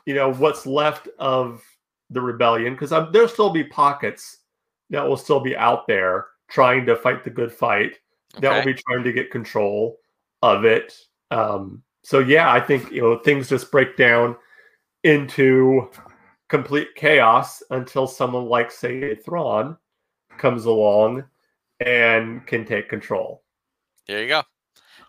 you 0.05 0.13
know, 0.13 0.33
what's 0.33 0.65
left 0.65 1.07
of 1.19 1.63
the 2.09 2.21
rebellion 2.21 2.73
because 2.73 2.91
um, 2.91 3.09
there'll 3.11 3.29
still 3.29 3.49
be 3.49 3.63
pockets 3.63 4.39
that 4.89 5.07
will 5.07 5.17
still 5.17 5.39
be 5.39 5.55
out 5.55 5.87
there 5.87 6.27
trying 6.53 6.85
to 6.85 6.95
fight 6.95 7.23
the 7.23 7.29
good 7.29 7.51
fight. 7.51 7.97
That 8.39 8.55
will 8.55 8.73
be 8.73 8.79
trying 8.79 9.03
to 9.03 9.11
get 9.11 9.31
control 9.31 9.97
of 10.41 10.65
it. 10.65 10.95
Um, 11.31 11.83
so 12.03 12.19
yeah, 12.19 12.51
I 12.51 12.59
think 12.59 12.91
you 12.91 13.01
know 13.01 13.17
things 13.19 13.49
just 13.49 13.71
break 13.71 13.97
down 13.97 14.35
into 15.03 15.89
complete 16.49 16.89
chaos 16.95 17.63
until 17.71 18.07
someone 18.07 18.45
like 18.45 18.71
say 18.71 19.11
a 19.11 19.15
Thrawn 19.15 19.77
comes 20.37 20.65
along 20.65 21.25
and 21.79 22.45
can 22.47 22.65
take 22.65 22.89
control. 22.89 23.43
There 24.07 24.21
you 24.21 24.27
go. 24.27 24.43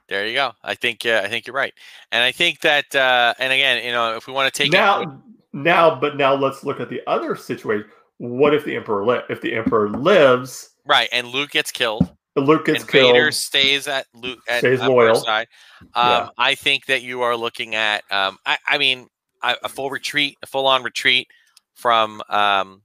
There 0.09 0.26
you 0.26 0.35
go. 0.35 0.52
I 0.62 0.74
think 0.74 1.07
uh, 1.07 1.22
I 1.24 1.28
think 1.28 1.46
you're 1.46 1.57
right, 1.57 1.74
and 2.12 2.22
I 2.22 2.33
think 2.33 2.61
that 2.61 2.94
uh, 2.94 3.35
and 3.38 3.52
again, 3.52 3.85
you 3.85 3.92
know, 3.92 4.16
if 4.16 4.26
we 4.26 4.33
want 4.33 4.52
to 4.52 4.62
take 4.62 4.68
it, 4.68 4.76
now 4.76 5.22
now 5.52 5.98
but 5.98 6.16
now 6.16 6.35
let's 6.35 6.64
look 6.64 6.80
at 6.80 6.90
the 6.90 7.00
other 7.07 7.37
situation 7.37 7.88
what 8.18 8.54
if 8.54 8.64
the 8.64 8.76
emperor 8.76 9.04
li- 9.04 9.22
if 9.28 9.40
the 9.40 9.54
emperor 9.54 9.88
lives 9.90 10.73
right, 10.86 11.08
and 11.12 11.28
Luke 11.28 11.50
gets 11.50 11.70
killed, 11.70 12.14
luke 12.36 12.66
gets 12.66 12.82
and 12.82 12.90
killed 12.90 13.12
Vader 13.12 13.32
stays 13.32 13.86
at 13.88 14.06
Luke 14.14 14.40
at 14.48 14.58
Stays 14.60 14.80
Emperor's 14.80 14.88
loyal. 14.88 15.14
side. 15.16 15.46
Um, 15.80 15.88
Yeah. 16.10 16.28
I 16.38 16.54
think 16.54 16.86
that 16.86 17.02
you 17.02 17.22
are 17.22 17.36
looking 17.36 17.74
at, 17.74 18.02
um, 18.10 18.38
I, 18.44 18.58
I 18.66 18.78
mean, 18.78 19.08
a, 19.42 19.56
a 19.64 19.68
full 19.68 19.90
retreat, 19.90 20.36
a 20.42 20.46
full 20.46 20.66
on 20.66 20.82
retreat 20.82 21.28
from 21.74 22.22
um, 22.28 22.82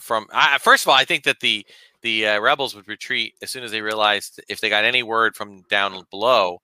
from. 0.00 0.26
I, 0.32 0.58
first 0.58 0.84
of 0.84 0.88
all, 0.88 0.96
I 0.96 1.04
think 1.04 1.24
that 1.24 1.40
the 1.40 1.66
the 2.02 2.26
uh, 2.26 2.40
rebels 2.40 2.74
would 2.74 2.86
retreat 2.88 3.34
as 3.42 3.50
soon 3.50 3.64
as 3.64 3.70
they 3.70 3.80
realized 3.80 4.42
if 4.48 4.60
they 4.60 4.68
got 4.68 4.84
any 4.84 5.02
word 5.02 5.34
from 5.34 5.62
down 5.70 6.04
below 6.10 6.60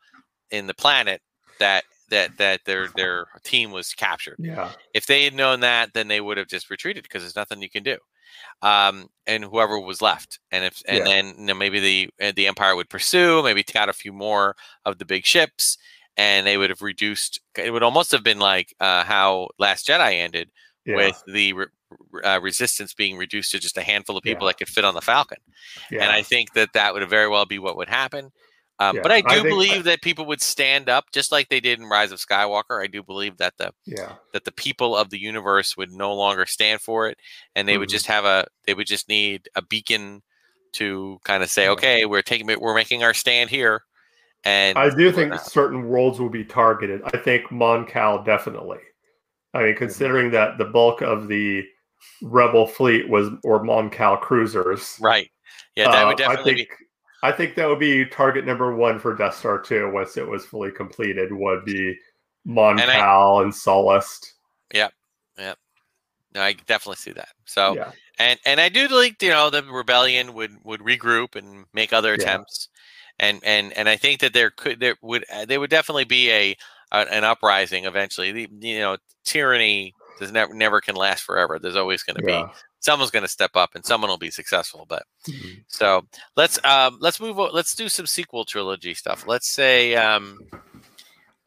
in 0.51 0.67
the 0.67 0.75
planet 0.75 1.23
that 1.59 1.85
that 2.11 2.37
that 2.39 2.61
their 2.67 2.89
their 2.89 3.27
team 3.43 3.71
was 3.71 3.95
captured. 3.95 4.37
yeah 4.39 4.73
If 4.95 5.07
they 5.07 5.25
had 5.25 5.35
known 5.35 5.61
that, 5.61 5.95
then 5.95 6.09
they 6.09 6.21
would 6.21 6.37
have 6.37 6.49
just 6.49 6.71
retreated 6.71 7.05
because 7.05 7.23
there's 7.23 7.37
nothing 7.37 7.63
you 7.63 7.71
can 7.71 7.83
do. 7.83 7.97
Um, 8.63 9.09
and 9.27 9.45
whoever 9.45 9.79
was 9.81 10.03
left, 10.03 10.39
and 10.51 10.65
if 10.65 10.83
and 10.87 10.99
Yeah. 10.99 11.05
then 11.05 11.35
you 11.39 11.45
know, 11.47 11.55
maybe 11.55 11.81
the 11.81 12.11
uh, 12.21 12.33
the 12.35 12.47
empire 12.47 12.77
would 12.77 12.91
pursue, 12.91 13.43
maybe 13.43 13.63
take 13.63 13.77
out 13.77 13.89
a 13.89 13.93
few 13.95 14.13
more 14.13 14.55
of 14.85 14.99
the 14.99 15.05
big 15.07 15.25
ships, 15.25 15.79
and 16.17 16.47
they 16.47 16.59
would 16.59 16.71
have 16.71 16.83
reduced. 16.83 17.41
It 17.57 17.71
would 17.73 17.83
almost 17.83 18.13
have 18.13 18.23
been 18.23 18.39
like 18.39 18.75
uh, 18.81 19.05
how 19.05 19.49
Last 19.59 19.87
Jedi 19.87 20.15
ended, 20.15 20.51
yeah 20.85 20.97
with 20.97 21.23
the 21.27 21.53
re- 21.55 21.67
uh, 22.25 22.41
resistance 22.43 22.93
being 22.95 23.17
reduced 23.17 23.51
to 23.53 23.59
just 23.59 23.79
a 23.79 23.83
handful 23.83 24.17
of 24.17 24.23
people 24.23 24.47
Yeah. 24.47 24.51
that 24.51 24.59
could 24.59 24.69
fit 24.69 24.85
on 24.85 24.95
the 24.95 25.01
Falcon. 25.01 25.39
And 25.91 26.03
I 26.03 26.23
think 26.23 26.53
that 26.55 26.73
that 26.75 26.93
would 26.95 27.09
very 27.09 27.29
well 27.29 27.47
be 27.47 27.59
what 27.59 27.77
would 27.77 27.89
happen. 27.89 28.31
Um, 28.81 28.97
Yeah, 28.97 29.03
But 29.03 29.13
I 29.13 29.17
I 29.17 29.21
do 29.21 29.29
think- 29.43 29.49
believe 29.49 29.85
that 29.85 30.01
people 30.03 30.25
would 30.27 30.41
stand 30.43 30.89
up, 30.89 31.13
just 31.13 31.31
like 31.31 31.49
they 31.51 31.61
did 31.61 31.79
in 31.79 31.87
Rise 31.87 32.11
of 32.13 32.19
Skywalker. 32.19 32.83
I 32.83 32.87
do 32.87 33.03
believe 33.03 33.37
that 33.37 33.55
the 33.59 33.73
yeah 33.87 34.15
that 34.33 34.45
the 34.45 34.53
people 34.53 34.97
of 34.97 35.11
the 35.11 35.21
universe 35.21 35.77
would 35.77 35.93
no 35.93 36.15
longer 36.15 36.47
stand 36.47 36.81
for 36.81 37.07
it, 37.09 37.19
and 37.55 37.69
they 37.69 37.77
would 37.79 37.89
Mhm. 37.89 37.93
just 37.93 38.07
have 38.07 38.25
a 38.25 38.47
they 38.67 38.75
would 38.75 38.87
just 38.87 39.09
need 39.09 39.49
a 39.55 39.63
beacon 39.63 40.23
to 40.73 41.19
kind 41.25 41.43
of 41.43 41.51
say, 41.51 41.65
Yeah. 41.65 41.71
okay, 41.73 42.07
we're 42.07 42.23
taking 42.23 42.47
we're 42.59 42.75
making 42.75 43.03
our 43.05 43.15
stand 43.15 43.51
here. 43.51 43.85
And 44.45 44.79
i 44.79 44.89
do 44.89 45.13
think 45.13 45.33
whatnot. 45.33 45.47
certain 45.51 45.87
worlds 45.89 46.19
will 46.19 46.31
be 46.31 46.45
targeted 46.45 47.03
i 47.13 47.19
think 47.19 47.53
mon 47.53 47.85
cal 47.85 48.25
definitely 48.25 48.79
i 49.53 49.63
mean 49.63 49.77
considering 49.77 50.31
that 50.31 50.57
the 50.57 50.65
bulk 50.65 51.03
of 51.03 51.29
the 51.29 51.63
rebel 52.23 52.67
fleet 52.67 53.07
was 53.07 53.29
or 53.45 53.63
mon 53.63 53.91
cal 53.91 54.17
cruisers 54.17 54.97
right, 54.99 55.31
yeah, 55.77 55.91
that 55.91 56.05
uh, 56.05 56.07
would 56.07 56.17
definitely 56.17 56.53
i 56.53 56.57
think 56.57 56.71
i 57.23 57.31
think 57.33 57.55
that 57.55 57.69
would 57.69 57.79
be 57.79 58.05
target 58.07 58.45
number 58.47 58.75
one 58.75 58.99
for 58.99 59.15
death 59.15 59.35
star 59.37 59.59
2 59.61 59.91
once 59.93 60.17
it 60.17 60.27
was 60.27 60.45
fully 60.47 60.71
completed 60.71 61.33
would 61.33 61.65
be 61.65 61.97
mon 62.45 62.79
And 62.81 62.91
I- 62.91 62.99
and 63.43 63.53
Sullust. 63.53 64.33
be. 64.73 64.89
No, 66.33 66.43
I 66.43 66.53
definitely 66.53 66.97
see 66.97 67.13
that. 67.13 67.31
So 67.45 67.75
yeah 67.75 67.91
and 68.21 68.39
and 68.45 68.61
I 68.61 68.69
do 68.69 68.87
think 68.87 69.21
you 69.23 69.31
know 69.31 69.51
the 69.51 69.65
rebellion 69.65 70.35
would 70.35 70.53
would 70.65 70.81
regroup 70.81 71.35
and 71.35 71.65
make 71.73 71.93
other 71.93 72.11
Yeah. 72.11 72.23
attempts, 72.23 72.69
and 73.19 73.41
and 73.43 73.73
and 73.73 73.89
I 73.89 73.97
think 73.97 74.21
that 74.21 74.33
there 74.35 74.51
could 74.51 74.79
there 74.79 74.97
would 75.03 75.25
uh, 75.33 75.47
there 75.47 75.59
would 75.59 75.71
definitely 75.71 76.05
be 76.05 76.31
a, 76.31 76.57
an 76.93 77.25
uprising 77.25 77.87
eventually. 77.87 78.31
The, 78.31 78.49
you 78.61 78.79
know, 78.79 78.99
tyranny 79.25 79.97
does 80.19 80.31
never 80.31 80.53
never 80.55 80.81
can 80.81 80.95
last 80.97 81.23
forever. 81.25 81.59
There's 81.59 81.77
always 81.77 82.03
going 82.03 82.17
to 82.17 82.23
be 82.23 82.33
yeah 82.33 82.49
someone's 82.81 83.11
going 83.13 83.23
to 83.23 83.29
step 83.29 83.53
up 83.55 83.75
and 83.75 83.85
someone 83.85 84.11
will 84.11 84.19
be 84.19 84.31
successful. 84.31 84.87
But 84.89 85.05
Mhm. 85.29 85.65
so 85.69 86.07
let's 86.37 86.59
um 86.65 86.99
let's 87.01 87.21
move. 87.21 87.39
o- 87.39 87.51
Let's 87.53 87.75
do 87.75 87.89
some 87.89 88.07
sequel 88.07 88.45
trilogy 88.45 88.95
stuff. 88.95 89.27
Let's 89.27 89.49
say 89.49 89.95
um. 89.95 90.39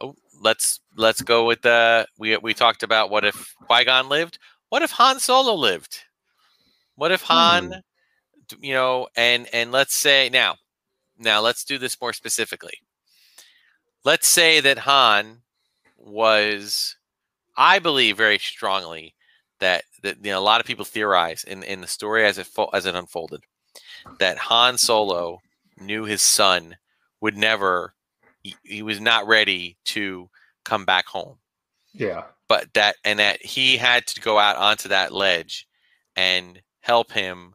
Oh, 0.02 0.16
let's 0.42 0.80
let's 0.96 1.22
go 1.22 1.46
with 1.46 1.62
the 1.62 2.08
we 2.18 2.36
we 2.38 2.54
talked 2.54 2.84
about 2.84 3.10
what 3.10 3.26
if 3.26 3.54
Qui 3.68 3.86
Gon 3.86 4.10
lived. 4.10 4.38
What 4.70 4.82
if 4.82 4.92
Han 4.92 5.20
Solo 5.20 5.54
lived? 5.54 6.00
What 6.96 7.12
if 7.12 7.22
Han, 7.24 7.82
Hmm. 8.52 8.56
you 8.64 8.74
know, 8.74 9.08
and 9.16 9.48
and 9.54 9.72
let's 9.72 9.96
say 9.96 10.30
now, 10.30 10.58
now 11.18 11.42
let's 11.42 11.64
do 11.64 11.78
this 11.78 12.00
more 12.02 12.14
specifically. 12.14 12.80
Let's 14.04 14.28
say 14.28 14.60
that 14.60 14.80
Han 14.80 15.44
was, 15.98 16.98
I 17.56 17.80
believe 17.80 18.18
very 18.18 18.38
strongly 18.38 19.16
that 19.64 19.84
that 20.04 20.18
you 20.24 20.32
know 20.32 20.40
a 20.40 20.42
lot 20.42 20.60
of 20.62 20.68
people 20.68 20.86
theorize 20.86 21.44
in 21.44 21.64
in 21.64 21.82
the 21.82 21.88
story 21.88 22.26
as 22.26 22.38
it 22.38 22.48
fo- 22.48 22.70
as 22.74 22.86
it 22.86 22.96
unfolded 22.96 23.42
that 24.20 24.38
Han 24.38 24.78
Solo 24.78 25.42
knew 25.80 26.04
his 26.04 26.22
son 26.22 26.76
would 27.22 27.38
never, 27.38 27.94
he, 28.44 28.56
he 28.64 28.84
was 28.84 29.00
not 29.00 29.28
ready 29.28 29.78
to 29.86 30.30
come 30.66 30.86
back 30.86 31.06
home. 31.08 31.38
Yeah. 31.94 32.24
But 32.50 32.74
that 32.74 32.98
and 33.06 33.20
that 33.20 33.42
he 33.42 33.78
had 33.78 34.06
to 34.08 34.22
go 34.22 34.38
out 34.38 34.58
onto 34.58 34.90
that 34.90 35.14
ledge 35.14 35.68
and 36.16 36.62
help 36.82 37.12
him 37.12 37.54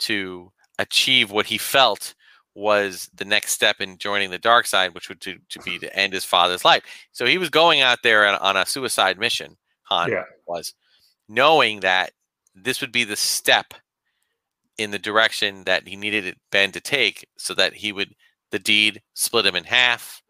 to 0.00 0.50
achieve 0.78 1.30
what 1.30 1.46
he 1.46 1.58
felt 1.58 2.14
was 2.56 3.08
the 3.14 3.24
next 3.24 3.52
step 3.52 3.80
in 3.80 3.98
joining 3.98 4.30
the 4.30 4.38
dark 4.38 4.66
side 4.66 4.94
which 4.94 5.08
would 5.08 5.20
to, 5.20 5.38
to 5.48 5.60
be 5.60 5.78
to 5.78 5.96
end 5.96 6.12
his 6.12 6.24
father's 6.24 6.64
life. 6.64 6.82
So 7.12 7.26
he 7.26 7.38
was 7.38 7.50
going 7.50 7.80
out 7.80 7.98
there 8.02 8.26
on, 8.26 8.34
on 8.36 8.56
a 8.56 8.66
suicide 8.66 9.18
mission 9.18 9.56
han 9.84 10.10
Yeah. 10.10 10.24
was 10.46 10.74
knowing 11.28 11.80
that 11.80 12.12
this 12.54 12.80
would 12.80 12.92
be 12.92 13.04
the 13.04 13.16
step 13.16 13.74
in 14.78 14.90
the 14.90 14.98
direction 14.98 15.64
that 15.64 15.86
he 15.86 15.96
needed 15.96 16.36
ben 16.50 16.72
to 16.72 16.80
take 16.80 17.26
so 17.38 17.54
that 17.54 17.74
he 17.74 17.92
would 17.92 18.14
the 18.50 18.58
deed 18.58 19.02
split 19.14 19.46
him 19.46 19.56
in 19.56 19.64
half 19.64 20.22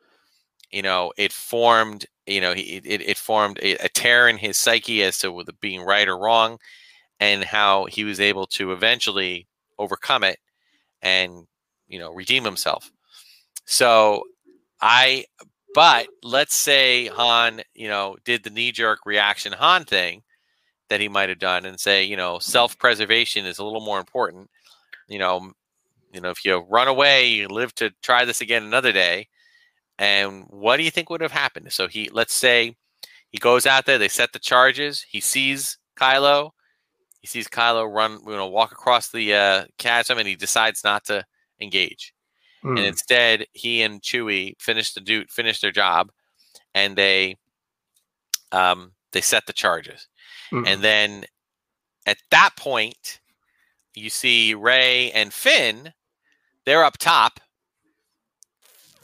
you 0.71 0.83
know 0.83 1.13
it 1.17 1.33
formed 1.33 2.07
you 2.27 2.41
know 2.41 2.53
he, 2.53 2.81
it, 2.85 3.01
it 3.01 3.19
formed 3.19 3.59
a, 3.63 3.75
a 3.77 3.89
tear 3.89 4.29
in 4.29 4.37
his 4.37 4.59
psyche 4.59 5.03
as 5.03 5.19
to 5.19 5.33
whether 5.33 5.53
being 5.61 5.81
right 5.83 6.09
or 6.09 6.19
wrong 6.19 6.59
and 7.21 7.45
how 7.45 7.87
he 7.87 8.05
was 8.05 8.21
able 8.21 8.47
to 8.47 8.73
eventually 8.73 9.47
overcome 9.79 10.25
it 10.25 10.39
and 11.03 11.47
you 11.89 11.99
know 11.99 12.13
redeem 12.13 12.45
himself. 12.45 12.91
So 13.65 14.25
I 14.81 15.25
but 15.75 16.07
let's 16.23 16.57
say 16.57 17.07
Han, 17.09 17.63
you 17.75 17.89
know, 17.89 18.17
did 18.25 18.45
the 18.45 18.51
knee 18.51 18.73
jerk 18.73 19.01
reaction 19.05 19.53
Han 19.53 19.85
thing 19.85 20.23
that 20.89 21.01
he 21.01 21.09
might 21.09 21.29
have 21.29 21.39
done 21.39 21.65
and 21.65 21.79
say, 21.79 22.05
you 22.05 22.17
know, 22.17 22.39
self 22.39 22.79
preservation 22.79 23.47
is 23.47 23.59
a 23.59 23.65
little 23.65 23.81
more 23.81 23.99
important. 23.99 24.51
You 25.09 25.19
know, 25.19 25.53
you 26.13 26.21
know, 26.21 26.31
if 26.31 26.45
you 26.45 26.59
run 26.69 26.89
away, 26.89 27.29
you 27.29 27.49
live 27.49 27.75
to 27.77 27.91
try 28.03 28.25
this 28.25 28.41
again 28.41 28.63
another 28.63 28.93
day. 28.93 29.29
And 29.99 30.45
what 30.49 30.77
do 30.77 30.83
you 30.83 30.91
think 30.91 31.11
would 31.11 31.21
have 31.21 31.33
happened? 31.33 31.73
So 31.73 31.89
he, 31.89 32.09
let's 32.13 32.35
say, 32.35 32.77
he 33.31 33.39
goes 33.39 33.67
out 33.67 33.87
there. 33.87 33.99
They 33.99 34.09
set 34.09 34.33
the 34.33 34.39
charges. 34.39 35.05
He 35.09 35.21
sees 35.21 35.79
Kylo. 35.97 36.51
He 37.21 37.27
sees 37.27 37.49
Kylo 37.49 37.93
run, 37.93 38.21
you 38.27 38.37
know, 38.37 38.47
walk 38.47 38.73
across 38.73 39.11
the 39.11 39.35
uh, 39.35 39.65
chasm, 39.79 40.19
and 40.19 40.29
he 40.29 40.37
decides 40.37 40.85
not 40.85 41.05
to 41.07 41.25
engage. 41.61 42.13
Mm. 42.65 42.71
And 42.71 42.79
hmm. 42.79 42.85
instead, 42.85 43.47
he 43.53 43.83
and 43.83 44.01
Chewie 44.03 44.55
finish 44.61 44.93
the 44.93 45.01
do 45.01 45.25
finish 45.29 45.61
their 45.61 45.73
job, 45.73 46.11
and 46.75 46.97
they 46.97 47.37
um, 48.53 48.93
they 49.13 49.21
set 49.21 49.47
the 49.47 49.53
charges. 49.53 50.07
Mm. 50.53 50.67
And 50.67 50.83
then 50.83 51.25
at 52.07 52.19
that 52.31 52.51
point, 52.57 53.21
you 53.95 54.11
see 54.11 54.55
Rey 54.55 55.11
and 55.13 55.33
Finn. 55.33 55.93
They're 56.65 56.85
up 56.85 56.99
top. 56.99 57.41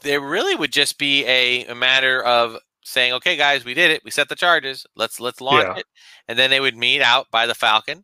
There 0.01 0.19
really 0.19 0.55
would 0.55 0.71
just 0.71 0.97
be 0.97 1.25
a, 1.25 1.65
a 1.65 1.75
matter 1.75 2.23
of 2.23 2.57
saying, 2.83 3.13
"Okay, 3.13 3.37
guys, 3.37 3.63
we 3.63 3.73
did 3.73 3.91
it. 3.91 4.03
We 4.03 4.11
set 4.11 4.29
the 4.29 4.35
charges. 4.35 4.85
Let's 4.95 5.19
let's 5.19 5.41
launch 5.41 5.67
yeah. 5.67 5.77
it." 5.77 5.85
And 6.27 6.37
then 6.39 6.49
they 6.49 6.59
would 6.59 6.75
meet 6.75 7.01
out 7.01 7.27
by 7.31 7.45
the 7.45 7.53
Falcon, 7.53 8.03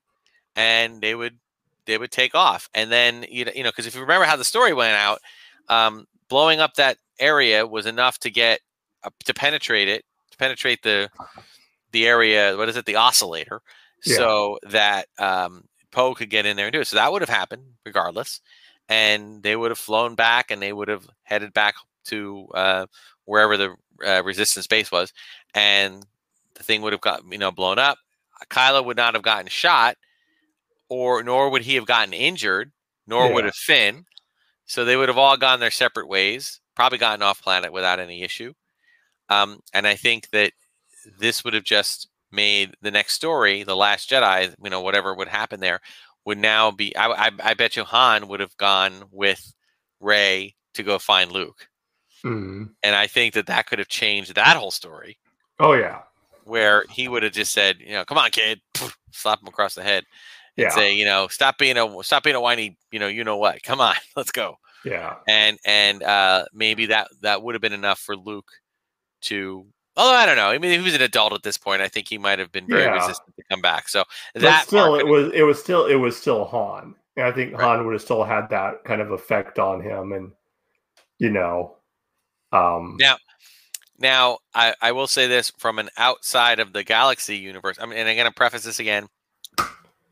and 0.56 1.02
they 1.02 1.16
would 1.16 1.40
they 1.86 1.98
would 1.98 2.12
take 2.12 2.36
off. 2.36 2.70
And 2.76 2.92
then 2.92 3.26
you 3.30 3.46
know, 3.46 3.52
you 3.56 3.64
know, 3.64 3.70
because 3.70 3.88
if 3.88 3.96
you 3.96 4.02
remember 4.02 4.26
how 4.26 4.36
the 4.36 4.44
story 4.44 4.74
went 4.74 4.96
out, 4.96 5.20
um, 5.70 6.06
blowing 6.30 6.60
up 6.60 6.76
that 6.76 6.98
area 7.20 7.66
was 7.66 7.88
enough 7.88 8.20
to 8.20 8.30
get 8.30 8.60
uh, 9.04 9.10
to 9.26 9.34
penetrate 9.34 9.88
it, 9.88 10.06
to 10.32 10.38
penetrate 10.38 10.84
the 10.84 11.10
the 11.98 12.08
area. 12.08 12.56
What 12.56 12.70
is 12.70 12.78
it? 12.78 12.86
The 12.86 12.96
oscillator, 12.96 13.62
yeah. 14.06 14.18
so 14.18 14.60
that 14.70 15.08
um, 15.18 15.64
Poe 15.92 16.14
could 16.14 16.30
get 16.30 16.46
in 16.46 16.56
there 16.56 16.68
and 16.68 16.74
do 16.74 16.82
it. 16.82 16.88
So 16.88 16.98
that 16.98 17.12
would 17.12 17.22
have 17.22 17.30
happened 17.30 17.64
regardless, 17.86 18.42
and 18.88 19.42
they 19.44 19.56
would 19.56 19.72
have 19.72 19.80
flown 19.80 20.16
back, 20.16 20.52
and 20.52 20.62
they 20.62 20.74
would 20.74 20.88
have 20.88 21.08
headed 21.24 21.54
back 21.54 21.76
to 22.06 22.48
uh, 22.54 22.86
wherever 23.26 23.58
the 23.58 23.76
uh, 24.06 24.24
resistance 24.24 24.68
base 24.68 24.92
was, 24.92 25.12
and 25.54 26.06
the 26.56 26.64
thing 26.64 26.82
would 26.82 26.94
have 26.94 27.02
got 27.02 27.22
you 27.30 27.38
know 27.38 27.52
blown 27.52 27.80
up. 27.80 27.98
Kylo 28.50 28.86
would 28.86 28.98
not 28.98 29.16
have 29.16 29.24
gotten 29.24 29.48
shot, 29.48 29.98
or 30.90 31.24
nor 31.24 31.50
would 31.50 31.64
he 31.64 31.76
have 31.76 31.88
gotten 31.88 32.14
injured, 32.14 32.72
nor 33.08 33.28
yeah. 33.28 33.34
would 33.34 33.46
have 33.46 33.56
Finn. 33.56 34.06
So 34.66 34.84
they 34.84 34.98
would 34.98 35.08
have 35.08 35.18
all 35.18 35.38
gone 35.38 35.62
their 35.62 35.72
separate 35.72 36.10
ways, 36.10 36.60
probably 36.76 36.98
gotten 36.98 37.24
off 37.24 37.42
planet 37.42 37.72
without 37.72 38.02
any 38.02 38.22
issue. 38.22 38.54
Um, 39.30 39.62
and 39.74 39.88
I 39.88 39.96
think 39.96 40.30
that 40.32 40.52
this 41.20 41.44
would 41.44 41.54
have 41.54 41.64
just 41.64 42.10
made 42.32 42.76
the 42.82 42.92
next 42.92 43.14
story, 43.14 43.64
The 43.64 43.76
Last 43.76 44.10
Jedi, 44.10 44.54
you 44.62 44.70
know, 44.70 44.82
whatever 44.82 45.14
would 45.14 45.28
happen 45.28 45.60
there, 45.60 45.80
would 46.26 46.38
now 46.38 46.72
be. 46.72 46.96
I, 46.96 47.28
I, 47.28 47.32
I 47.44 47.54
bet 47.54 47.76
you 47.76 47.84
Han 47.84 48.28
would 48.28 48.40
have 48.40 48.56
gone 48.58 49.04
with 49.12 49.54
Rey 50.00 50.56
to 50.74 50.84
go 50.84 51.00
find 51.00 51.32
Luke. 51.32 51.68
Mm. 52.26 52.72
And 52.84 52.96
I 52.96 53.08
think 53.08 53.34
that 53.34 53.48
that 53.48 53.68
could 53.68 53.80
have 53.80 53.88
changed 53.88 54.36
that 54.36 54.58
whole 54.58 54.72
story. 54.72 55.18
Oh, 55.60 55.74
yeah. 55.74 56.02
Where 56.44 56.86
he 56.90 57.08
would 57.08 57.24
have 57.24 57.34
just 57.34 57.54
said, 57.54 57.78
you 57.80 57.94
know, 57.94 58.06
come 58.06 58.18
on, 58.18 58.32
kid, 58.32 58.62
slap 59.12 59.42
him 59.42 59.48
across 59.48 59.76
the 59.76 59.84
head 59.84 60.04
and 60.58 60.66
yeah. 60.66 60.70
say, 60.70 60.94
you 60.94 61.06
know, 61.06 61.28
stop 61.28 61.58
being 61.58 61.78
a 61.78 62.04
stop 62.04 62.24
being 62.24 62.36
a 62.36 62.42
whiny, 62.42 62.78
you 62.92 63.00
know, 63.00 63.08
you 63.08 63.24
know 63.24 63.38
what? 63.38 63.62
Come 63.64 63.82
on, 63.82 63.96
let's 64.16 64.32
go. 64.32 64.56
Yeah. 64.86 65.16
And 65.28 65.58
and 65.66 66.04
uh, 66.04 66.46
maybe 66.54 66.88
that 66.88 67.10
that 67.22 67.42
would 67.42 67.56
have 67.56 67.62
been 67.62 67.74
enough 67.74 68.00
for 68.00 68.16
Luke 68.16 68.50
to. 69.24 69.66
Although 69.98 70.14
I 70.14 70.26
don't 70.26 70.38
know. 70.38 70.48
I 70.48 70.58
mean, 70.58 70.72
he 70.72 70.80
was 70.80 70.96
an 70.96 71.02
adult 71.02 71.34
at 71.34 71.44
this 71.44 71.58
point. 71.58 71.82
I 71.82 71.90
think 71.90 72.08
he 72.08 72.18
might 72.18 72.40
have 72.40 72.52
been 72.52 72.68
very 72.68 72.84
yeah. 72.84 72.94
resistant 72.96 73.36
to 73.36 73.44
come 73.50 73.62
back. 73.62 73.90
So 73.90 74.04
but 74.34 74.44
that 74.44 74.68
still, 74.68 74.96
it 74.96 75.08
was 75.08 75.32
it 75.34 75.44
was 75.44 75.60
still 75.60 75.86
it 75.88 75.96
was 75.96 76.16
still 76.16 76.46
Han. 76.46 76.96
And 77.18 77.26
I 77.26 77.32
think 77.32 77.54
right. 77.54 77.62
Han 77.62 77.86
would 77.86 77.94
have 77.94 78.02
still 78.02 78.24
had 78.24 78.50
that 78.52 78.84
kind 78.84 79.02
of 79.02 79.12
effect 79.12 79.58
on 79.58 79.82
him, 79.82 80.14
and 80.14 80.32
you 81.18 81.32
know, 81.32 81.78
um, 82.52 82.98
now 83.00 83.18
now, 84.00 84.40
I, 84.54 84.76
I 84.82 84.92
will 84.92 85.08
say 85.08 85.28
this 85.28 85.52
from 85.58 85.80
an 85.80 85.90
outside 85.98 86.60
of 86.60 86.74
the 86.74 86.84
galaxy 86.84 87.38
universe. 87.38 87.78
I 87.80 87.86
mean, 87.86 87.98
and 87.98 88.08
I'm 88.08 88.16
going 88.16 88.28
to 88.28 88.34
preface 88.34 88.64
this 88.64 88.80
again. 88.80 89.08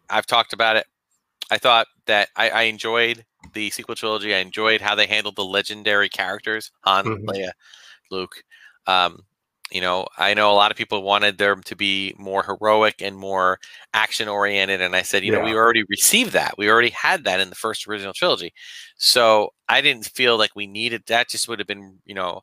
I've 0.09 0.25
talked 0.25 0.53
about 0.53 0.75
it. 0.75 0.87
I 1.51 1.57
thought 1.57 1.87
that 2.07 2.29
I, 2.35 2.49
I, 2.49 2.61
enjoyed 2.63 3.23
the 3.53 3.69
sequel 3.69 3.93
trilogy. 3.93 4.33
I 4.33 4.39
enjoyed 4.39 4.81
how 4.81 4.95
they 4.95 5.05
handled 5.05 5.35
the 5.35 5.45
legendary 5.45 6.09
characters 6.09 6.71
Han, 6.81 7.05
mm-hmm. 7.05 7.29
Leia, 7.29 7.51
Luke. 8.09 8.43
Um, 8.87 9.23
you 9.75 9.81
know, 9.81 10.07
I 10.17 10.33
know 10.33 10.49
a 10.49 10.55
lot 10.55 10.71
of 10.71 10.77
people 10.77 11.03
wanted 11.03 11.37
them 11.37 11.61
to 11.63 11.75
be 11.75 12.15
more 12.17 12.43
heroic 12.43 13.01
and 13.01 13.13
more 13.13 13.59
action 13.93 14.29
oriented. 14.29 14.79
And 14.79 14.95
I 14.95 15.01
said, 15.01 15.25
you 15.25 15.33
yeah. 15.33 15.39
know, 15.39 15.43
we 15.43 15.53
already 15.53 15.83
received 15.89 16.31
that. 16.31 16.57
We 16.57 16.69
already 16.69 16.91
had 16.91 17.25
that 17.25 17.41
in 17.41 17.49
the 17.49 17.55
first 17.55 17.85
original 17.85 18.13
trilogy. 18.13 18.53
So 18.95 19.49
I 19.67 19.81
didn't 19.81 20.05
feel 20.05 20.37
like 20.37 20.51
we 20.55 20.65
needed 20.65 21.03
that. 21.07 21.27
Just 21.27 21.49
would 21.49 21.59
have 21.59 21.67
been, 21.67 21.99
you 22.05 22.15
know, 22.15 22.39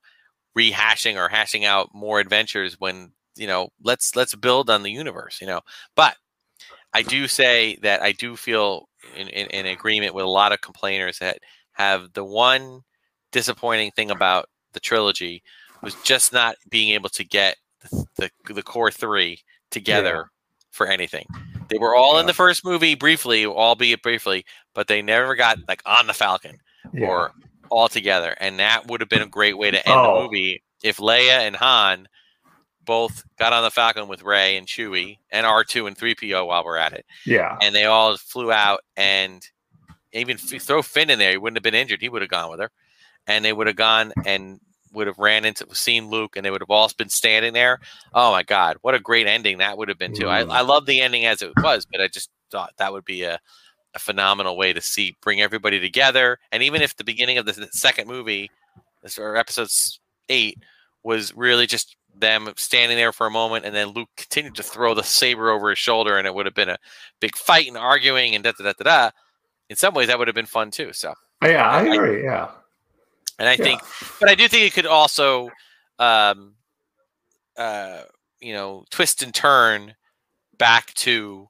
rehashing 0.58 1.16
or 1.16 1.30
hashing 1.30 1.64
out 1.64 1.88
more 1.94 2.20
adventures 2.20 2.76
when, 2.78 3.12
you 3.34 3.46
know, 3.46 3.70
let's 3.82 4.14
let's 4.14 4.34
build 4.34 4.68
on 4.68 4.82
the 4.82 4.92
universe, 4.92 5.40
you 5.40 5.46
know. 5.46 5.62
But 5.96 6.16
I 6.92 7.00
do 7.00 7.26
say 7.28 7.78
that 7.80 8.02
I 8.02 8.12
do 8.12 8.36
feel 8.36 8.90
in, 9.16 9.28
in, 9.28 9.46
in, 9.46 9.64
agreement 9.64 10.14
with 10.14 10.26
a 10.26 10.28
lot 10.28 10.52
of 10.52 10.60
complainers 10.60 11.18
that 11.20 11.38
have 11.72 12.12
the 12.12 12.24
one 12.24 12.82
disappointing 13.30 13.90
thing 13.92 14.10
about 14.10 14.50
the 14.74 14.80
trilogy 14.80 15.42
was 15.82 15.94
just 16.02 16.32
not 16.32 16.56
being 16.70 16.90
able 16.90 17.08
to 17.10 17.24
get 17.24 17.56
the, 18.16 18.30
the, 18.46 18.62
core 18.62 18.90
three 18.90 19.40
together 19.70 20.14
yeah. 20.14 20.22
for 20.70 20.86
anything. 20.86 21.26
They 21.68 21.78
were 21.78 21.96
all 21.96 22.14
yeah. 22.14 22.20
in 22.20 22.26
the 22.26 22.34
first 22.34 22.64
movie 22.64 22.94
briefly, 22.94 23.46
albeit 23.46 24.02
briefly, 24.02 24.44
but 24.74 24.86
they 24.86 25.02
never 25.02 25.34
got 25.34 25.58
like 25.68 25.82
on 25.86 26.06
the 26.06 26.12
Falcon 26.12 26.58
yeah. 26.92 27.08
or 27.08 27.32
all 27.70 27.88
together. 27.88 28.36
And 28.40 28.58
that 28.58 28.86
would 28.86 29.00
have 29.00 29.08
been 29.08 29.22
a 29.22 29.26
great 29.26 29.58
way 29.58 29.70
to 29.70 29.88
end 29.88 29.98
oh. 29.98 30.14
the 30.14 30.22
movie 30.22 30.62
if 30.82 30.98
Leia 30.98 31.46
and 31.46 31.56
Han 31.56 32.06
both 32.84 33.24
got 33.38 33.52
on 33.52 33.62
the 33.62 33.70
Falcon 33.70 34.08
with 34.08 34.22
Rey 34.22 34.56
and 34.56 34.66
Chewie 34.66 35.18
and 35.30 35.46
R2 35.46 35.86
and 35.86 35.96
3PO 35.96 36.46
while 36.46 36.64
we're 36.64 36.76
at 36.76 36.92
it. 36.92 37.06
Yeah. 37.24 37.56
And 37.62 37.74
they 37.74 37.84
all 37.84 38.16
flew 38.16 38.52
out 38.52 38.80
and 38.96 39.46
even 40.12 40.36
throw 40.36 40.82
Finn 40.82 41.10
in 41.10 41.18
there. 41.18 41.30
He 41.30 41.36
wouldn't 41.38 41.56
have 41.56 41.62
been 41.62 41.80
injured. 41.80 42.02
He 42.02 42.08
would 42.08 42.22
have 42.22 42.30
gone 42.30 42.50
with 42.50 42.60
her. 42.60 42.70
And 43.26 43.44
they 43.44 43.52
would 43.52 43.68
have 43.68 43.76
gone 43.76 44.12
and 44.26 44.60
would 44.92 45.06
have 45.06 45.18
ran 45.18 45.44
into 45.44 45.66
seen 45.74 46.08
Luke 46.08 46.36
and 46.36 46.44
they 46.44 46.50
would 46.50 46.60
have 46.60 46.70
all 46.70 46.90
been 46.96 47.08
standing 47.08 47.52
there. 47.52 47.80
Oh 48.12 48.32
my 48.32 48.42
God, 48.42 48.76
what 48.82 48.94
a 48.94 49.00
great 49.00 49.26
ending 49.26 49.58
that 49.58 49.78
would 49.78 49.88
have 49.88 49.98
been 49.98 50.14
too. 50.14 50.24
Mm. 50.24 50.50
I, 50.50 50.58
I 50.58 50.60
love 50.60 50.86
the 50.86 51.00
ending 51.00 51.26
as 51.26 51.42
it 51.42 51.52
was, 51.62 51.86
but 51.86 52.00
I 52.00 52.08
just 52.08 52.30
thought 52.50 52.72
that 52.76 52.92
would 52.92 53.04
be 53.04 53.22
a, 53.22 53.38
a 53.94 53.98
phenomenal 53.98 54.56
way 54.56 54.72
to 54.72 54.80
see 54.80 55.16
bring 55.20 55.40
everybody 55.40 55.80
together. 55.80 56.38
And 56.50 56.62
even 56.62 56.82
if 56.82 56.96
the 56.96 57.04
beginning 57.04 57.38
of 57.38 57.46
the 57.46 57.68
second 57.72 58.08
movie, 58.08 58.50
or 59.18 59.36
episode 59.36 59.68
eight, 60.28 60.58
was 61.02 61.34
really 61.34 61.66
just 61.66 61.96
them 62.14 62.52
standing 62.56 62.96
there 62.96 63.12
for 63.12 63.26
a 63.26 63.30
moment, 63.30 63.64
and 63.64 63.74
then 63.74 63.88
Luke 63.88 64.10
continued 64.16 64.54
to 64.56 64.62
throw 64.62 64.94
the 64.94 65.02
saber 65.02 65.50
over 65.50 65.70
his 65.70 65.78
shoulder, 65.78 66.18
and 66.18 66.26
it 66.26 66.34
would 66.34 66.46
have 66.46 66.54
been 66.54 66.68
a 66.68 66.78
big 67.20 67.36
fight 67.36 67.66
and 67.66 67.76
arguing 67.76 68.34
and 68.34 68.44
da 68.44 68.52
da 68.52 68.64
da 68.64 68.72
da 68.78 68.84
da. 68.84 69.10
In 69.68 69.76
some 69.76 69.94
ways, 69.94 70.08
that 70.08 70.18
would 70.18 70.28
have 70.28 70.34
been 70.34 70.46
fun 70.46 70.70
too. 70.70 70.92
So 70.92 71.14
yeah, 71.42 71.68
I 71.68 71.82
agree. 71.82 72.28
I, 72.28 72.32
yeah, 72.32 72.50
and 73.38 73.48
I 73.48 73.52
yeah. 73.52 73.64
think, 73.64 73.82
but 74.20 74.28
I 74.28 74.34
do 74.34 74.48
think 74.48 74.64
it 74.64 74.74
could 74.74 74.86
also, 74.86 75.50
um, 75.98 76.54
uh, 77.56 78.02
you 78.40 78.52
know, 78.52 78.84
twist 78.90 79.22
and 79.22 79.34
turn 79.34 79.94
back 80.58 80.92
to 80.94 81.48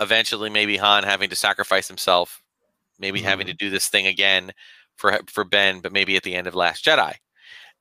eventually 0.00 0.50
maybe 0.50 0.76
Han 0.76 1.04
having 1.04 1.30
to 1.30 1.36
sacrifice 1.36 1.88
himself, 1.88 2.42
maybe 2.98 3.20
mm-hmm. 3.20 3.28
having 3.28 3.46
to 3.46 3.54
do 3.54 3.70
this 3.70 3.88
thing 3.88 4.06
again 4.06 4.52
for 4.96 5.18
for 5.28 5.44
Ben, 5.44 5.80
but 5.80 5.92
maybe 5.92 6.16
at 6.16 6.22
the 6.22 6.34
end 6.34 6.46
of 6.46 6.54
Last 6.54 6.84
Jedi 6.84 7.14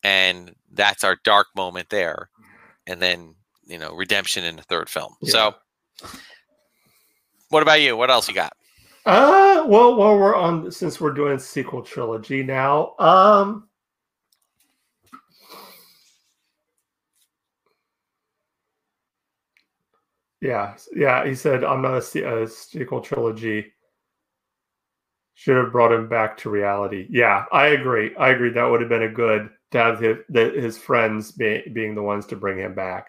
and 0.05 0.55
that's 0.71 1.03
our 1.03 1.17
dark 1.23 1.47
moment 1.55 1.89
there 1.89 2.29
and 2.85 3.01
then 3.01 3.33
you 3.65 3.77
know 3.77 3.91
redemption 3.93 4.45
in 4.45 4.55
the 4.55 4.61
third 4.61 4.87
film 4.87 5.15
yeah. 5.21 5.31
so 5.31 5.55
what 7.49 7.63
about 7.63 7.81
you 7.81 7.97
what 7.97 8.11
else 8.11 8.29
you 8.29 8.35
got 8.35 8.53
uh 9.05 9.63
well 9.67 9.95
while 9.95 10.17
we're 10.17 10.35
on 10.35 10.71
since 10.71 10.99
we're 10.99 11.13
doing 11.13 11.37
sequel 11.37 11.81
trilogy 11.81 12.43
now 12.43 12.93
um 12.99 13.67
yeah 20.41 20.75
yeah 20.95 21.25
he 21.25 21.35
said 21.35 21.63
i'm 21.63 21.81
not 21.81 22.01
a, 22.15 22.41
a 22.41 22.47
sequel 22.47 23.01
trilogy 23.01 23.71
should 25.33 25.57
have 25.57 25.71
brought 25.71 25.91
him 25.91 26.07
back 26.07 26.37
to 26.37 26.49
reality 26.49 27.05
yeah 27.09 27.45
i 27.51 27.67
agree 27.67 28.15
i 28.15 28.29
agree 28.29 28.49
that 28.49 28.65
would 28.65 28.81
have 28.81 28.89
been 28.89 29.03
a 29.03 29.09
good 29.09 29.49
to 29.75 29.83
have 29.83 29.99
his, 29.99 30.17
his 30.33 30.77
friends 30.77 31.31
be, 31.31 31.61
being 31.73 31.95
the 31.95 32.01
ones 32.01 32.25
to 32.27 32.35
bring 32.35 32.57
him 32.57 32.73
back. 32.73 33.07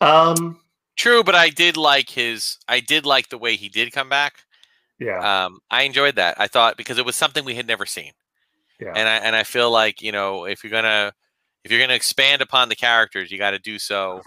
Um, 0.00 0.60
True, 0.96 1.24
but 1.24 1.34
I 1.34 1.50
did 1.50 1.76
like 1.76 2.10
his. 2.10 2.58
I 2.68 2.80
did 2.80 3.06
like 3.06 3.28
the 3.28 3.38
way 3.38 3.56
he 3.56 3.68
did 3.68 3.92
come 3.92 4.08
back. 4.08 4.34
Yeah. 5.02 5.44
Um, 5.44 5.58
I 5.70 5.82
enjoyed 5.82 6.16
that. 6.16 6.40
I 6.40 6.46
thought 6.46 6.76
because 6.76 6.98
it 6.98 7.04
was 7.04 7.16
something 7.16 7.44
we 7.44 7.54
had 7.54 7.66
never 7.66 7.86
seen. 7.86 8.12
Yeah. 8.80 8.92
And 8.94 9.08
I 9.08 9.16
and 9.16 9.36
I 9.36 9.42
feel 9.42 9.70
like 9.70 10.02
you 10.02 10.12
know 10.12 10.44
if 10.44 10.62
you're 10.62 10.70
gonna 10.70 11.12
if 11.64 11.70
you're 11.70 11.80
gonna 11.80 11.94
expand 11.94 12.42
upon 12.42 12.68
the 12.68 12.76
characters, 12.76 13.30
you 13.30 13.38
got 13.38 13.52
to 13.52 13.58
do 13.58 13.78
so 13.78 14.22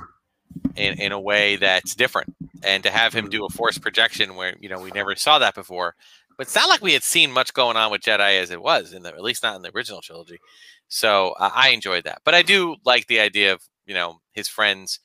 in 0.76 1.00
in 1.00 1.12
a 1.12 1.20
way 1.20 1.56
that's 1.56 1.96
different. 1.96 2.36
And 2.64 2.84
to 2.84 2.90
have 2.90 3.14
him 3.14 3.30
do 3.30 3.46
a 3.46 3.50
force 3.50 3.78
projection 3.78 4.36
where 4.36 4.56
you 4.60 4.70
know 4.70 4.80
we 4.80 4.92
never 4.92 5.16
saw 5.16 5.40
that 5.40 5.56
before, 5.56 5.96
but 6.38 6.48
it's 6.48 6.56
not 6.56 6.70
like 6.70 6.82
we 6.82 6.94
had 6.94 7.04
seen 7.04 7.32
much 7.32 7.54
going 7.54 7.78
on 7.78 7.92
with 7.92 8.02
Jedi 8.02 8.42
as 8.42 8.52
it 8.52 8.62
was 8.62 8.94
in 8.94 9.04
the 9.04 9.10
at 9.10 9.22
least 9.24 9.44
not 9.44 9.56
in 9.56 9.62
the 9.62 9.76
original 9.76 10.02
trilogy. 10.02 10.40
So 10.88 11.34
uh, 11.40 11.52
I 11.54 11.70
enjoyed 11.70 12.04
that, 12.04 12.22
but 12.24 12.34
I 12.34 12.42
do 12.42 12.76
like 12.86 13.08
the 13.08 13.20
idea 13.20 13.54
of 13.54 13.62
you 13.86 13.94
know 13.94 14.20
his 14.34 14.48
friends 14.48 15.00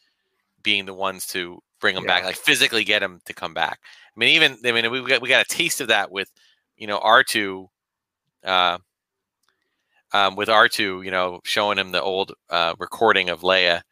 being 0.63 0.87
the 0.87 0.95
ones 0.95 1.27
to 1.29 1.63
bring 1.81 1.97
him 1.97 2.05
back, 2.05 2.25
like 2.25 2.37
physically 2.37 2.85
get 2.85 3.03
him 3.03 3.21
to 3.27 3.33
come 3.33 3.55
back. 3.55 3.79
I 4.17 4.19
mean, 4.21 4.31
even 4.37 4.59
I 4.65 4.73
mean 4.73 4.91
we 4.91 5.05
got 5.07 5.23
we 5.23 5.29
got 5.29 5.45
a 5.45 5.49
taste 5.49 5.81
of 5.81 5.89
that 5.89 6.11
with 6.11 6.31
you 6.77 6.87
know 6.87 6.99
R 6.99 7.23
two. 7.25 7.69
Uh, 8.45 8.79
um, 10.13 10.35
with 10.35 10.49
R2, 10.49 11.05
you 11.05 11.11
know, 11.13 11.39
showing 11.45 11.79
him 11.79 11.93
the 11.93 12.03
old 12.03 12.33
uh, 12.49 12.75
recording 12.81 13.29
of 13.29 13.43
Leia. 13.43 13.83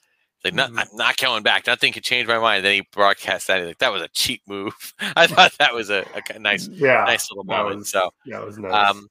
Like, 0.45 0.53
not, 0.55 0.70
Mhm. 0.72 0.78
I'm 0.80 0.89
not 0.97 1.16
going 1.16 1.45
back. 1.45 1.66
Nothing 1.68 1.93
could 1.93 2.03
change 2.03 2.26
my 2.26 2.39
mind. 2.41 2.64
Then 2.64 2.74
he 2.74 2.80
broadcast 2.93 3.47
that. 3.47 3.59
He's 3.59 3.66
like, 3.68 3.78
that 3.78 3.93
was 3.93 4.03
a 4.03 4.09
cheap 4.09 4.43
move. 4.49 4.72
I 5.16 5.28
thought 5.28 5.53
that 5.59 5.72
was 5.74 5.91
a 5.91 6.05
nice, 6.41 6.66
yeah. 6.68 7.05
nice 7.05 7.30
little 7.30 7.45
moment. 7.45 7.76
was- 7.76 7.91
so, 7.91 8.11
Yeah, 8.24 8.41
it 8.41 8.47
was 8.47 8.59
nice. 8.59 8.91
um, 8.91 9.09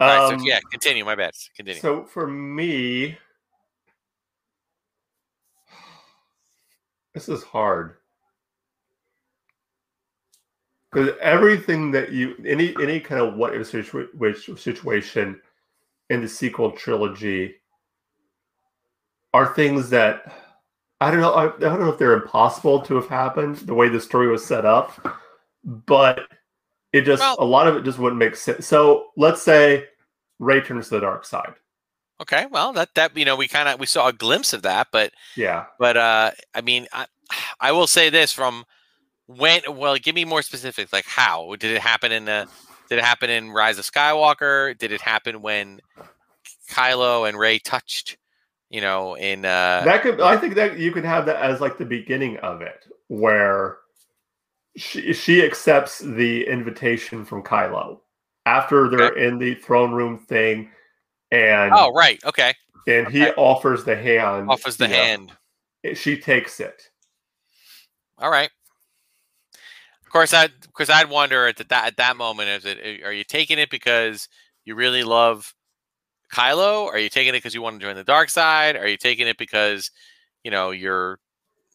right, 0.00 0.18
Um, 0.32 0.40
so 0.40 0.44
yeah, 0.46 0.58
continue. 0.72 1.04
My 1.04 1.14
bad. 1.14 1.32
Continue. 1.54 1.80
So 1.80 2.04
for 2.06 2.26
me, 2.26 3.16
this 7.14 7.28
is 7.28 7.42
hard 7.44 7.96
because 10.92 11.10
everything 11.20 11.90
that 11.92 12.12
you 12.12 12.34
any 12.46 12.74
any 12.80 13.00
kind 13.00 13.20
of 13.20 13.34
what 13.34 13.54
if 13.54 13.70
situa- 13.72 14.14
which 14.14 14.48
situation 14.60 15.40
in 16.10 16.20
the 16.20 16.28
sequel 16.28 16.70
trilogy 16.72 17.54
are 19.34 19.54
things 19.54 19.88
that 19.90 20.32
I 21.00 21.10
don't 21.10 21.20
know. 21.20 21.32
I, 21.32 21.46
I 21.46 21.58
don't 21.58 21.80
know 21.80 21.88
if 21.88 21.98
they're 21.98 22.14
impossible 22.14 22.80
to 22.82 22.94
have 22.94 23.08
happened 23.08 23.56
the 23.56 23.74
way 23.74 23.88
the 23.88 24.00
story 24.00 24.28
was 24.28 24.44
set 24.44 24.64
up, 24.64 25.18
but 25.64 26.20
it 26.92 27.02
just 27.02 27.20
Well- 27.20 27.36
a 27.40 27.44
lot 27.44 27.66
of 27.66 27.76
it 27.76 27.84
just 27.84 27.98
wouldn't 27.98 28.18
make 28.20 28.36
sense. 28.36 28.66
So 28.66 29.06
let's 29.16 29.42
say 29.42 29.88
Rey 30.38 30.60
turns 30.60 30.88
to 30.88 30.94
the 30.96 31.00
dark 31.00 31.24
side. 31.24 31.54
okay. 32.20 32.46
Well, 32.52 32.72
that, 32.74 32.94
that, 32.94 33.16
you 33.16 33.24
know, 33.24 33.34
we 33.34 33.48
kind 33.48 33.68
of, 33.68 33.80
we 33.80 33.86
saw 33.86 34.06
a 34.08 34.12
glimpse 34.12 34.52
of 34.52 34.62
that, 34.62 34.88
but, 34.92 35.12
Yeah. 35.36 35.64
but, 35.80 35.96
uh, 35.96 36.30
I 36.54 36.60
mean, 36.60 36.86
I, 36.92 37.06
I 37.58 37.72
will 37.72 37.88
say 37.88 38.10
this 38.10 38.32
from 38.32 38.64
when, 39.36 39.60
well, 39.68 39.96
give 39.96 40.14
me 40.14 40.24
more 40.24 40.42
specifics. 40.42 40.92
Like 40.92 41.06
how 41.06 41.56
did 41.58 41.70
it 41.72 41.80
happen 41.80 42.12
in 42.12 42.24
the, 42.24 42.48
did 42.88 42.98
it 42.98 43.04
happen 43.04 43.30
in 43.30 43.50
Rise 43.50 43.78
of 43.78 43.84
Skywalker? 43.84 44.76
Did 44.78 44.92
it 44.92 45.00
happen 45.00 45.42
when 45.42 45.80
Kylo 46.70 47.28
and 47.28 47.38
Rey 47.38 47.58
touched, 47.58 48.18
you 48.70 48.80
know, 48.80 49.14
in, 49.14 49.44
uh, 49.44 49.82
that 49.84 50.02
could 50.02 50.20
i 50.20 50.36
think 50.36 50.54
that 50.54 50.78
you 50.78 50.92
could 50.92 51.04
have 51.04 51.26
that 51.26 51.36
as 51.36 51.60
like 51.60 51.78
the 51.78 51.84
beginning 51.84 52.36
of 52.38 52.62
it 52.62 52.86
where 53.08 53.78
she 54.76 55.12
she 55.12 55.44
accepts 55.44 55.98
the 55.98 56.46
invitation 56.46 57.24
from 57.24 57.42
kylo 57.42 58.00
after 58.46 58.88
they're 58.88 59.16
in 59.16 59.38
the 59.38 59.54
throne 59.56 59.92
room 59.92 60.18
thing 60.18 60.70
and 61.30 61.72
oh, 61.74 61.92
right. 61.92 62.22
Okay. 62.24 62.54
and 62.86 63.08
he 63.08 63.26
offers 63.32 63.84
the 63.84 63.96
hand 63.96 64.50
Offers 64.50 64.76
the 64.76 64.84
you 64.84 64.90
know, 64.90 64.96
hand. 64.96 65.32
she 65.94 66.18
takes 66.18 66.60
it 66.60 66.90
All 68.18 68.30
right. 68.30 68.50
Of 70.12 70.14
course, 70.14 70.34
I 70.34 70.48
because 70.60 70.90
I'd 70.90 71.08
wonder 71.08 71.46
at 71.46 71.56
that 71.56 71.86
at 71.86 71.96
that 71.96 72.18
moment 72.18 72.50
is 72.50 72.66
it 72.66 73.02
are 73.02 73.14
you 73.14 73.24
taking 73.24 73.58
it 73.58 73.70
because 73.70 74.28
you 74.62 74.74
really 74.74 75.04
love 75.04 75.54
Kylo? 76.30 76.84
Are 76.84 76.98
you 76.98 77.08
taking 77.08 77.30
it 77.30 77.38
because 77.38 77.54
you 77.54 77.62
want 77.62 77.80
to 77.80 77.86
join 77.86 77.96
the 77.96 78.04
dark 78.04 78.28
side? 78.28 78.76
Are 78.76 78.86
you 78.86 78.98
taking 78.98 79.26
it 79.26 79.38
because 79.38 79.90
you 80.44 80.50
know 80.50 80.70
you're 80.70 81.18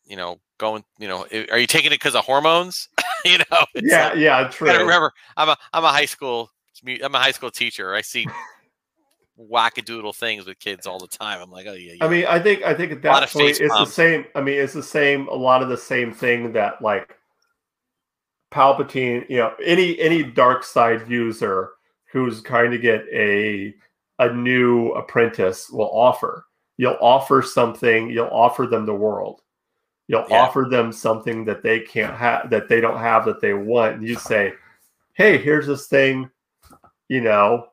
you 0.06 0.16
know 0.16 0.40
going 0.60 0.84
you 1.00 1.08
know 1.08 1.26
are 1.50 1.58
you 1.58 1.66
taking 1.66 1.92
it 1.92 1.96
because 1.96 2.14
of 2.14 2.26
hormones? 2.26 2.90
you 3.26 3.40
know, 3.40 3.66
yeah 3.74 4.10
like- 4.10 4.18
yeah 4.20 4.38
I 4.38 4.44
true 4.44 4.68
gotta 4.68 4.84
remember 4.84 5.14
I'm 5.36 5.50
a 5.50 5.58
I'm 5.74 5.84
a 5.84 5.90
high 5.92 6.06
school 6.06 6.52
I'm 6.88 7.16
a 7.16 7.20
high 7.20 7.32
school 7.32 7.50
teacher. 7.50 7.96
I 7.96 8.02
see 8.02 8.28
wackadoodle 9.40 10.16
things 10.16 10.46
with 10.46 10.60
kids 10.60 10.86
all 10.86 11.00
the 11.00 11.08
time. 11.08 11.42
I'm 11.42 11.50
like, 11.50 11.66
oh 11.66 11.74
yeah, 11.74 11.94
yeah. 11.94 12.06
i 12.06 12.08
mean 12.08 12.26
i 12.28 12.40
think 12.40 12.62
i 12.62 12.76
think 12.76 12.92
at 12.92 13.02
that 13.02 13.30
point 13.30 13.60
it's 13.60 13.76
the 13.76 13.86
same 13.86 14.26
i 14.36 14.42
mean 14.42 14.60
it's 14.60 14.74
the 14.74 14.84
same 14.84 15.28
a 15.28 15.34
lot 15.34 15.64
of 15.64 15.70
the 15.70 15.78
same 15.78 16.14
thing 16.14 16.54
that 16.54 16.84
like 16.84 17.17
palpatine 18.52 19.28
you 19.30 19.38
know 19.38 19.54
any 19.64 20.00
any 20.00 20.24
dark 20.24 20.64
side 20.64 21.10
user 21.10 21.72
who's 22.12 22.42
trying 22.44 22.72
to 22.72 22.78
get 22.78 23.06
a 23.12 23.74
a 24.20 24.32
new 24.34 24.92
apprentice 24.94 25.70
will 25.70 25.90
offer 25.92 26.46
you'll 26.78 26.98
offer 27.02 27.42
something 27.42 28.10
you'll 28.10 28.28
offer 28.28 28.66
them 28.66 28.86
the 28.86 28.94
world 28.94 29.42
you'll 30.08 30.26
Yeah. 30.30 30.38
offer 30.44 30.66
them 30.70 30.92
something 30.94 31.44
that 31.46 31.62
they 31.62 31.82
can't 31.82 32.16
have 32.16 32.50
that 32.50 32.70
they 32.70 32.80
don't 32.80 33.00
have 33.00 33.26
that 33.26 33.42
they 33.42 33.54
want 33.54 33.96
and 33.96 34.08
you 34.08 34.16
say 34.16 34.54
hey 35.14 35.38
here's 35.38 35.68
this 35.68 35.88
thing 35.88 36.30
you 37.10 37.20
know 37.22 37.68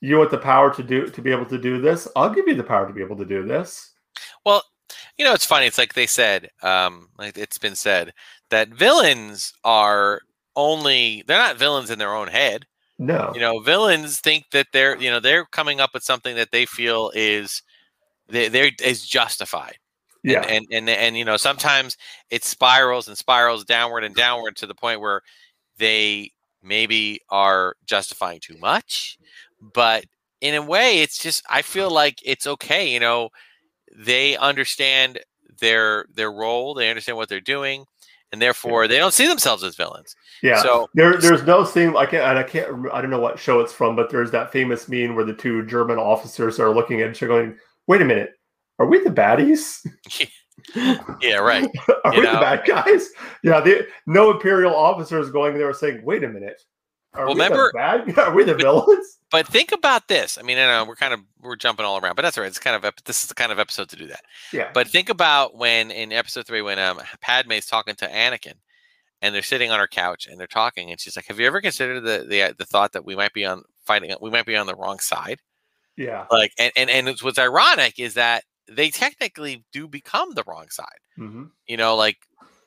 you 0.00 0.16
want 0.18 0.30
the 0.30 0.38
power 0.38 0.72
to 0.72 0.82
do 0.82 1.08
to 1.08 1.20
be 1.20 1.32
able 1.32 1.46
to 1.46 1.58
do 1.58 1.80
this 1.80 2.06
i'll 2.14 2.30
give 2.32 2.46
you 2.46 2.54
the 2.54 2.62
power 2.62 2.86
to 2.86 2.94
be 2.94 3.02
able 3.02 3.16
to 3.16 3.24
do 3.24 3.44
this 3.44 3.94
Well, 4.46 4.62
you 5.18 5.24
know, 5.24 5.34
it's 5.34 5.44
funny. 5.44 5.66
It's 5.66 5.78
like 5.78 5.92
they 5.94 6.06
said, 6.06 6.50
um, 6.62 7.08
like 7.18 7.36
it's 7.36 7.58
been 7.58 7.76
said 7.76 8.12
that 8.50 8.68
villains 8.68 9.54
are 9.64 10.22
only 10.56 11.24
they're 11.26 11.38
not 11.38 11.58
villains 11.58 11.90
in 11.90 11.98
their 11.98 12.14
own 12.14 12.28
head. 12.28 12.66
no. 12.98 13.32
You 13.34 13.40
know, 13.40 13.60
villains 13.60 14.20
think 14.20 14.50
that 14.52 14.66
they're 14.72 14.96
you 15.00 15.10
know 15.10 15.20
they're 15.20 15.46
coming 15.46 15.80
up 15.80 15.90
with 15.94 16.02
something 16.02 16.36
that 16.36 16.50
they 16.52 16.66
feel 16.66 17.10
is 17.14 17.62
they 18.28 18.48
they're 18.48 18.70
is 18.82 19.06
justified. 19.06 19.78
And, 20.22 20.32
yeah. 20.32 20.42
and 20.42 20.66
and 20.70 20.88
and 20.90 21.16
you 21.16 21.24
know 21.24 21.36
sometimes 21.38 21.96
it 22.30 22.44
spirals 22.44 23.08
and 23.08 23.16
spirals 23.16 23.64
downward 23.64 24.04
and 24.04 24.14
downward 24.14 24.56
to 24.56 24.66
the 24.66 24.74
point 24.74 25.00
where 25.00 25.22
they 25.78 26.32
maybe 26.62 27.20
are 27.30 27.74
justifying 27.86 28.40
too 28.40 28.58
much. 28.58 29.18
But 29.60 30.04
in 30.40 30.54
a 30.54 30.62
way 30.62 31.02
it's 31.02 31.18
just 31.18 31.44
i 31.50 31.60
feel 31.60 31.90
like 31.90 32.18
it's 32.24 32.46
okay 32.46 32.92
you 32.92 33.00
know. 33.00 33.30
They 33.94 34.36
understand 34.36 35.18
their 35.60 36.06
their 36.14 36.30
role. 36.30 36.74
They 36.74 36.88
understand 36.88 37.16
what 37.18 37.28
they're 37.28 37.40
doing 37.40 37.86
and 38.32 38.40
therefore 38.40 38.86
they 38.88 38.98
don't 38.98 39.14
see 39.14 39.26
themselves 39.26 39.62
as 39.64 39.76
villains 39.76 40.14
yeah 40.42 40.62
so 40.62 40.88
There, 40.94 41.16
there's 41.18 41.42
no 41.44 41.64
scene. 41.64 41.96
I 41.96 42.06
can't, 42.06 42.22
and 42.24 42.38
I 42.38 42.42
can't. 42.42 42.86
I 42.92 43.00
don't 43.00 43.10
know 43.10 43.20
what 43.20 43.38
show 43.38 43.60
it's 43.60 43.72
from, 43.72 43.96
but 43.96 44.08
there's 44.10 44.30
that 44.30 44.50
famous 44.52 44.88
meme 44.88 45.14
where 45.14 45.24
the 45.24 45.34
two 45.34 45.66
German 45.66 45.98
officers 45.98 46.58
are 46.58 46.74
looking 46.74 47.00
at 47.02 47.10
each 47.10 47.22
other, 47.22 47.28
going, 47.28 47.58
"Wait 47.86 48.00
a 48.00 48.04
minute, 48.04 48.30
are 48.78 48.86
we 48.86 49.02
the 49.02 49.10
baddies? 49.10 49.84
yeah 51.20 51.36
right 51.36 51.66
are 52.04 52.14
You 52.14 52.20
we 52.20 52.26
know? 52.26 52.34
the 52.34 52.40
bad 52.40 52.64
guys?" 52.66 53.08
Yeah, 53.42 53.60
the 53.60 53.86
no 54.06 54.30
imperial 54.30 54.74
officers 54.74 55.30
going 55.30 55.58
there 55.58 55.72
saying, 55.74 56.02
"Wait 56.04 56.24
a 56.24 56.28
minute, 56.28 56.62
are 57.14 57.26
Well, 57.26 57.34
we 57.34 57.40
remember- 57.42 57.70
the 57.72 57.78
bad? 57.78 58.18
Are 58.28 58.34
we 58.34 58.44
the 58.44 58.54
villains?" 58.66 59.18
but 59.32 59.46
think 59.46 59.70
about 59.70 60.08
this 60.08 60.38
i 60.38 60.42
mean 60.42 60.58
I 60.58 60.66
know 60.66 60.84
we're 60.84 60.96
kind 60.96 61.14
of 61.14 61.20
we're 61.40 61.54
jumping 61.56 61.86
all 61.86 61.98
around 61.98 62.16
but 62.16 62.22
that's 62.22 62.36
all 62.36 62.42
right 62.42 62.48
it's 62.48 62.58
kind 62.58 62.74
of 62.84 62.92
this 63.04 63.22
is 63.22 63.28
the 63.28 63.34
kind 63.34 63.52
of 63.52 63.58
episode 63.60 63.88
to 63.90 63.96
do 63.96 64.06
that 64.08 64.22
Yeah, 64.52 64.70
But 64.74 64.88
think 64.88 65.08
about 65.08 65.56
when 65.56 65.90
in 65.92 66.12
episode 66.12 66.46
three, 66.46 66.62
when 66.62 66.78
um, 66.80 67.00
Padme's 67.20 67.66
talking 67.66 67.94
to 67.96 68.08
Anakin, 68.08 68.54
and 69.22 69.32
they're 69.34 69.42
sitting 69.42 69.70
on 69.70 69.78
her 69.78 69.86
couch 69.86 70.26
and 70.26 70.38
they're 70.40 70.46
talking, 70.48 70.90
and 70.90 70.98
she's 71.00 71.14
like, 71.14 71.26
"Have 71.26 71.38
you 71.38 71.46
ever 71.46 71.60
considered 71.60 72.00
the 72.00 72.26
the, 72.28 72.54
the 72.58 72.64
thought 72.64 72.92
that 72.92 73.04
we 73.04 73.14
might 73.14 73.32
be 73.32 73.44
on 73.44 73.62
fighting? 73.86 74.12
We 74.20 74.30
might 74.30 74.46
be 74.46 74.56
on 74.56 74.66
the 74.66 74.74
wrong 74.74 74.98
side." 74.98 75.40
yeah, 75.96 76.24
Like, 76.30 76.52
and 76.58 76.72
and 76.76 76.88
and 76.90 77.08
it's, 77.08 77.22
what's 77.22 77.38
ironic 77.38 77.98
is 78.00 78.14
that 78.14 78.44
they 78.66 78.88
technically 78.90 79.64
do 79.72 79.86
become 79.86 80.32
the 80.34 80.44
wrong 80.46 80.68
side. 80.70 81.00
hmm 81.16 81.44
You 81.66 81.76
know, 81.76 81.94
like 81.96 82.16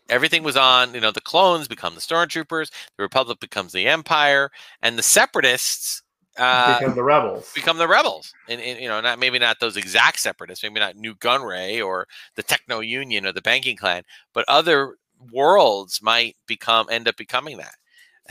everything 0.10 0.44
was 0.44 0.58
on. 0.58 0.94
You 0.94 1.02
know, 1.02 1.12
the 1.12 1.22
clones 1.22 1.68
become 1.68 1.96
the 1.96 2.02
stormtroopers, 2.02 2.72
the 2.98 3.04
Republic 3.04 3.40
becomes 3.40 3.72
the 3.72 3.88
Empire, 3.88 4.52
and 4.82 4.98
the 4.98 5.04
Separatists. 5.04 6.02
Uh, 6.38 6.80
become 6.80 6.96
the 6.96 7.04
rebels. 7.04 7.52
become 7.54 7.78
the 7.78 7.88
rebels 7.88 8.34
and, 8.50 8.60
and 8.60 8.80
you 8.80 8.88
know 8.88 9.00
not 9.00 9.20
maybe 9.20 9.38
not 9.38 9.60
those 9.60 9.78
exact 9.78 10.20
separatists 10.20 10.64
maybe 10.64 10.80
not 10.80 10.96
nute 10.96 11.20
gunray 11.20 11.86
or 11.86 12.08
the 12.36 12.42
techno 12.42 12.80
union 12.80 13.24
or 13.28 13.32
the 13.32 13.42
banking 13.44 13.78
clan 13.78 14.02
but 14.34 14.44
other 14.48 14.96
worlds 15.32 16.02
might 16.02 16.36
become 16.48 16.88
end 16.90 17.08
up 17.08 17.16
becoming 17.18 17.58
that 17.58 17.76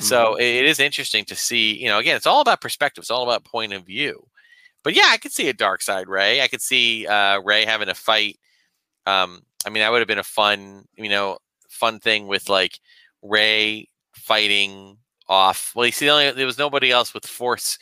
so 0.01 0.35
it 0.35 0.45
it 0.45 0.65
is 0.65 0.81
interesting 0.81 1.25
to 1.25 1.37
see 1.37 1.75
you 1.81 1.87
know 1.87 1.99
again 1.99 2.17
it's 2.17 2.27
all 2.27 2.41
about 2.41 2.61
perspective 2.61 3.03
it's 3.03 3.11
all 3.11 3.23
about 3.23 3.45
point 3.45 3.73
of 3.73 3.87
view 3.87 4.27
but 4.83 4.95
yeah 4.97 5.11
i 5.11 5.17
could 5.17 5.31
see 5.31 5.49
a 5.49 5.53
dark 5.53 5.81
side 5.81 6.09
rey 6.09 6.41
i 6.41 6.49
could 6.49 6.61
see 6.61 7.07
uh 7.07 7.39
rey 7.43 7.65
having 7.65 7.89
a 7.89 7.95
fight 7.95 8.37
um 9.07 9.43
i 9.65 9.71
mean 9.71 9.81
that 9.81 9.93
would 9.93 10.01
have 10.01 10.09
been 10.09 10.19
a 10.19 10.25
fun 10.25 10.85
you 10.97 11.09
know 11.09 11.39
fun 11.73 11.99
thing 11.99 12.27
with 12.27 12.49
like 12.49 12.79
rey 13.23 13.89
fighting 14.15 14.97
off 15.29 15.73
well 15.75 15.87
you 15.87 15.93
see 15.93 16.07
the 16.07 16.13
only, 16.13 16.31
there 16.33 16.47
was 16.47 16.59
nobody 16.59 16.91
else 16.91 17.15
with 17.15 17.27
force 17.27 17.79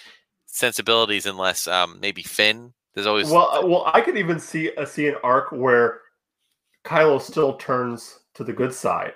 sensibilities 0.46 1.26
unless 1.26 1.66
um 1.66 1.98
maybe 2.00 2.22
finn 2.22 2.72
there's 2.94 3.06
always 3.06 3.30
Well, 3.30 3.48
uh, 3.50 3.66
well, 3.66 3.84
I 3.94 4.00
could 4.00 4.16
even 4.16 4.40
see 4.40 4.74
uh, 4.76 4.84
see 4.84 5.06
an 5.06 5.14
arc 5.22 5.52
where 5.52 6.00
Kylo 6.84 7.20
still 7.22 7.54
turns 7.54 8.18
to 8.34 8.42
the 8.42 8.52
good 8.52 8.74
side, 8.74 9.12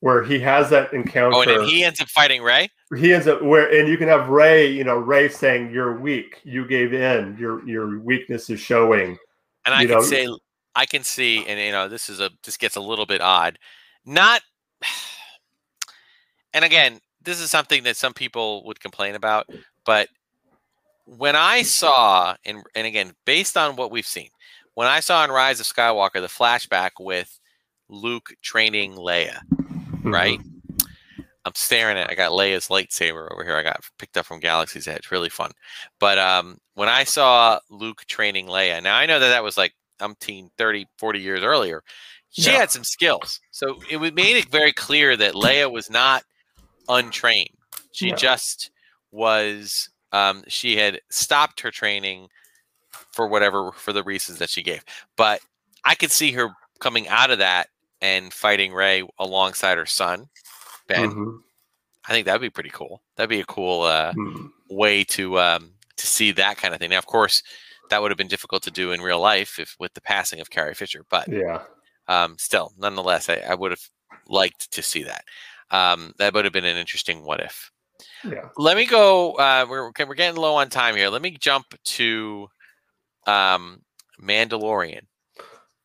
where 0.00 0.24
he 0.24 0.40
has 0.40 0.68
that 0.70 0.92
encounter. 0.92 1.36
Oh, 1.36 1.42
and 1.42 1.68
he 1.70 1.84
ends 1.84 2.00
up 2.00 2.08
fighting 2.08 2.42
Rey. 2.42 2.68
he 2.96 3.12
ends 3.14 3.28
up 3.28 3.40
where, 3.40 3.70
and 3.72 3.88
you 3.88 3.96
can 3.96 4.08
have 4.08 4.28
Rey, 4.30 4.66
you 4.66 4.82
know, 4.82 4.96
Rey 4.96 5.28
saying, 5.28 5.70
"You're 5.70 5.96
weak. 6.00 6.40
You 6.42 6.66
gave 6.66 6.92
in. 6.92 7.36
Your 7.38 7.64
your 7.68 8.00
weakness 8.00 8.50
is 8.50 8.58
showing." 8.58 9.16
And 9.64 9.74
I 9.74 9.82
You 9.82 9.88
can 9.88 9.98
know- 9.98 10.02
say, 10.04 10.28
I 10.74 10.84
can 10.84 11.04
see, 11.04 11.46
and 11.46 11.60
you 11.60 11.70
know, 11.70 11.86
this 11.88 12.08
is 12.08 12.18
a 12.20 12.30
this 12.42 12.56
gets 12.56 12.74
a 12.74 12.80
little 12.80 13.06
bit 13.06 13.20
odd. 13.20 13.60
Not, 14.06 14.42
and 16.54 16.64
again, 16.64 17.00
this 17.22 17.40
is 17.40 17.50
something 17.50 17.84
that 17.84 17.96
some 17.96 18.12
people 18.12 18.64
would 18.64 18.80
complain 18.80 19.14
about, 19.14 19.48
but 19.84 20.08
when 21.06 21.36
I 21.36 21.62
saw, 21.62 22.36
and 22.44 22.62
and 22.74 22.86
again, 22.86 23.12
based 23.24 23.56
on 23.56 23.76
what 23.76 23.90
we've 23.90 24.06
seen, 24.06 24.30
when 24.74 24.88
I 24.88 25.00
saw 25.00 25.24
in 25.24 25.30
Rise 25.30 25.60
of 25.60 25.66
Skywalker 25.66 26.14
the 26.14 26.22
flashback 26.22 26.92
with 26.98 27.38
Luke 27.88 28.30
training 28.42 28.94
Leia, 28.94 29.40
right? 30.02 30.40
I'm 31.46 31.54
staring 31.54 31.98
at. 31.98 32.10
I 32.10 32.14
got 32.14 32.32
Leia's 32.32 32.68
lightsaber 32.68 33.30
over 33.30 33.44
here. 33.44 33.56
I 33.56 33.62
got 33.62 33.84
picked 33.98 34.16
up 34.16 34.24
from 34.24 34.40
Galaxy's 34.40 34.88
Edge. 34.88 35.10
Really 35.10 35.28
fun. 35.28 35.50
But 36.00 36.18
um, 36.18 36.56
when 36.74 36.88
I 36.88 37.04
saw 37.04 37.60
Luke 37.68 38.04
training 38.06 38.46
Leia, 38.46 38.82
now 38.82 38.96
I 38.96 39.04
know 39.04 39.18
that 39.18 39.28
that 39.28 39.44
was 39.44 39.58
like 39.58 39.74
umpteen 40.00 40.48
30, 40.56 40.86
40 40.98 41.20
years 41.20 41.42
earlier. 41.42 41.82
She 42.34 42.50
Yeah. 42.50 42.58
had 42.58 42.70
some 42.70 42.84
skills, 42.84 43.40
so 43.52 43.80
it 43.88 43.98
made 44.14 44.36
it 44.36 44.48
very 44.50 44.72
clear 44.72 45.16
that 45.16 45.34
Leia 45.34 45.70
was 45.70 45.88
not 45.88 46.24
untrained. 46.88 47.56
She 47.92 48.10
No. 48.10 48.16
just 48.16 48.70
was. 49.12 49.88
Um, 50.12 50.44
she 50.48 50.76
had 50.76 51.00
stopped 51.10 51.60
her 51.60 51.70
training 51.70 52.28
for 53.12 53.26
whatever 53.26 53.72
for 53.72 53.92
the 53.92 54.02
reasons 54.02 54.38
that 54.38 54.50
she 54.50 54.62
gave. 54.62 54.84
But 55.16 55.40
I 55.84 55.94
could 55.94 56.10
see 56.12 56.32
her 56.32 56.50
coming 56.80 57.08
out 57.08 57.30
of 57.30 57.38
that 57.38 57.68
and 58.00 58.32
fighting 58.32 58.72
Rey 58.72 59.02
alongside 59.18 59.78
her 59.78 59.86
son 59.86 60.28
Ben. 60.86 61.10
Mhm. 61.12 61.38
I 62.06 62.12
think 62.12 62.26
that'd 62.26 62.40
be 62.40 62.50
pretty 62.50 62.70
cool. 62.70 63.02
That'd 63.16 63.30
be 63.30 63.40
a 63.40 63.44
cool 63.46 63.82
uh, 63.82 64.12
Mhm. 64.12 64.50
way 64.70 65.02
to 65.04 65.38
um, 65.40 65.74
to 65.96 66.06
see 66.06 66.32
that 66.32 66.58
kind 66.58 66.74
of 66.74 66.80
thing. 66.80 66.90
Now, 66.90 66.98
of 66.98 67.06
course, 67.06 67.42
that 67.90 68.02
would 68.02 68.10
have 68.10 68.18
been 68.18 68.28
difficult 68.28 68.62
to 68.64 68.70
do 68.70 68.90
in 68.92 69.00
real 69.00 69.20
life 69.20 69.58
if 69.60 69.76
with 69.78 69.94
the 69.94 70.00
passing 70.00 70.40
of 70.40 70.50
Carrie 70.50 70.74
Fisher, 70.74 71.04
but 71.08 71.28
Yeah. 71.28 71.62
Um, 72.08 72.36
still, 72.38 72.72
nonetheless, 72.78 73.28
I, 73.28 73.36
I 73.48 73.54
would 73.54 73.72
have 73.72 73.88
liked 74.28 74.72
to 74.72 74.82
see 74.82 75.02
that. 75.04 75.24
Um, 75.70 76.12
that 76.18 76.34
would 76.34 76.44
have 76.44 76.52
been 76.52 76.64
an 76.64 76.76
interesting 76.76 77.24
what 77.24 77.40
if. 77.40 77.70
Yeah. 78.24 78.48
Let 78.56 78.76
me 78.76 78.86
go. 78.86 79.32
Uh, 79.32 79.66
we're 79.68 79.90
we're 80.06 80.14
getting 80.14 80.40
low 80.40 80.54
on 80.54 80.68
time 80.68 80.96
here. 80.96 81.08
Let 81.08 81.22
me 81.22 81.36
jump 81.38 81.66
to 81.84 82.48
um, 83.26 83.82
Mandalorian. 84.20 85.02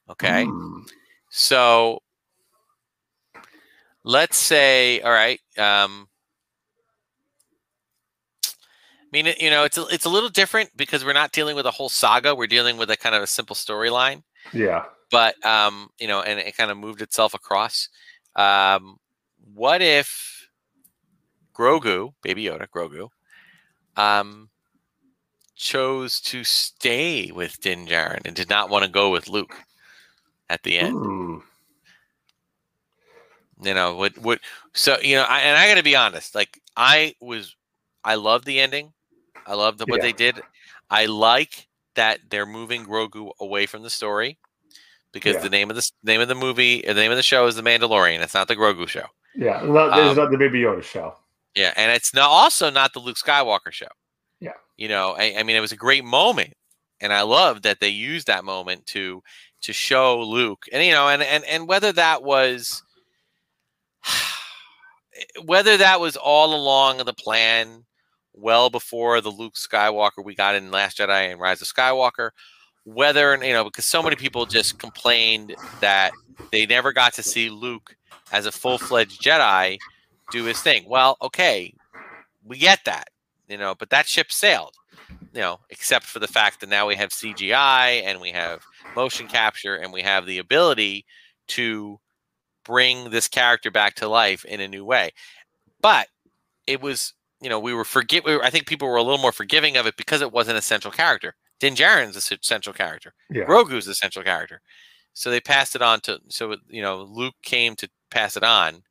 Okay. 0.10 0.46
Mm. 0.46 0.84
So 1.30 2.02
let's 4.04 4.38
say, 4.38 5.02
all 5.02 5.12
right. 5.12 5.40
Um, 5.58 6.08
I 8.46 9.12
mean, 9.12 9.34
you 9.40 9.50
know, 9.50 9.64
it's 9.64 9.78
a, 9.78 9.86
it's 9.88 10.06
a 10.06 10.10
little 10.10 10.30
different 10.30 10.70
because 10.76 11.04
we're 11.04 11.14
not 11.14 11.32
dealing 11.32 11.56
with 11.56 11.66
a 11.66 11.72
whole 11.72 11.90
saga. 11.90 12.36
We're 12.36 12.48
dealing 12.48 12.78
with 12.78 12.92
a 12.92 12.98
kind 12.98 13.16
of 13.16 13.24
a 13.24 13.28
simple 13.28 13.56
storyline, 13.56 14.24
Yeah. 14.54 14.86
But 15.12 15.44
um, 15.46 15.90
you 16.00 16.08
know, 16.08 16.22
and 16.22 16.40
it 16.40 16.56
kind 16.58 16.72
of 16.72 16.78
moved 16.78 17.02
itself 17.02 17.34
across. 17.34 17.90
Um, 18.36 18.98
what 19.54 19.82
if 19.82 20.50
Grogu, 21.54 22.14
Baby 22.22 22.46
Yoda, 22.46 22.68
Grogu, 22.68 23.10
um, 23.96 24.50
chose 25.56 26.20
to 26.22 26.44
stay 26.44 27.32
with 27.32 27.60
Din 27.60 27.86
Djarin 27.88 28.22
and 28.26 28.36
did 28.36 28.50
not 28.50 28.70
want 28.70 28.86
to 28.86 28.90
go 28.92 29.10
with 29.10 29.28
Luke 29.28 29.56
at 30.50 30.64
the 30.64 30.78
end? 30.80 30.94
Mm. 30.96 31.42
you 33.62 33.74
know 33.74 33.96
what 33.96 34.18
what 34.18 34.40
so 34.74 34.98
you 35.02 35.16
know 35.16 35.24
I, 35.24 35.40
and 35.40 35.58
i 35.58 35.68
gotta 35.68 35.84
be 35.84 35.96
honest 35.96 36.36
like 36.36 36.60
i 36.78 37.16
was 37.20 37.56
i 38.04 38.16
love 38.16 38.46
the 38.46 38.60
ending 38.60 38.94
i 39.46 39.54
love 39.54 39.78
the, 39.78 39.86
what 39.86 40.02
Yeah. 40.02 40.08
they 40.08 40.14
did 40.14 40.42
i 40.90 41.06
like 41.06 41.68
that 41.96 42.20
they're 42.30 42.46
moving 42.46 42.86
grogu 42.86 43.32
away 43.40 43.66
from 43.66 43.84
the 43.84 43.90
story 43.90 44.38
because 45.14 45.36
Yeah. 45.36 45.42
the 45.42 45.50
name 45.50 45.70
of 45.70 45.76
the 45.76 45.90
name 46.04 46.22
of 46.22 46.28
the 46.28 46.36
movie 46.36 46.86
uh, 46.88 46.94
the 46.94 47.02
name 47.02 47.12
of 47.12 47.18
the 47.18 47.24
show 47.24 47.48
is 47.48 47.56
the 47.56 47.62
mandalorian 47.64 48.20
it's 48.22 48.34
not 48.34 48.48
the 48.48 48.56
grogu 48.56 48.88
show 48.88 49.06
Yeah. 49.36 49.62
Not, 49.64 49.96
this 49.96 50.06
is 50.12 50.18
Um, 50.18 50.24
not 50.26 50.32
the 50.32 50.38
Baby 50.38 50.62
Yoda 50.62 50.84
show. 50.84 51.16
yeah 51.56 51.74
and 51.78 51.92
it's 51.92 52.14
not 52.14 52.30
also 52.30 52.70
not 52.70 52.94
the 52.94 53.00
luke 53.00 53.18
skywalker 53.18 53.72
show 53.72 53.88
Yeah. 54.40 54.54
you 54.78 54.88
know 54.88 55.16
I, 55.18 55.36
I 55.40 55.44
mean 55.44 55.56
it 55.56 55.62
was 55.62 55.72
a 55.72 55.78
great 55.78 56.04
moment 56.06 56.54
and 57.02 57.12
i 57.14 57.22
love 57.22 57.62
that 57.64 57.80
they 57.80 57.90
used 57.90 58.28
that 58.28 58.44
moment 58.46 58.86
to 58.88 59.24
to 59.62 59.74
show 59.74 60.20
luke 60.22 60.64
and 60.72 60.84
you 60.86 60.92
know 60.92 61.08
and 61.10 61.22
and, 61.24 61.44
and 61.46 61.68
whether 61.68 61.92
that 61.94 62.24
was 62.24 62.84
whether 65.44 65.78
that 65.78 66.00
was 66.00 66.16
all 66.16 66.56
along 66.56 66.98
the 67.00 67.14
plan 67.14 67.86
well 68.34 68.70
before 68.70 69.20
the 69.22 69.30
luke 69.30 69.56
skywalker 69.56 70.24
we 70.24 70.36
got 70.36 70.56
in 70.56 70.72
last 70.72 70.98
jedi 70.98 71.32
and 71.32 71.40
rise 71.42 71.62
of 71.62 71.68
skywalker 71.68 72.30
whether 72.86 73.38
you 73.44 73.54
know 73.54 73.64
because 73.64 73.86
so 73.86 74.02
many 74.02 74.16
people 74.16 74.46
just 74.46 74.80
complained 74.80 75.56
that 75.82 76.12
they 76.52 76.66
never 76.66 76.92
got 76.94 77.14
to 77.14 77.24
see 77.24 77.50
luke 77.50 77.96
as 78.32 78.46
a 78.46 78.52
full-fledged 78.52 79.22
jedi 79.22 79.78
do 80.32 80.46
his 80.46 80.62
thing. 80.62 80.86
Well 80.88 81.18
okay 81.22 81.74
we 82.46 82.58
get 82.58 82.80
that 82.86 83.10
you 83.48 83.58
know 83.58 83.76
but 83.76 83.90
that 83.90 84.08
ship 84.08 84.32
sailed 84.32 84.76
you 85.34 85.42
know 85.42 85.60
except 85.70 86.06
for 86.06 86.20
the 86.20 86.28
fact 86.28 86.62
that 86.62 86.70
now 86.70 86.88
we 86.88 86.96
have 86.96 87.10
cgi 87.10 88.04
and 88.04 88.22
we 88.22 88.32
have 88.32 88.64
motion 88.96 89.28
capture 89.28 89.76
and 89.76 89.92
we 89.92 90.02
have 90.02 90.26
the 90.26 90.38
ability 90.38 91.06
to 91.48 92.00
bring 92.64 93.10
this 93.10 93.28
character 93.28 93.72
back 93.72 93.96
to 93.96 94.08
life 94.08 94.46
in 94.46 94.62
a 94.62 94.68
new 94.68 94.86
way. 94.86 95.12
But 95.82 96.08
it 96.68 96.82
was 96.82 97.14
you 97.42 97.50
know 97.50 97.60
we 97.60 97.74
were 97.74 97.86
forgive 97.86 98.24
we 98.26 98.36
were, 98.36 98.44
i 98.44 98.50
think 98.50 98.68
people 98.68 98.88
were 98.88 98.98
a 98.98 99.02
little 99.02 99.18
more 99.18 99.32
forgiving 99.32 99.78
of 99.78 99.88
it 99.88 99.96
because 99.98 100.22
it 100.22 100.32
wasn't 100.32 100.58
a 100.58 100.62
central 100.62 100.92
character 100.92 101.36
din 101.60 101.76
Djarin's 101.76 102.16
a 102.16 102.22
c- 102.22 102.38
central 102.42 102.74
character 102.74 103.14
Yeah. 103.30 103.44
Grogu's 103.46 103.86
the 103.86 103.96
central 103.96 104.24
character. 104.26 104.62
So 105.14 105.30
they 105.30 105.42
passed 105.42 105.76
it 105.76 105.82
on 105.82 106.00
to 106.02 106.20
so 106.30 106.56
you 106.70 106.82
know 106.82 107.04
Luke 107.04 107.36
came 107.44 107.76
to 107.78 107.90
pass 108.10 108.38
it 108.38 108.44
on. 108.44 108.84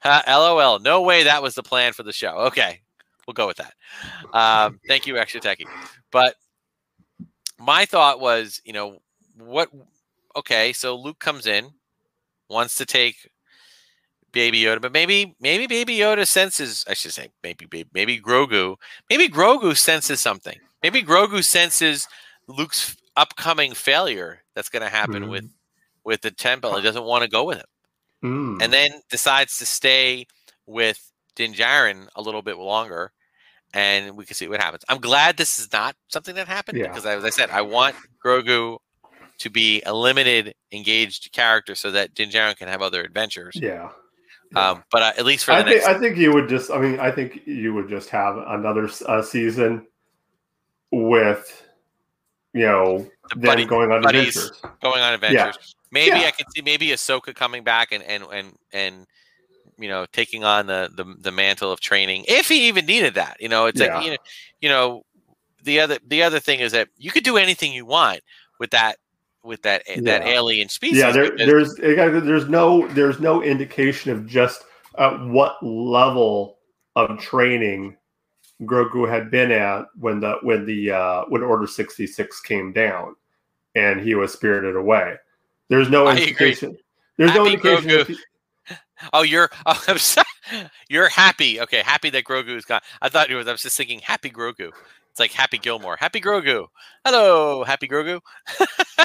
Ha, 0.00 0.22
LOL. 0.26 0.80
No 0.80 1.00
way 1.02 1.22
that 1.22 1.42
was 1.42 1.54
the 1.54 1.62
plan 1.62 1.92
for 1.92 2.02
the 2.02 2.12
show. 2.12 2.34
Okay, 2.48 2.80
we'll 3.26 3.34
go 3.34 3.46
with 3.46 3.58
that. 3.58 3.74
Um, 4.32 4.80
thank 4.88 5.06
you, 5.06 5.16
extra 5.16 5.40
techie. 5.40 5.66
But 6.10 6.34
my 7.58 7.84
thought 7.84 8.18
was, 8.20 8.60
you 8.64 8.72
know, 8.72 8.98
what? 9.38 9.70
Okay, 10.36 10.72
so 10.72 10.96
Luke 10.96 11.20
comes 11.20 11.46
in, 11.46 11.70
wants 12.48 12.76
to 12.78 12.84
take 12.86 13.30
Baby 14.32 14.62
Yoda, 14.62 14.80
but 14.80 14.92
maybe 14.92 15.36
maybe 15.40 15.66
Baby 15.66 15.96
Yoda 15.98 16.26
senses. 16.26 16.84
I 16.88 16.94
should 16.94 17.12
say 17.12 17.28
maybe 17.42 17.66
maybe, 17.72 17.88
maybe 17.94 18.20
Grogu. 18.20 18.76
Maybe 19.08 19.28
Grogu 19.28 19.76
senses 19.76 20.20
something. 20.20 20.58
Maybe 20.82 21.02
Grogu 21.02 21.44
senses 21.44 22.08
Luke's 22.48 22.96
upcoming 23.16 23.72
failure 23.74 24.42
that's 24.54 24.68
going 24.68 24.82
to 24.82 24.88
happen 24.88 25.24
Mhm. 25.24 25.30
with 25.30 25.50
with 26.04 26.20
the 26.22 26.30
temple. 26.32 26.74
He 26.76 26.82
doesn't 26.82 27.04
want 27.04 27.22
to 27.22 27.30
go 27.30 27.44
with 27.44 27.58
him, 27.58 27.66
Mm. 28.24 28.62
and 28.62 28.72
then 28.72 29.02
decides 29.08 29.56
to 29.58 29.66
stay 29.66 30.26
with 30.66 31.12
Din 31.36 31.54
Djarin 31.54 32.08
a 32.16 32.22
little 32.22 32.42
bit 32.42 32.56
longer, 32.56 33.12
and 33.72 34.16
we 34.16 34.24
can 34.24 34.34
see 34.34 34.48
what 34.48 34.60
happens. 34.60 34.84
I'm 34.88 35.00
glad 35.00 35.36
this 35.36 35.60
is 35.60 35.72
not 35.72 35.94
something 36.08 36.34
that 36.34 36.48
happened 36.48 36.78
Yeah. 36.78 36.88
because, 36.88 37.06
as 37.06 37.24
I 37.24 37.30
said, 37.30 37.50
I 37.50 37.62
want 37.62 37.94
Grogu 38.24 38.78
to 39.38 39.50
be 39.50 39.80
a 39.86 39.94
limited 39.94 40.54
engaged 40.72 41.30
character 41.32 41.74
so 41.76 41.92
that 41.92 42.14
Din 42.14 42.30
Djarin 42.30 42.56
can 42.56 42.66
have 42.68 42.82
other 42.82 43.02
adventures. 43.02 43.54
yeah. 43.54 43.90
Um, 44.56 44.84
but 44.90 45.02
uh, 45.02 45.12
at 45.16 45.24
least 45.24 45.44
for 45.46 45.52
the 45.52 45.58
I 45.58 45.62
think 45.62 45.76
next, 45.76 45.86
I 45.86 45.98
think 45.98 46.16
you 46.18 46.32
would 46.34 46.48
just. 46.48 46.70
I 46.70 46.78
mean, 46.78 46.98
I 47.00 47.10
think 47.10 47.46
you 47.46 47.72
would 47.74 47.88
just 47.88 48.10
have 48.10 48.36
another 48.36 48.90
uh, 49.06 49.22
season 49.22 49.86
with, 50.92 51.66
you 52.52 52.66
know, 52.66 52.98
the 53.30 53.34
them 53.36 53.40
buddy, 53.40 53.64
going 53.64 53.90
on 53.90 54.04
adventures. 54.04 54.52
going 54.82 55.00
on 55.00 55.14
adventures. 55.14 55.74
Maybe 55.90 56.18
Yeah. 56.18 56.26
I 56.26 56.30
could 56.30 56.46
see 56.54 56.62
maybe 56.62 56.88
Ahsoka 56.88 57.34
coming 57.34 57.64
back 57.64 57.92
and 57.92 58.02
and 58.04 58.24
and 58.32 58.56
and 58.72 59.06
you 59.78 59.88
know 59.88 60.06
taking 60.12 60.44
on 60.44 60.66
the 60.66 60.90
the, 60.94 61.04
the 61.18 61.32
mantle 61.32 61.72
of 61.72 61.80
training 61.80 62.24
if 62.28 62.48
he 62.48 62.68
even 62.68 62.86
needed 62.86 63.14
that. 63.14 63.36
You 63.40 63.48
know, 63.48 63.66
it's 63.66 63.80
Yeah. 63.80 63.96
like 63.96 64.04
you 64.04 64.10
know, 64.12 64.16
you 64.60 64.68
know 64.68 65.02
the 65.64 65.80
other 65.80 65.98
the 66.06 66.22
other 66.22 66.40
thing 66.40 66.60
is 66.60 66.72
that 66.72 66.88
you 66.96 67.10
could 67.10 67.24
do 67.24 67.36
anything 67.36 67.72
you 67.72 67.86
want 67.86 68.20
with 68.58 68.70
that 68.70 68.96
with 69.42 69.62
that 69.62 69.82
that 70.02 70.22
alien 70.22 70.68
species. 70.68 70.98
Yeah, 70.98 71.12
there, 71.12 71.36
there's 71.36 71.74
there's 71.76 72.48
no 72.48 72.86
there's 72.88 73.20
no 73.20 73.42
indication 73.42 74.10
of 74.12 74.26
just 74.26 74.64
at 74.98 75.18
what 75.26 75.62
level 75.62 76.58
of 76.96 77.18
training 77.18 77.96
Grogu 78.62 79.08
had 79.08 79.30
been 79.30 79.50
at 79.50 79.86
when 79.98 80.20
the 80.20 80.38
when 80.42 80.64
the 80.66 80.90
uh, 80.90 81.24
when 81.28 81.42
Order 81.42 81.66
sixty 81.66 82.06
six 82.06 82.40
came 82.40 82.72
down, 82.72 83.14
and 83.74 84.00
he 84.00 84.14
was 84.14 84.32
spirited 84.32 84.76
away. 84.76 85.16
There's 85.68 85.88
no 85.88 86.06
I 86.06 86.12
agree. 86.12 86.26
indication. 86.26 86.78
There's 87.16 87.34
no 87.34 87.46
indication. 87.46 87.88
Grogu. 87.88 88.06
he- 88.06 88.76
oh, 89.12 89.22
you're 89.22 89.50
oh, 89.66 89.82
I'm 89.88 89.98
sorry. 89.98 90.26
you're 90.88 91.08
happy. 91.08 91.60
Okay, 91.60 91.82
happy 91.82 92.10
that 92.10 92.24
Grogu 92.24 92.56
is 92.56 92.64
gone. 92.64 92.80
I 93.00 93.08
thought 93.08 93.30
it 93.30 93.34
was. 93.34 93.48
I 93.48 93.52
was 93.52 93.62
just 93.62 93.76
thinking 93.76 94.00
happy 94.00 94.30
Grogu. 94.30 94.70
It's 95.10 95.20
like 95.20 95.32
Happy 95.32 95.58
Gilmore. 95.58 95.96
Happy 95.96 96.22
Grogu. 96.22 96.68
Hello, 97.04 97.64
Happy 97.64 97.86
Grogu. 97.86 98.18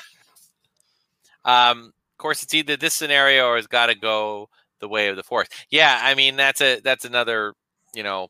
um, 1.44 1.92
of 2.14 2.18
course, 2.18 2.44
it's 2.44 2.54
either 2.54 2.78
this 2.78 2.94
scenario 2.94 3.46
or 3.48 3.58
it's 3.58 3.68
got 3.68 3.88
to 3.88 3.96
go 3.96 4.48
the 4.80 4.88
way 4.88 5.10
of 5.10 5.18
the 5.18 5.24
force. 5.24 5.50
Yeah, 5.70 6.00
I 6.02 6.16
mean 6.16 6.38
that's 6.38 6.62
a 6.62 6.80
that's 6.80 7.04
another 7.06 7.54
you 7.94 8.04
know 8.04 8.30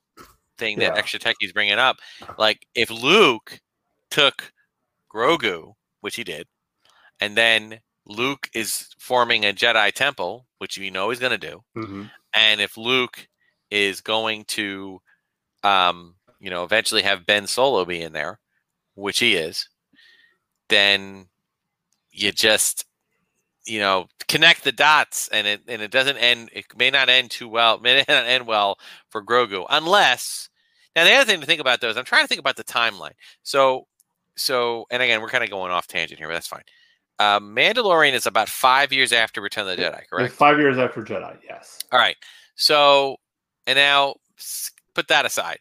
thing 0.57 0.79
that 0.79 0.93
Yeah. 0.93 0.99
extra 0.99 1.19
techie's 1.19 1.53
bringing 1.53 1.79
up. 1.79 1.97
Like 2.37 2.67
if 2.75 2.89
Luke 2.89 3.59
took 4.09 4.51
Grogu, 5.13 5.75
which 6.01 6.15
he 6.15 6.23
did, 6.23 6.47
and 7.19 7.35
then 7.35 7.81
Luke 8.05 8.49
is 8.53 8.89
forming 8.99 9.45
a 9.45 9.53
Jedi 9.53 9.91
temple, 9.91 10.47
which 10.59 10.77
we 10.77 10.89
know 10.89 11.09
he's 11.09 11.19
going 11.19 11.37
to 11.39 11.49
do, 11.49 11.63
Mhm. 11.75 12.11
and 12.33 12.61
if 12.61 12.77
Luke 12.77 13.27
is 13.71 14.01
going 14.01 14.45
to, 14.45 15.01
um, 15.63 16.15
you 16.39 16.49
know, 16.49 16.63
eventually 16.63 17.01
have 17.01 17.25
Ben 17.25 17.47
Solo 17.47 17.83
be 17.85 18.01
in 18.01 18.13
there, 18.13 18.39
which 18.95 19.19
he 19.19 19.35
is, 19.35 19.67
then 20.69 21.29
you 22.11 22.31
just, 22.31 22.85
you 23.65 23.79
know, 23.79 24.07
connect 24.27 24.63
the 24.63 24.71
dots, 24.71 25.29
and 25.29 25.47
it 25.47 25.61
and 25.67 25.81
it 25.81 25.91
doesn't 25.91 26.17
end. 26.17 26.49
It 26.53 26.65
may 26.77 26.89
not 26.89 27.09
end 27.09 27.31
too 27.31 27.47
well. 27.47 27.75
It 27.75 27.81
may 27.81 28.03
not 28.07 28.09
end 28.25 28.47
well 28.47 28.77
for 29.09 29.23
Grogu, 29.23 29.65
unless. 29.69 30.49
Now 30.95 31.03
the 31.03 31.13
other 31.13 31.25
thing 31.25 31.39
to 31.41 31.45
think 31.45 31.61
about 31.61 31.79
though 31.79 31.89
is 31.89 31.97
I'm 31.97 32.05
trying 32.05 32.23
to 32.23 32.27
think 32.27 32.39
about 32.39 32.55
the 32.55 32.63
timeline. 32.63 33.13
So, 33.43 33.85
so, 34.35 34.85
and 34.89 35.03
again, 35.03 35.21
we're 35.21 35.29
kind 35.29 35.43
of 35.43 35.49
going 35.49 35.71
off 35.71 35.87
tangent 35.87 36.17
here, 36.17 36.27
but 36.27 36.33
that's 36.33 36.47
fine. 36.47 36.63
Uh, 37.19 37.39
Mandalorian 37.39 38.13
is 38.13 38.25
about 38.25 38.49
five 38.49 38.91
years 38.91 39.11
after 39.11 39.41
Return 39.41 39.67
of 39.67 39.77
the 39.77 39.83
Jedi, 39.83 40.07
correct? 40.07 40.33
Five 40.33 40.59
years 40.59 40.77
after 40.77 41.03
Jedi. 41.03 41.37
Yes. 41.43 41.79
All 41.91 41.99
right. 41.99 42.15
So, 42.55 43.17
and 43.65 43.77
now 43.77 44.15
put 44.93 45.07
that 45.07 45.25
aside. 45.25 45.59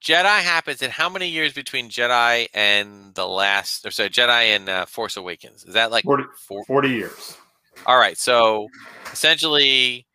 Jedi 0.00 0.40
happens 0.40 0.82
in 0.82 0.90
how 0.90 1.08
many 1.08 1.28
years 1.28 1.52
between 1.52 1.88
Jedi 1.88 2.46
and 2.54 3.14
the 3.14 3.26
last, 3.26 3.84
or 3.84 3.90
sorry, 3.90 4.10
Jedi 4.10 4.54
and 4.54 4.68
uh, 4.68 4.86
Force 4.86 5.16
Awakens? 5.16 5.64
Is 5.64 5.74
that 5.74 5.90
like 5.90 6.04
40, 6.04 6.24
four? 6.46 6.64
40 6.64 6.88
years. 6.90 7.36
All 7.84 7.98
right. 7.98 8.16
So 8.16 8.68
essentially, 9.12 10.06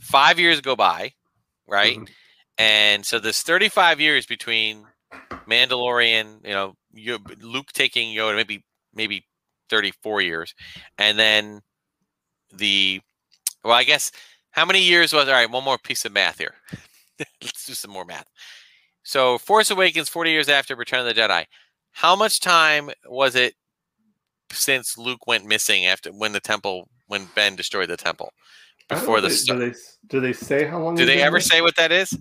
five 0.00 0.38
years 0.38 0.60
go 0.60 0.76
by, 0.76 1.12
right? 1.68 2.00
Mhm. 2.00 2.08
And 2.58 3.06
so 3.06 3.18
there's 3.18 3.42
35 3.42 4.00
years 4.00 4.26
between 4.26 4.86
Mandalorian, 5.48 6.44
you 6.44 6.52
know, 6.52 6.74
Luke 7.40 7.72
taking 7.72 8.14
Yoda, 8.14 8.36
maybe 8.36 8.64
maybe 8.94 9.26
34 9.70 10.22
years, 10.22 10.54
and 10.98 11.18
then 11.18 11.62
the 12.52 13.00
well, 13.64 13.74
I 13.74 13.84
guess 13.84 14.12
how 14.52 14.64
many 14.64 14.82
years 14.82 15.12
was 15.12 15.28
all 15.28 15.34
right? 15.34 15.50
One 15.50 15.64
more 15.64 15.78
piece 15.78 16.04
of 16.04 16.12
math 16.12 16.38
here. 16.38 16.54
Let's 17.42 17.66
do 17.66 17.74
some 17.74 17.90
more 17.92 18.04
math. 18.04 18.26
So 19.04 19.38
Force 19.38 19.70
Awakens, 19.70 20.08
40 20.08 20.30
years 20.30 20.48
after 20.48 20.76
Return 20.76 21.06
of 21.06 21.14
the 21.14 21.20
Jedi. 21.20 21.44
How 21.92 22.16
much 22.16 22.40
time 22.40 22.90
was 23.06 23.34
it 23.36 23.54
since 24.52 24.98
Luke 24.98 25.26
went 25.26 25.46
missing 25.46 25.86
after 25.86 26.10
when 26.12 26.32
the 26.32 26.40
temple 26.40 26.88
when 27.06 27.26
Ben 27.34 27.56
destroyed 27.56 27.88
the 27.88 27.96
temple? 27.96 28.32
Before 28.88 29.20
the 29.20 29.28
they- 29.28 29.34
start. 29.34 29.58
do 29.60 29.70
they 29.70 29.76
do 30.08 30.20
they 30.20 30.32
say 30.32 30.64
how 30.64 30.78
long? 30.80 30.94
Do 30.94 31.06
they 31.06 31.22
ever 31.22 31.36
there? 31.36 31.40
say 31.40 31.60
what 31.62 31.76
that 31.76 31.90
is? 31.92 32.16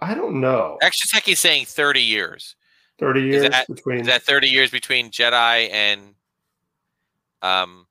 I 0.00 0.14
don't 0.14 0.40
know. 0.40 0.78
Extra 0.82 1.08
Techie's 1.20 1.40
saying 1.40 1.66
30 1.66 2.00
years. 2.02 2.56
Thirty 2.98 3.22
years 3.22 3.48
that- 3.50 3.66
between. 3.68 4.00
Is 4.00 4.06
that 4.06 4.22
30 4.22 4.48
years 4.48 4.70
between 4.70 5.10
Jedi 5.10 5.70
and 5.72 6.14
um 7.42 7.86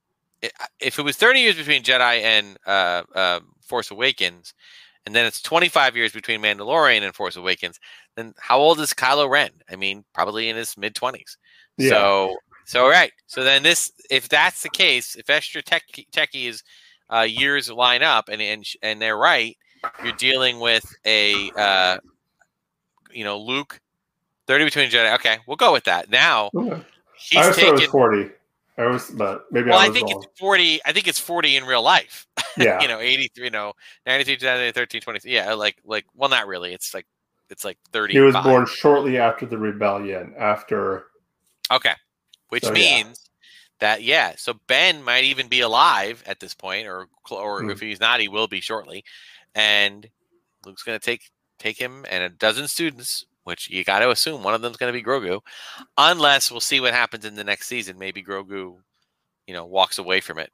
if 0.79 0.99
it 0.99 1.03
was 1.03 1.15
30 1.15 1.39
years 1.39 1.55
between 1.55 1.83
Jedi 1.83 2.21
and 2.21 2.57
uh, 2.65 3.03
uh 3.15 3.39
Force 3.61 3.91
Awakens 3.91 4.53
and 5.05 5.15
then 5.15 5.25
it's 5.25 5.41
25 5.41 5.95
years 5.95 6.11
between 6.13 6.41
Mandalorian 6.41 7.01
and 7.03 7.13
Force 7.13 7.35
Awakens, 7.35 7.79
then 8.15 8.33
how 8.39 8.57
old 8.59 8.79
is 8.79 8.93
Kylo 8.93 9.29
Ren? 9.29 9.49
I 9.69 9.75
mean, 9.75 10.05
probably 10.13 10.47
in 10.49 10.55
his 10.55 10.77
mid 10.77 10.93
20s. 10.95 11.37
yeah. 11.77 11.89
So 11.89 12.37
so 12.65 12.87
right. 12.87 13.11
So 13.27 13.43
then 13.43 13.63
this 13.63 13.91
if 14.09 14.29
that's 14.29 14.63
the 14.63 14.69
case, 14.69 15.15
if 15.15 15.29
extra 15.29 15.61
tech 15.61 15.83
techie's 16.11 16.63
uh, 17.13 17.21
years 17.21 17.69
line 17.69 18.03
up 18.03 18.29
and 18.29 18.41
and 18.41 18.65
and 18.81 19.01
they're 19.01 19.17
right, 19.17 19.57
you're 20.03 20.13
dealing 20.13 20.59
with 20.59 20.85
a 21.05 21.51
uh, 21.57 21.97
you 23.11 23.23
know 23.23 23.39
Luke 23.39 23.79
30 24.47 24.65
between 24.65 24.89
Jedi. 24.89 25.13
Okay, 25.15 25.37
we'll 25.47 25.57
go 25.57 25.73
with 25.73 25.85
that. 25.85 26.09
Now. 26.09 26.49
I 26.55 26.83
he's 27.17 27.57
it 27.57 27.71
was 27.73 27.85
forty. 27.85 28.29
I 28.77 28.87
was, 28.87 29.11
but 29.11 29.45
maybe 29.51 29.69
Well, 29.69 29.77
I 29.79 29.85
I 29.85 29.89
think 29.91 30.09
wrong. 30.09 30.23
it's 30.23 30.39
40. 30.39 30.79
I 30.83 30.93
think 30.93 31.07
it's 31.07 31.19
40 31.19 31.57
in 31.57 31.65
real 31.65 31.83
life. 31.83 32.25
yeah. 32.57 32.81
you 32.81 32.87
know, 32.87 32.99
83. 32.99 33.45
You 33.45 33.51
know, 33.51 33.73
93, 34.07 34.37
2013, 34.37 35.01
20. 35.01 35.29
Yeah, 35.29 35.53
like 35.53 35.77
like. 35.85 36.05
Well, 36.15 36.29
not 36.29 36.47
really. 36.47 36.73
It's 36.73 36.93
like 36.93 37.05
it's 37.51 37.63
like 37.63 37.77
30. 37.91 38.13
he 38.13 38.19
was 38.19 38.35
born 38.37 38.65
shortly 38.65 39.19
after 39.19 39.45
the 39.45 39.57
rebellion. 39.57 40.33
After 40.39 41.05
Okay. 41.71 41.93
Which 42.53 42.63
So, 42.63 42.73
yeah. 42.75 43.03
means 43.03 43.29
that 43.79 44.03
yeah, 44.03 44.33
so 44.37 44.53
Ben 44.67 45.03
might 45.03 45.23
even 45.25 45.47
be 45.47 45.61
alive 45.61 46.23
at 46.25 46.39
this 46.39 46.53
point, 46.53 46.87
or 46.87 47.07
or 47.31 47.61
Hmm. 47.61 47.69
if 47.71 47.79
he's 47.79 47.99
not, 47.99 48.21
he 48.21 48.27
will 48.27 48.47
be 48.47 48.61
shortly. 48.61 49.03
And 49.55 50.07
Luke's 50.65 50.83
going 50.83 50.99
to 50.99 51.05
take 51.05 51.29
take 51.59 51.77
him 51.77 52.05
and 52.09 52.23
a 52.23 52.29
dozen 52.29 52.67
students, 52.67 53.25
which 53.43 53.69
you 53.69 53.83
got 53.83 53.99
to 53.99 54.11
assume 54.11 54.43
one 54.43 54.53
of 54.53 54.61
them's 54.61 54.77
going 54.77 54.93
to 54.93 54.97
be 54.97 55.03
Grogu, 55.03 55.41
unless 55.97 56.51
we'll 56.51 56.59
see 56.59 56.79
what 56.79 56.93
happens 56.93 57.25
in 57.25 57.35
the 57.35 57.43
next 57.43 57.67
season. 57.67 57.97
Maybe 57.97 58.23
Grogu, 58.23 58.77
you 59.47 59.53
know, 59.53 59.65
walks 59.65 59.97
away 59.97 60.21
from 60.21 60.37
it. 60.39 60.51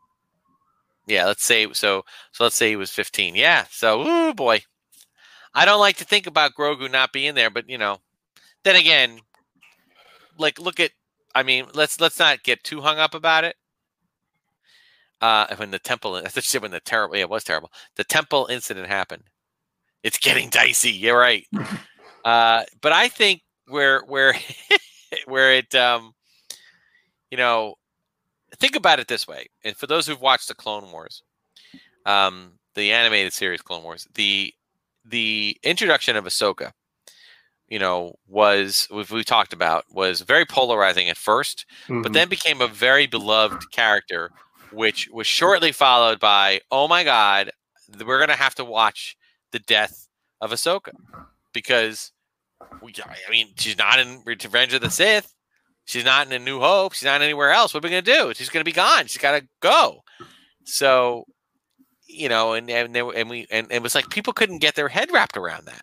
Yeah, 1.07 1.25
let's 1.25 1.43
say 1.43 1.67
so. 1.73 2.05
So 2.31 2.43
let's 2.43 2.55
say 2.55 2.69
he 2.69 2.75
was 2.75 2.91
15. 2.91 3.35
Yeah. 3.35 3.65
So, 3.71 4.05
ooh 4.07 4.33
boy, 4.33 4.61
I 5.53 5.65
don't 5.65 5.79
like 5.79 5.97
to 5.97 6.05
think 6.05 6.27
about 6.27 6.53
Grogu 6.55 6.89
not 6.89 7.11
being 7.11 7.33
there, 7.35 7.49
but 7.49 7.69
you 7.69 7.77
know, 7.77 7.97
then 8.63 8.75
again, 8.75 9.19
like 10.37 10.59
look 10.59 10.79
at 10.79 10.91
I 11.35 11.43
mean, 11.43 11.65
let's 11.73 11.99
let's 11.99 12.19
not 12.19 12.43
get 12.43 12.63
too 12.63 12.81
hung 12.81 12.97
up 12.97 13.13
about 13.13 13.43
it. 13.43 13.55
Uh, 15.21 15.53
when 15.57 15.71
the 15.71 15.79
temple, 15.79 16.15
especially 16.25 16.59
when 16.59 16.71
the 16.71 16.79
terrible, 16.79 17.15
yeah, 17.15 17.23
it 17.23 17.29
was 17.29 17.43
terrible. 17.43 17.71
The 17.95 18.03
temple 18.03 18.47
incident 18.49 18.87
happened. 18.87 19.23
It's 20.03 20.17
getting 20.17 20.49
dicey. 20.49 20.91
You're 20.91 21.19
right. 21.19 21.45
uh, 22.25 22.63
but 22.81 22.91
I 22.91 23.09
think 23.09 23.41
where 23.67 24.01
where 24.01 24.33
where 25.25 25.53
it, 25.53 25.73
um, 25.75 26.13
you 27.31 27.37
know, 27.37 27.75
think 28.57 28.75
about 28.75 28.99
it 28.99 29.07
this 29.07 29.27
way. 29.27 29.47
And 29.63 29.75
for 29.75 29.87
those 29.87 30.07
who've 30.07 30.21
watched 30.21 30.47
the 30.47 30.55
Clone 30.55 30.91
Wars, 30.91 31.23
um, 32.05 32.53
the 32.75 32.91
animated 32.91 33.33
series 33.33 33.61
Clone 33.61 33.83
Wars, 33.83 34.07
the 34.13 34.53
the 35.05 35.57
introduction 35.63 36.15
of 36.15 36.25
Ahsoka 36.25 36.71
you 37.69 37.79
know, 37.79 38.15
was 38.27 38.87
what 38.89 39.09
we 39.11 39.23
talked 39.23 39.53
about 39.53 39.85
was 39.91 40.21
very 40.21 40.45
polarizing 40.45 41.07
at 41.09 41.17
first, 41.17 41.65
but 41.87 41.95
Mhm. 42.11 42.13
then 42.13 42.29
became 42.29 42.61
a 42.61 42.67
very 42.67 43.05
beloved 43.07 43.71
character, 43.71 44.31
which 44.71 45.07
was 45.11 45.27
shortly 45.27 45.71
followed 45.71 46.19
by, 46.19 46.61
oh 46.71 46.87
my 46.87 47.03
God, 47.03 47.51
we're 48.03 48.19
gonna 48.19 48.35
have 48.35 48.55
to 48.55 48.65
watch 48.65 49.15
the 49.51 49.59
death 49.59 50.07
of 50.41 50.51
Ahsoka 50.51 50.91
because 51.53 52.11
we, 52.81 52.93
I 53.05 53.29
mean, 53.31 53.53
she's 53.57 53.77
not 53.77 53.99
in 53.99 54.21
Revenge 54.25 54.73
of 54.73 54.81
the 54.81 54.89
Sith, 54.91 55.33
she's 55.85 56.05
not 56.05 56.27
in 56.27 56.33
A 56.33 56.39
New 56.39 56.59
Hope, 56.59 56.93
she's 56.93 57.03
not 57.05 57.21
anywhere 57.21 57.51
else. 57.51 57.73
What 57.73 57.83
are 57.83 57.87
we 57.87 57.91
gonna 57.91 58.01
do? 58.01 58.33
She's 58.35 58.49
gonna 58.49 58.63
be 58.63 58.71
gone. 58.71 59.07
She's 59.07 59.17
gotta 59.21 59.47
go. 59.61 60.03
So, 60.65 61.25
you 62.07 62.29
know, 62.29 62.53
and 62.53 62.69
and 62.69 62.95
there, 62.95 63.09
and 63.11 63.29
we 63.29 63.47
and 63.51 63.71
it 63.71 63.81
was 63.83 63.95
like 63.95 64.09
people 64.09 64.33
couldn't 64.33 64.59
get 64.59 64.75
their 64.75 64.87
head 64.89 65.11
wrapped 65.11 65.37
around 65.37 65.65
that 65.65 65.81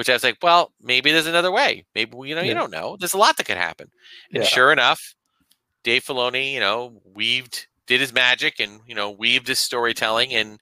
which 0.00 0.08
I 0.08 0.14
was 0.14 0.24
like, 0.24 0.38
well, 0.40 0.72
maybe 0.80 1.12
there's 1.12 1.26
another 1.26 1.52
way. 1.52 1.84
Maybe 1.94 2.16
you 2.24 2.34
know, 2.34 2.40
you 2.40 2.54
don't 2.54 2.70
know. 2.70 2.96
There's 2.98 3.12
a 3.12 3.18
lot 3.18 3.36
that 3.36 3.44
could 3.44 3.58
happen. 3.58 3.90
And 4.32 4.42
Yeah. 4.42 4.48
sure 4.48 4.72
enough, 4.72 5.14
Dave 5.84 6.04
Filoni, 6.04 6.54
you 6.54 6.60
know, 6.60 7.02
weaved, 7.04 7.66
did 7.86 8.00
his 8.00 8.10
magic, 8.10 8.60
and 8.60 8.80
you 8.86 8.94
know, 8.94 9.10
weaved 9.10 9.46
his 9.46 9.60
storytelling, 9.60 10.32
and 10.32 10.58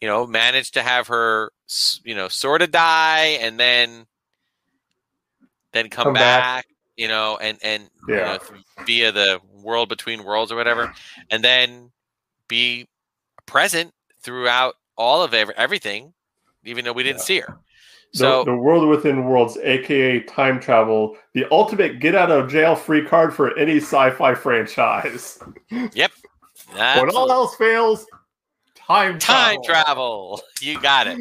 you 0.00 0.08
know, 0.08 0.26
managed 0.26 0.74
to 0.74 0.82
have 0.82 1.06
her, 1.06 1.52
you 2.02 2.16
know, 2.16 2.26
sort 2.26 2.62
of 2.62 2.72
die, 2.72 3.38
and 3.40 3.60
then 3.60 4.06
then 5.72 5.88
come, 5.88 6.06
Come 6.06 6.14
back. 6.14 6.42
back, 6.42 6.66
you 6.96 7.06
know, 7.06 7.38
and 7.40 7.58
and 7.62 7.84
you 8.08 8.14
Yeah. 8.16 8.24
know, 8.24 8.56
via 8.86 9.12
the 9.12 9.40
world 9.62 9.88
between 9.88 10.24
worlds 10.24 10.50
or 10.50 10.56
whatever, 10.56 10.88
and 11.30 11.44
then 11.44 11.92
be 12.48 12.88
present 13.46 13.94
throughout 14.20 14.74
all 14.96 15.22
of 15.22 15.32
everything, 15.32 16.12
even 16.64 16.84
though 16.84 16.92
we 16.92 17.04
didn't 17.04 17.20
Yeah. 17.20 17.24
see 17.24 17.38
her. 17.38 17.56
The, 18.12 18.18
So 18.18 18.44
the 18.44 18.56
world 18.56 18.88
within 18.88 19.24
worlds, 19.24 19.56
aka 19.58 20.20
time 20.20 20.60
travel, 20.60 21.16
the 21.34 21.46
ultimate 21.50 22.00
get 22.00 22.14
out 22.14 22.30
of 22.30 22.50
jail 22.50 22.74
free 22.74 23.04
card 23.04 23.34
for 23.34 23.56
any 23.58 23.76
sci-fi 23.76 24.34
franchise. 24.34 25.38
Yep. 25.70 26.12
when 26.74 27.10
all 27.10 27.30
else 27.30 27.54
fails, 27.56 28.06
time 28.74 29.18
time 29.18 29.58
travel. 29.64 30.38
travel. 30.38 30.42
You 30.60 30.80
got 30.80 31.06
it. 31.06 31.18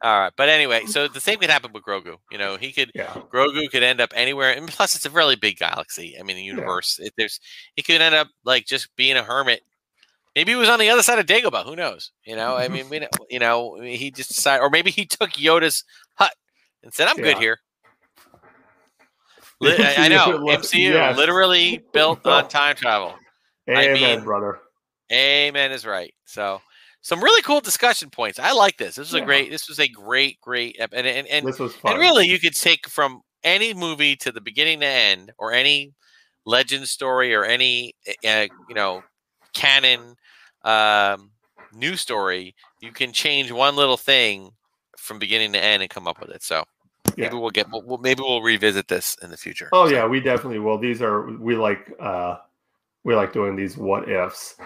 All 0.00 0.20
right, 0.20 0.32
but 0.36 0.48
anyway, 0.48 0.86
so 0.86 1.08
the 1.08 1.20
same 1.20 1.40
could 1.40 1.50
happen 1.50 1.72
with 1.72 1.82
Grogu. 1.82 2.18
You 2.30 2.38
know, 2.38 2.56
he 2.56 2.70
could 2.70 2.92
Yeah, 2.94 3.12
Grogu 3.32 3.68
could 3.68 3.82
end 3.82 4.00
up 4.00 4.12
anywhere, 4.14 4.52
and 4.52 4.68
plus 4.68 4.94
it's 4.94 5.06
a 5.06 5.10
really 5.10 5.34
big 5.34 5.58
galaxy. 5.58 6.16
I 6.18 6.22
mean, 6.22 6.36
the 6.36 6.42
universe. 6.42 7.00
It, 7.02 7.14
there's 7.16 7.40
he 7.74 7.82
could 7.82 8.00
end 8.00 8.14
up 8.14 8.28
like 8.44 8.64
just 8.64 8.94
being 8.94 9.16
a 9.16 9.24
hermit. 9.24 9.62
Maybe 10.36 10.52
he 10.52 10.56
was 10.56 10.68
on 10.68 10.78
the 10.78 10.88
other 10.88 11.02
side 11.02 11.18
of 11.18 11.26
Dagobah. 11.26 11.64
Who 11.64 11.74
knows? 11.74 12.12
You 12.24 12.36
know, 12.36 12.54
I 12.56 12.68
mm-hmm. 12.68 12.74
mean, 12.74 12.88
we, 12.90 13.08
you 13.28 13.40
know, 13.40 13.80
he 13.80 14.12
just 14.12 14.28
decided, 14.28 14.62
or 14.62 14.70
maybe 14.70 14.92
he 14.92 15.04
took 15.04 15.30
Yoda's 15.30 15.82
and 16.88 16.94
said, 16.94 17.06
"I'm 17.06 17.16
good 17.18 17.36
here." 17.36 17.58
Li- 19.60 19.76
I, 19.78 20.06
I 20.06 20.08
know 20.08 20.38
MCU 20.38 20.78
yes. 20.92 21.16
literally 21.16 21.82
built 21.92 22.24
on 22.26 22.48
time 22.48 22.76
travel. 22.76 23.14
I 23.68 23.88
Amen, 23.88 23.92
mean- 23.94 24.24
brother. 24.24 24.60
Amen 25.12 25.70
is 25.72 25.84
right. 25.86 26.14
So 26.24 26.60
some 27.02 27.22
really 27.22 27.42
cool 27.42 27.60
discussion 27.60 28.08
points. 28.10 28.38
I 28.38 28.52
like 28.52 28.76
this. 28.78 28.96
This 28.96 29.12
was 29.12 29.14
Yeah. 29.18 29.22
a 29.22 29.26
great. 29.26 29.50
This 29.50 29.68
was 29.68 29.78
a 29.80 29.88
great, 29.88 30.40
great, 30.40 30.76
ep- 30.78 30.92
and 30.94 31.06
and 31.06 31.26
and, 31.28 31.46
This 31.46 31.58
was 31.58 31.74
fun. 31.74 31.92
and 31.92 32.00
really, 32.00 32.26
you 32.26 32.38
could 32.38 32.54
take 32.54 32.86
from 32.88 33.20
any 33.44 33.72
movie 33.74 34.16
to 34.16 34.32
the 34.32 34.40
beginning 34.40 34.80
to 34.80 34.86
end, 34.86 35.32
or 35.38 35.52
any 35.52 35.92
legend 36.46 36.88
story, 36.88 37.34
or 37.34 37.44
any 37.44 37.94
uh, 38.26 38.46
you 38.68 38.74
know 38.74 39.02
canon 39.54 40.14
um, 40.62 41.30
news 41.72 42.00
story. 42.00 42.54
You 42.80 42.92
can 42.92 43.12
change 43.12 43.50
one 43.50 43.76
little 43.76 43.96
thing 43.96 44.50
from 44.98 45.18
beginning 45.18 45.52
to 45.54 45.62
end 45.62 45.82
and 45.82 45.90
come 45.90 46.06
up 46.06 46.20
with 46.20 46.30
it. 46.30 46.42
So 46.42 46.64
Yeah. 47.18 47.24
maybe 47.24 47.36
we'll 47.36 47.50
get. 47.50 47.66
We'll, 47.70 47.98
maybe 47.98 48.22
we'll 48.22 48.42
revisit 48.42 48.86
this 48.86 49.16
in 49.22 49.30
the 49.30 49.36
future. 49.36 49.68
Oh 49.72 49.88
So, 49.88 49.94
yeah, 49.94 50.06
we 50.06 50.20
definitely 50.20 50.60
will. 50.60 50.78
These 50.78 51.02
are 51.02 51.28
we 51.38 51.56
like 51.56 51.92
uh 52.00 52.36
we 53.04 53.14
like 53.14 53.32
doing 53.32 53.56
these 53.56 53.76
what 53.76 54.08
ifs. 54.08 54.56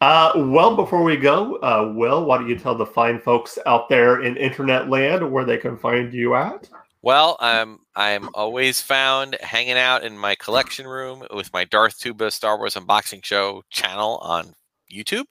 Uh 0.00 0.32
well 0.36 0.76
before 0.76 1.02
we 1.02 1.16
go, 1.16 1.56
uh 1.56 1.92
Will, 1.94 2.24
why 2.24 2.38
don't 2.38 2.48
you 2.48 2.58
tell 2.58 2.76
the 2.76 2.86
fine 2.86 3.18
folks 3.18 3.58
out 3.66 3.88
there 3.88 4.22
in 4.22 4.36
internet 4.36 4.88
land 4.88 5.28
where 5.30 5.44
they 5.44 5.56
can 5.56 5.76
find 5.76 6.12
you 6.12 6.36
at? 6.36 6.68
Well, 7.02 7.36
I'm 7.40 7.80
I'm 7.96 8.28
always 8.34 8.80
found 8.80 9.36
hanging 9.40 9.78
out 9.78 10.04
in 10.04 10.16
my 10.16 10.34
collection 10.36 10.86
room 10.86 11.24
with 11.32 11.52
my 11.52 11.64
Darth 11.64 11.98
Tuba 11.98 12.30
Star 12.30 12.56
Wars 12.56 12.74
unboxing 12.74 13.24
show 13.24 13.62
channel 13.70 14.18
on 14.22 14.54
YouTube. 14.92 15.24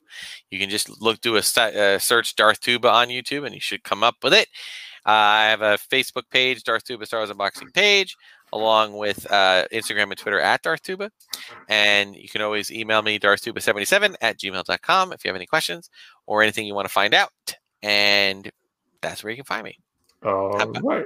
You 0.49 0.59
can 0.59 0.69
just 0.69 1.01
look 1.01 1.21
do 1.21 1.35
a 1.35 1.39
uh, 1.39 1.99
search 1.99 2.35
Darth 2.35 2.59
Tuba 2.59 2.89
on 2.89 3.07
YouTube, 3.07 3.45
and 3.45 3.53
you 3.53 3.61
should 3.61 3.83
come 3.83 4.03
up 4.03 4.15
with 4.23 4.33
it. 4.33 4.47
I 5.05 5.45
have 5.45 5.61
a 5.61 5.77
Facebook 5.91 6.23
page, 6.31 6.63
Darth 6.63 6.83
Tuba 6.83 7.05
Star 7.05 7.19
Wars 7.19 7.29
unboxing 7.29 7.73
page, 7.73 8.17
along 8.53 8.97
with 8.97 9.29
uh, 9.31 9.65
Instagram 9.71 10.03
and 10.03 10.17
Twitter 10.17 10.39
at 10.39 10.61
Darth 10.63 10.81
Tuba. 10.81 11.11
And 11.69 12.15
you 12.15 12.27
can 12.27 12.41
always 12.41 12.71
email 12.71 13.01
me 13.01 13.19
darthtuba77 13.19 14.15
at 14.21 14.39
gmail.com 14.39 15.13
if 15.13 15.23
you 15.23 15.29
have 15.29 15.35
any 15.35 15.45
questions 15.45 15.89
or 16.25 16.41
anything 16.41 16.65
you 16.65 16.73
want 16.73 16.87
to 16.87 16.93
find 16.93 17.13
out. 17.13 17.29
And 17.83 18.49
that's 19.01 19.23
where 19.23 19.31
you 19.31 19.37
can 19.37 19.45
find 19.45 19.63
me. 19.63 19.77
All 20.23 20.57
right. 20.57 21.05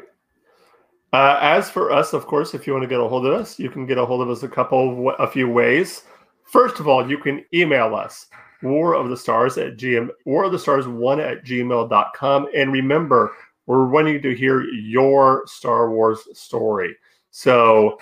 Uh, 1.11 1.37
as 1.41 1.69
for 1.69 1.91
us, 1.91 2.13
of 2.13 2.27
course, 2.27 2.53
if 2.53 2.67
you 2.67 2.73
want 2.73 2.83
to 2.83 2.87
get 2.87 2.99
a 2.99 3.07
hold 3.07 3.25
of 3.25 3.33
us, 3.33 3.59
you 3.59 3.69
can 3.69 3.85
get 3.85 3.97
a 3.97 4.05
hold 4.05 4.21
of 4.21 4.29
us 4.29 4.43
a 4.43 4.47
couple, 4.47 5.09
of 5.09 5.15
a 5.19 5.29
few 5.29 5.49
ways. 5.49 6.03
First 6.45 6.79
of 6.79 6.87
all, 6.87 7.09
you 7.09 7.17
can 7.17 7.43
email 7.53 7.95
us 7.95 8.27
war 8.61 8.93
of 8.93 9.09
the 9.09 9.17
stars 9.17 9.57
at 9.57 9.77
gm 9.77 10.09
war 10.25 10.43
of 10.43 10.51
the 10.51 10.59
stars 10.59 10.87
one 10.87 11.19
at 11.19 11.45
gmail.com 11.45 12.47
and 12.53 12.73
remember 12.73 13.31
we're 13.69 13.87
wanting 13.87 14.19
to 14.19 14.33
hear 14.33 14.63
your 14.63 15.43
star 15.45 15.91
wars 15.91 16.27
story. 16.33 16.95
So 17.29 17.99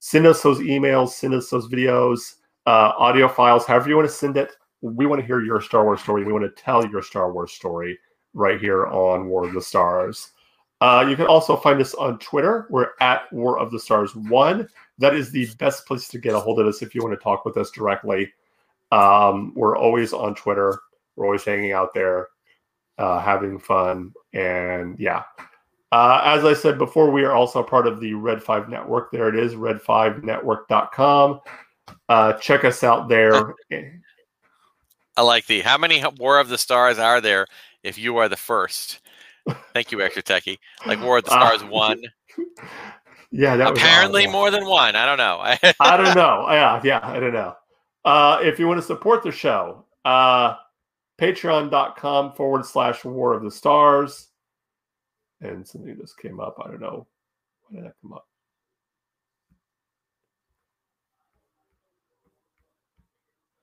send 0.00 0.26
us 0.26 0.42
those 0.42 0.58
emails 0.58 1.08
send 1.08 1.32
us 1.32 1.48
those 1.48 1.66
videos 1.68 2.34
uh, 2.66 2.92
audio 2.98 3.26
files 3.26 3.64
however 3.64 3.88
you 3.88 3.96
want 3.96 4.06
to 4.06 4.14
send 4.14 4.36
it. 4.36 4.52
We 4.82 5.06
want 5.06 5.20
to 5.20 5.26
hear 5.26 5.42
your 5.42 5.62
star 5.62 5.84
wars 5.84 6.02
story. 6.02 6.24
We 6.24 6.32
want 6.34 6.44
to 6.44 6.62
tell 6.62 6.86
your 6.86 7.02
star 7.02 7.32
wars 7.32 7.52
story 7.52 7.98
right 8.34 8.60
here 8.60 8.86
on 8.88 9.28
war 9.28 9.46
of 9.46 9.54
the 9.54 9.62
stars. 9.62 10.32
Uh, 10.82 11.06
you 11.08 11.16
can 11.16 11.26
also 11.26 11.56
find 11.56 11.80
us 11.80 11.94
on 11.94 12.18
twitter. 12.18 12.66
We're 12.68 12.90
at 13.00 13.32
war 13.32 13.58
of 13.58 13.70
the 13.70 13.80
stars 13.80 14.14
one. 14.14 14.68
That 14.98 15.14
is 15.14 15.30
the 15.30 15.48
best 15.58 15.86
place 15.86 16.06
to 16.08 16.18
get 16.18 16.34
a 16.34 16.40
hold 16.40 16.60
of 16.60 16.66
us 16.66 16.82
if 16.82 16.94
you 16.94 17.02
want 17.02 17.18
to 17.18 17.24
talk 17.24 17.46
with 17.46 17.56
us 17.56 17.70
directly. 17.70 18.30
Um, 18.92 19.54
we're 19.56 19.78
always 19.78 20.12
on 20.12 20.34
Twitter. 20.34 20.78
We're 21.16 21.24
always 21.24 21.44
hanging 21.44 21.72
out 21.72 21.94
there, 21.94 22.28
uh, 23.00 23.18
having 23.20 23.58
fun, 23.58 24.12
and 24.32 24.98
yeah. 25.00 25.22
Uh, 25.92 26.20
as 26.24 26.44
I 26.44 26.54
said 26.54 26.78
before, 26.78 27.10
we 27.10 27.24
are 27.24 27.32
also 27.32 27.64
part 27.64 27.88
of 27.88 27.98
the 28.00 28.14
Red 28.14 28.40
Five 28.42 28.68
Network. 28.68 29.10
There 29.10 29.28
it 29.28 29.34
is, 29.34 29.54
red5network.com. 29.54 31.40
Uh, 32.08 32.32
check 32.34 32.64
us 32.64 32.84
out 32.84 33.08
there. 33.08 33.54
I 35.16 35.22
like 35.22 35.46
the 35.46 35.60
how 35.62 35.76
many 35.76 36.04
War 36.18 36.38
of 36.38 36.48
the 36.48 36.58
Stars 36.58 36.98
are 37.00 37.20
there 37.20 37.46
if 37.82 37.98
you 37.98 38.18
are 38.18 38.28
the 38.28 38.36
first? 38.36 39.00
Thank 39.74 39.90
you, 39.90 40.00
Extra 40.00 40.22
Techie. 40.22 40.58
Like 40.86 41.00
War 41.02 41.18
of 41.18 41.24
the 41.24 41.30
Stars 41.32 41.62
Uh, 41.62 41.66
one. 41.66 42.02
Yeah, 43.32 43.54
that 43.56 43.68
Apparently 43.68 44.22
awesome. 44.22 44.32
more 44.32 44.50
than 44.50 44.66
one. 44.66 44.96
I 44.96 45.06
don't 45.06 45.16
know. 45.16 45.38
I 45.78 45.96
don't 45.96 46.16
know. 46.16 46.46
Yeah, 46.50 46.80
yeah, 46.82 46.98
I 47.00 47.20
don't 47.20 47.32
know. 47.32 47.54
Uh, 48.04 48.40
if 48.42 48.58
you 48.58 48.66
want 48.66 48.80
to 48.80 48.86
support 48.86 49.22
the 49.22 49.30
show, 49.30 49.84
uh, 50.04 50.56
patreon.com 51.20 52.32
forward 52.32 52.64
slash 52.64 53.04
war 53.04 53.34
of 53.34 53.42
the 53.42 53.50
stars. 53.50 54.28
And 55.40 55.66
something 55.66 55.96
just 56.00 56.18
came 56.18 56.40
up. 56.40 56.56
I 56.64 56.68
don't 56.68 56.80
know. 56.80 57.06
Why 57.68 57.76
did 57.76 57.86
that 57.86 57.94
come 58.02 58.12
up? 58.14 58.26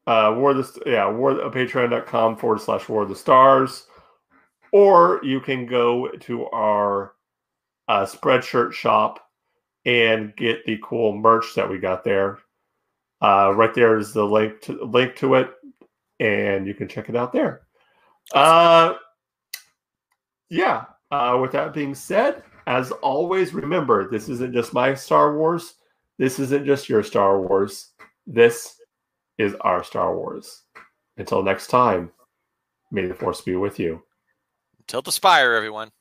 Uh, 0.05 0.33
war 0.37 0.53
the 0.53 0.81
yeah, 0.85 1.09
war 1.09 1.31
uh, 1.31 1.49
patreon.com 1.49 2.37
forward 2.37 2.61
slash 2.61 2.87
war 2.87 3.03
of 3.03 3.09
the 3.09 3.15
stars. 3.15 3.87
Or 4.71 5.19
you 5.23 5.41
can 5.41 5.65
go 5.65 6.07
to 6.07 6.45
our 6.47 7.13
uh, 7.89 8.05
spreadshirt 8.05 8.71
shop 8.71 9.19
and 9.85 10.35
get 10.35 10.65
the 10.65 10.79
cool 10.83 11.15
merch 11.15 11.55
that 11.55 11.69
we 11.69 11.77
got 11.77 12.03
there. 12.03 12.39
Uh, 13.21 13.51
right 13.55 13.73
there 13.73 13.97
is 13.97 14.13
the 14.13 14.23
link 14.23 14.61
to 14.61 14.83
link 14.85 15.15
to 15.15 15.35
it, 15.35 15.51
and 16.20 16.68
you 16.68 16.74
can 16.74 16.88
check 16.88 17.09
it 17.09 17.15
out 17.15 17.34
there. 17.34 17.61
Uh, 18.34 18.95
yeah. 20.49 20.86
Uh, 21.09 21.38
with 21.41 21.51
that 21.53 21.74
being 21.74 21.95
said, 21.95 22.43
as 22.65 22.91
always, 22.91 23.53
remember 23.53 24.09
this 24.09 24.28
isn't 24.28 24.53
just 24.53 24.74
my 24.74 24.93
Star 24.93 25.38
Wars. 25.38 25.76
This 26.18 26.39
isn't 26.39 26.65
just 26.65 26.89
your 26.89 27.03
Star 27.03 27.39
Wars. 27.39 27.91
This 28.26 28.76
is 29.38 29.55
our 29.61 29.84
Star 29.84 30.15
Wars. 30.15 30.63
Until 31.18 31.43
next 31.43 31.68
time, 31.68 32.11
may 32.91 33.05
the 33.05 33.13
Force 33.13 33.41
be 33.41 33.55
with 33.55 33.80
you. 33.80 34.03
Tilt 34.88 35.05
the 35.05 35.11
spire, 35.11 35.53
everyone. 35.53 35.91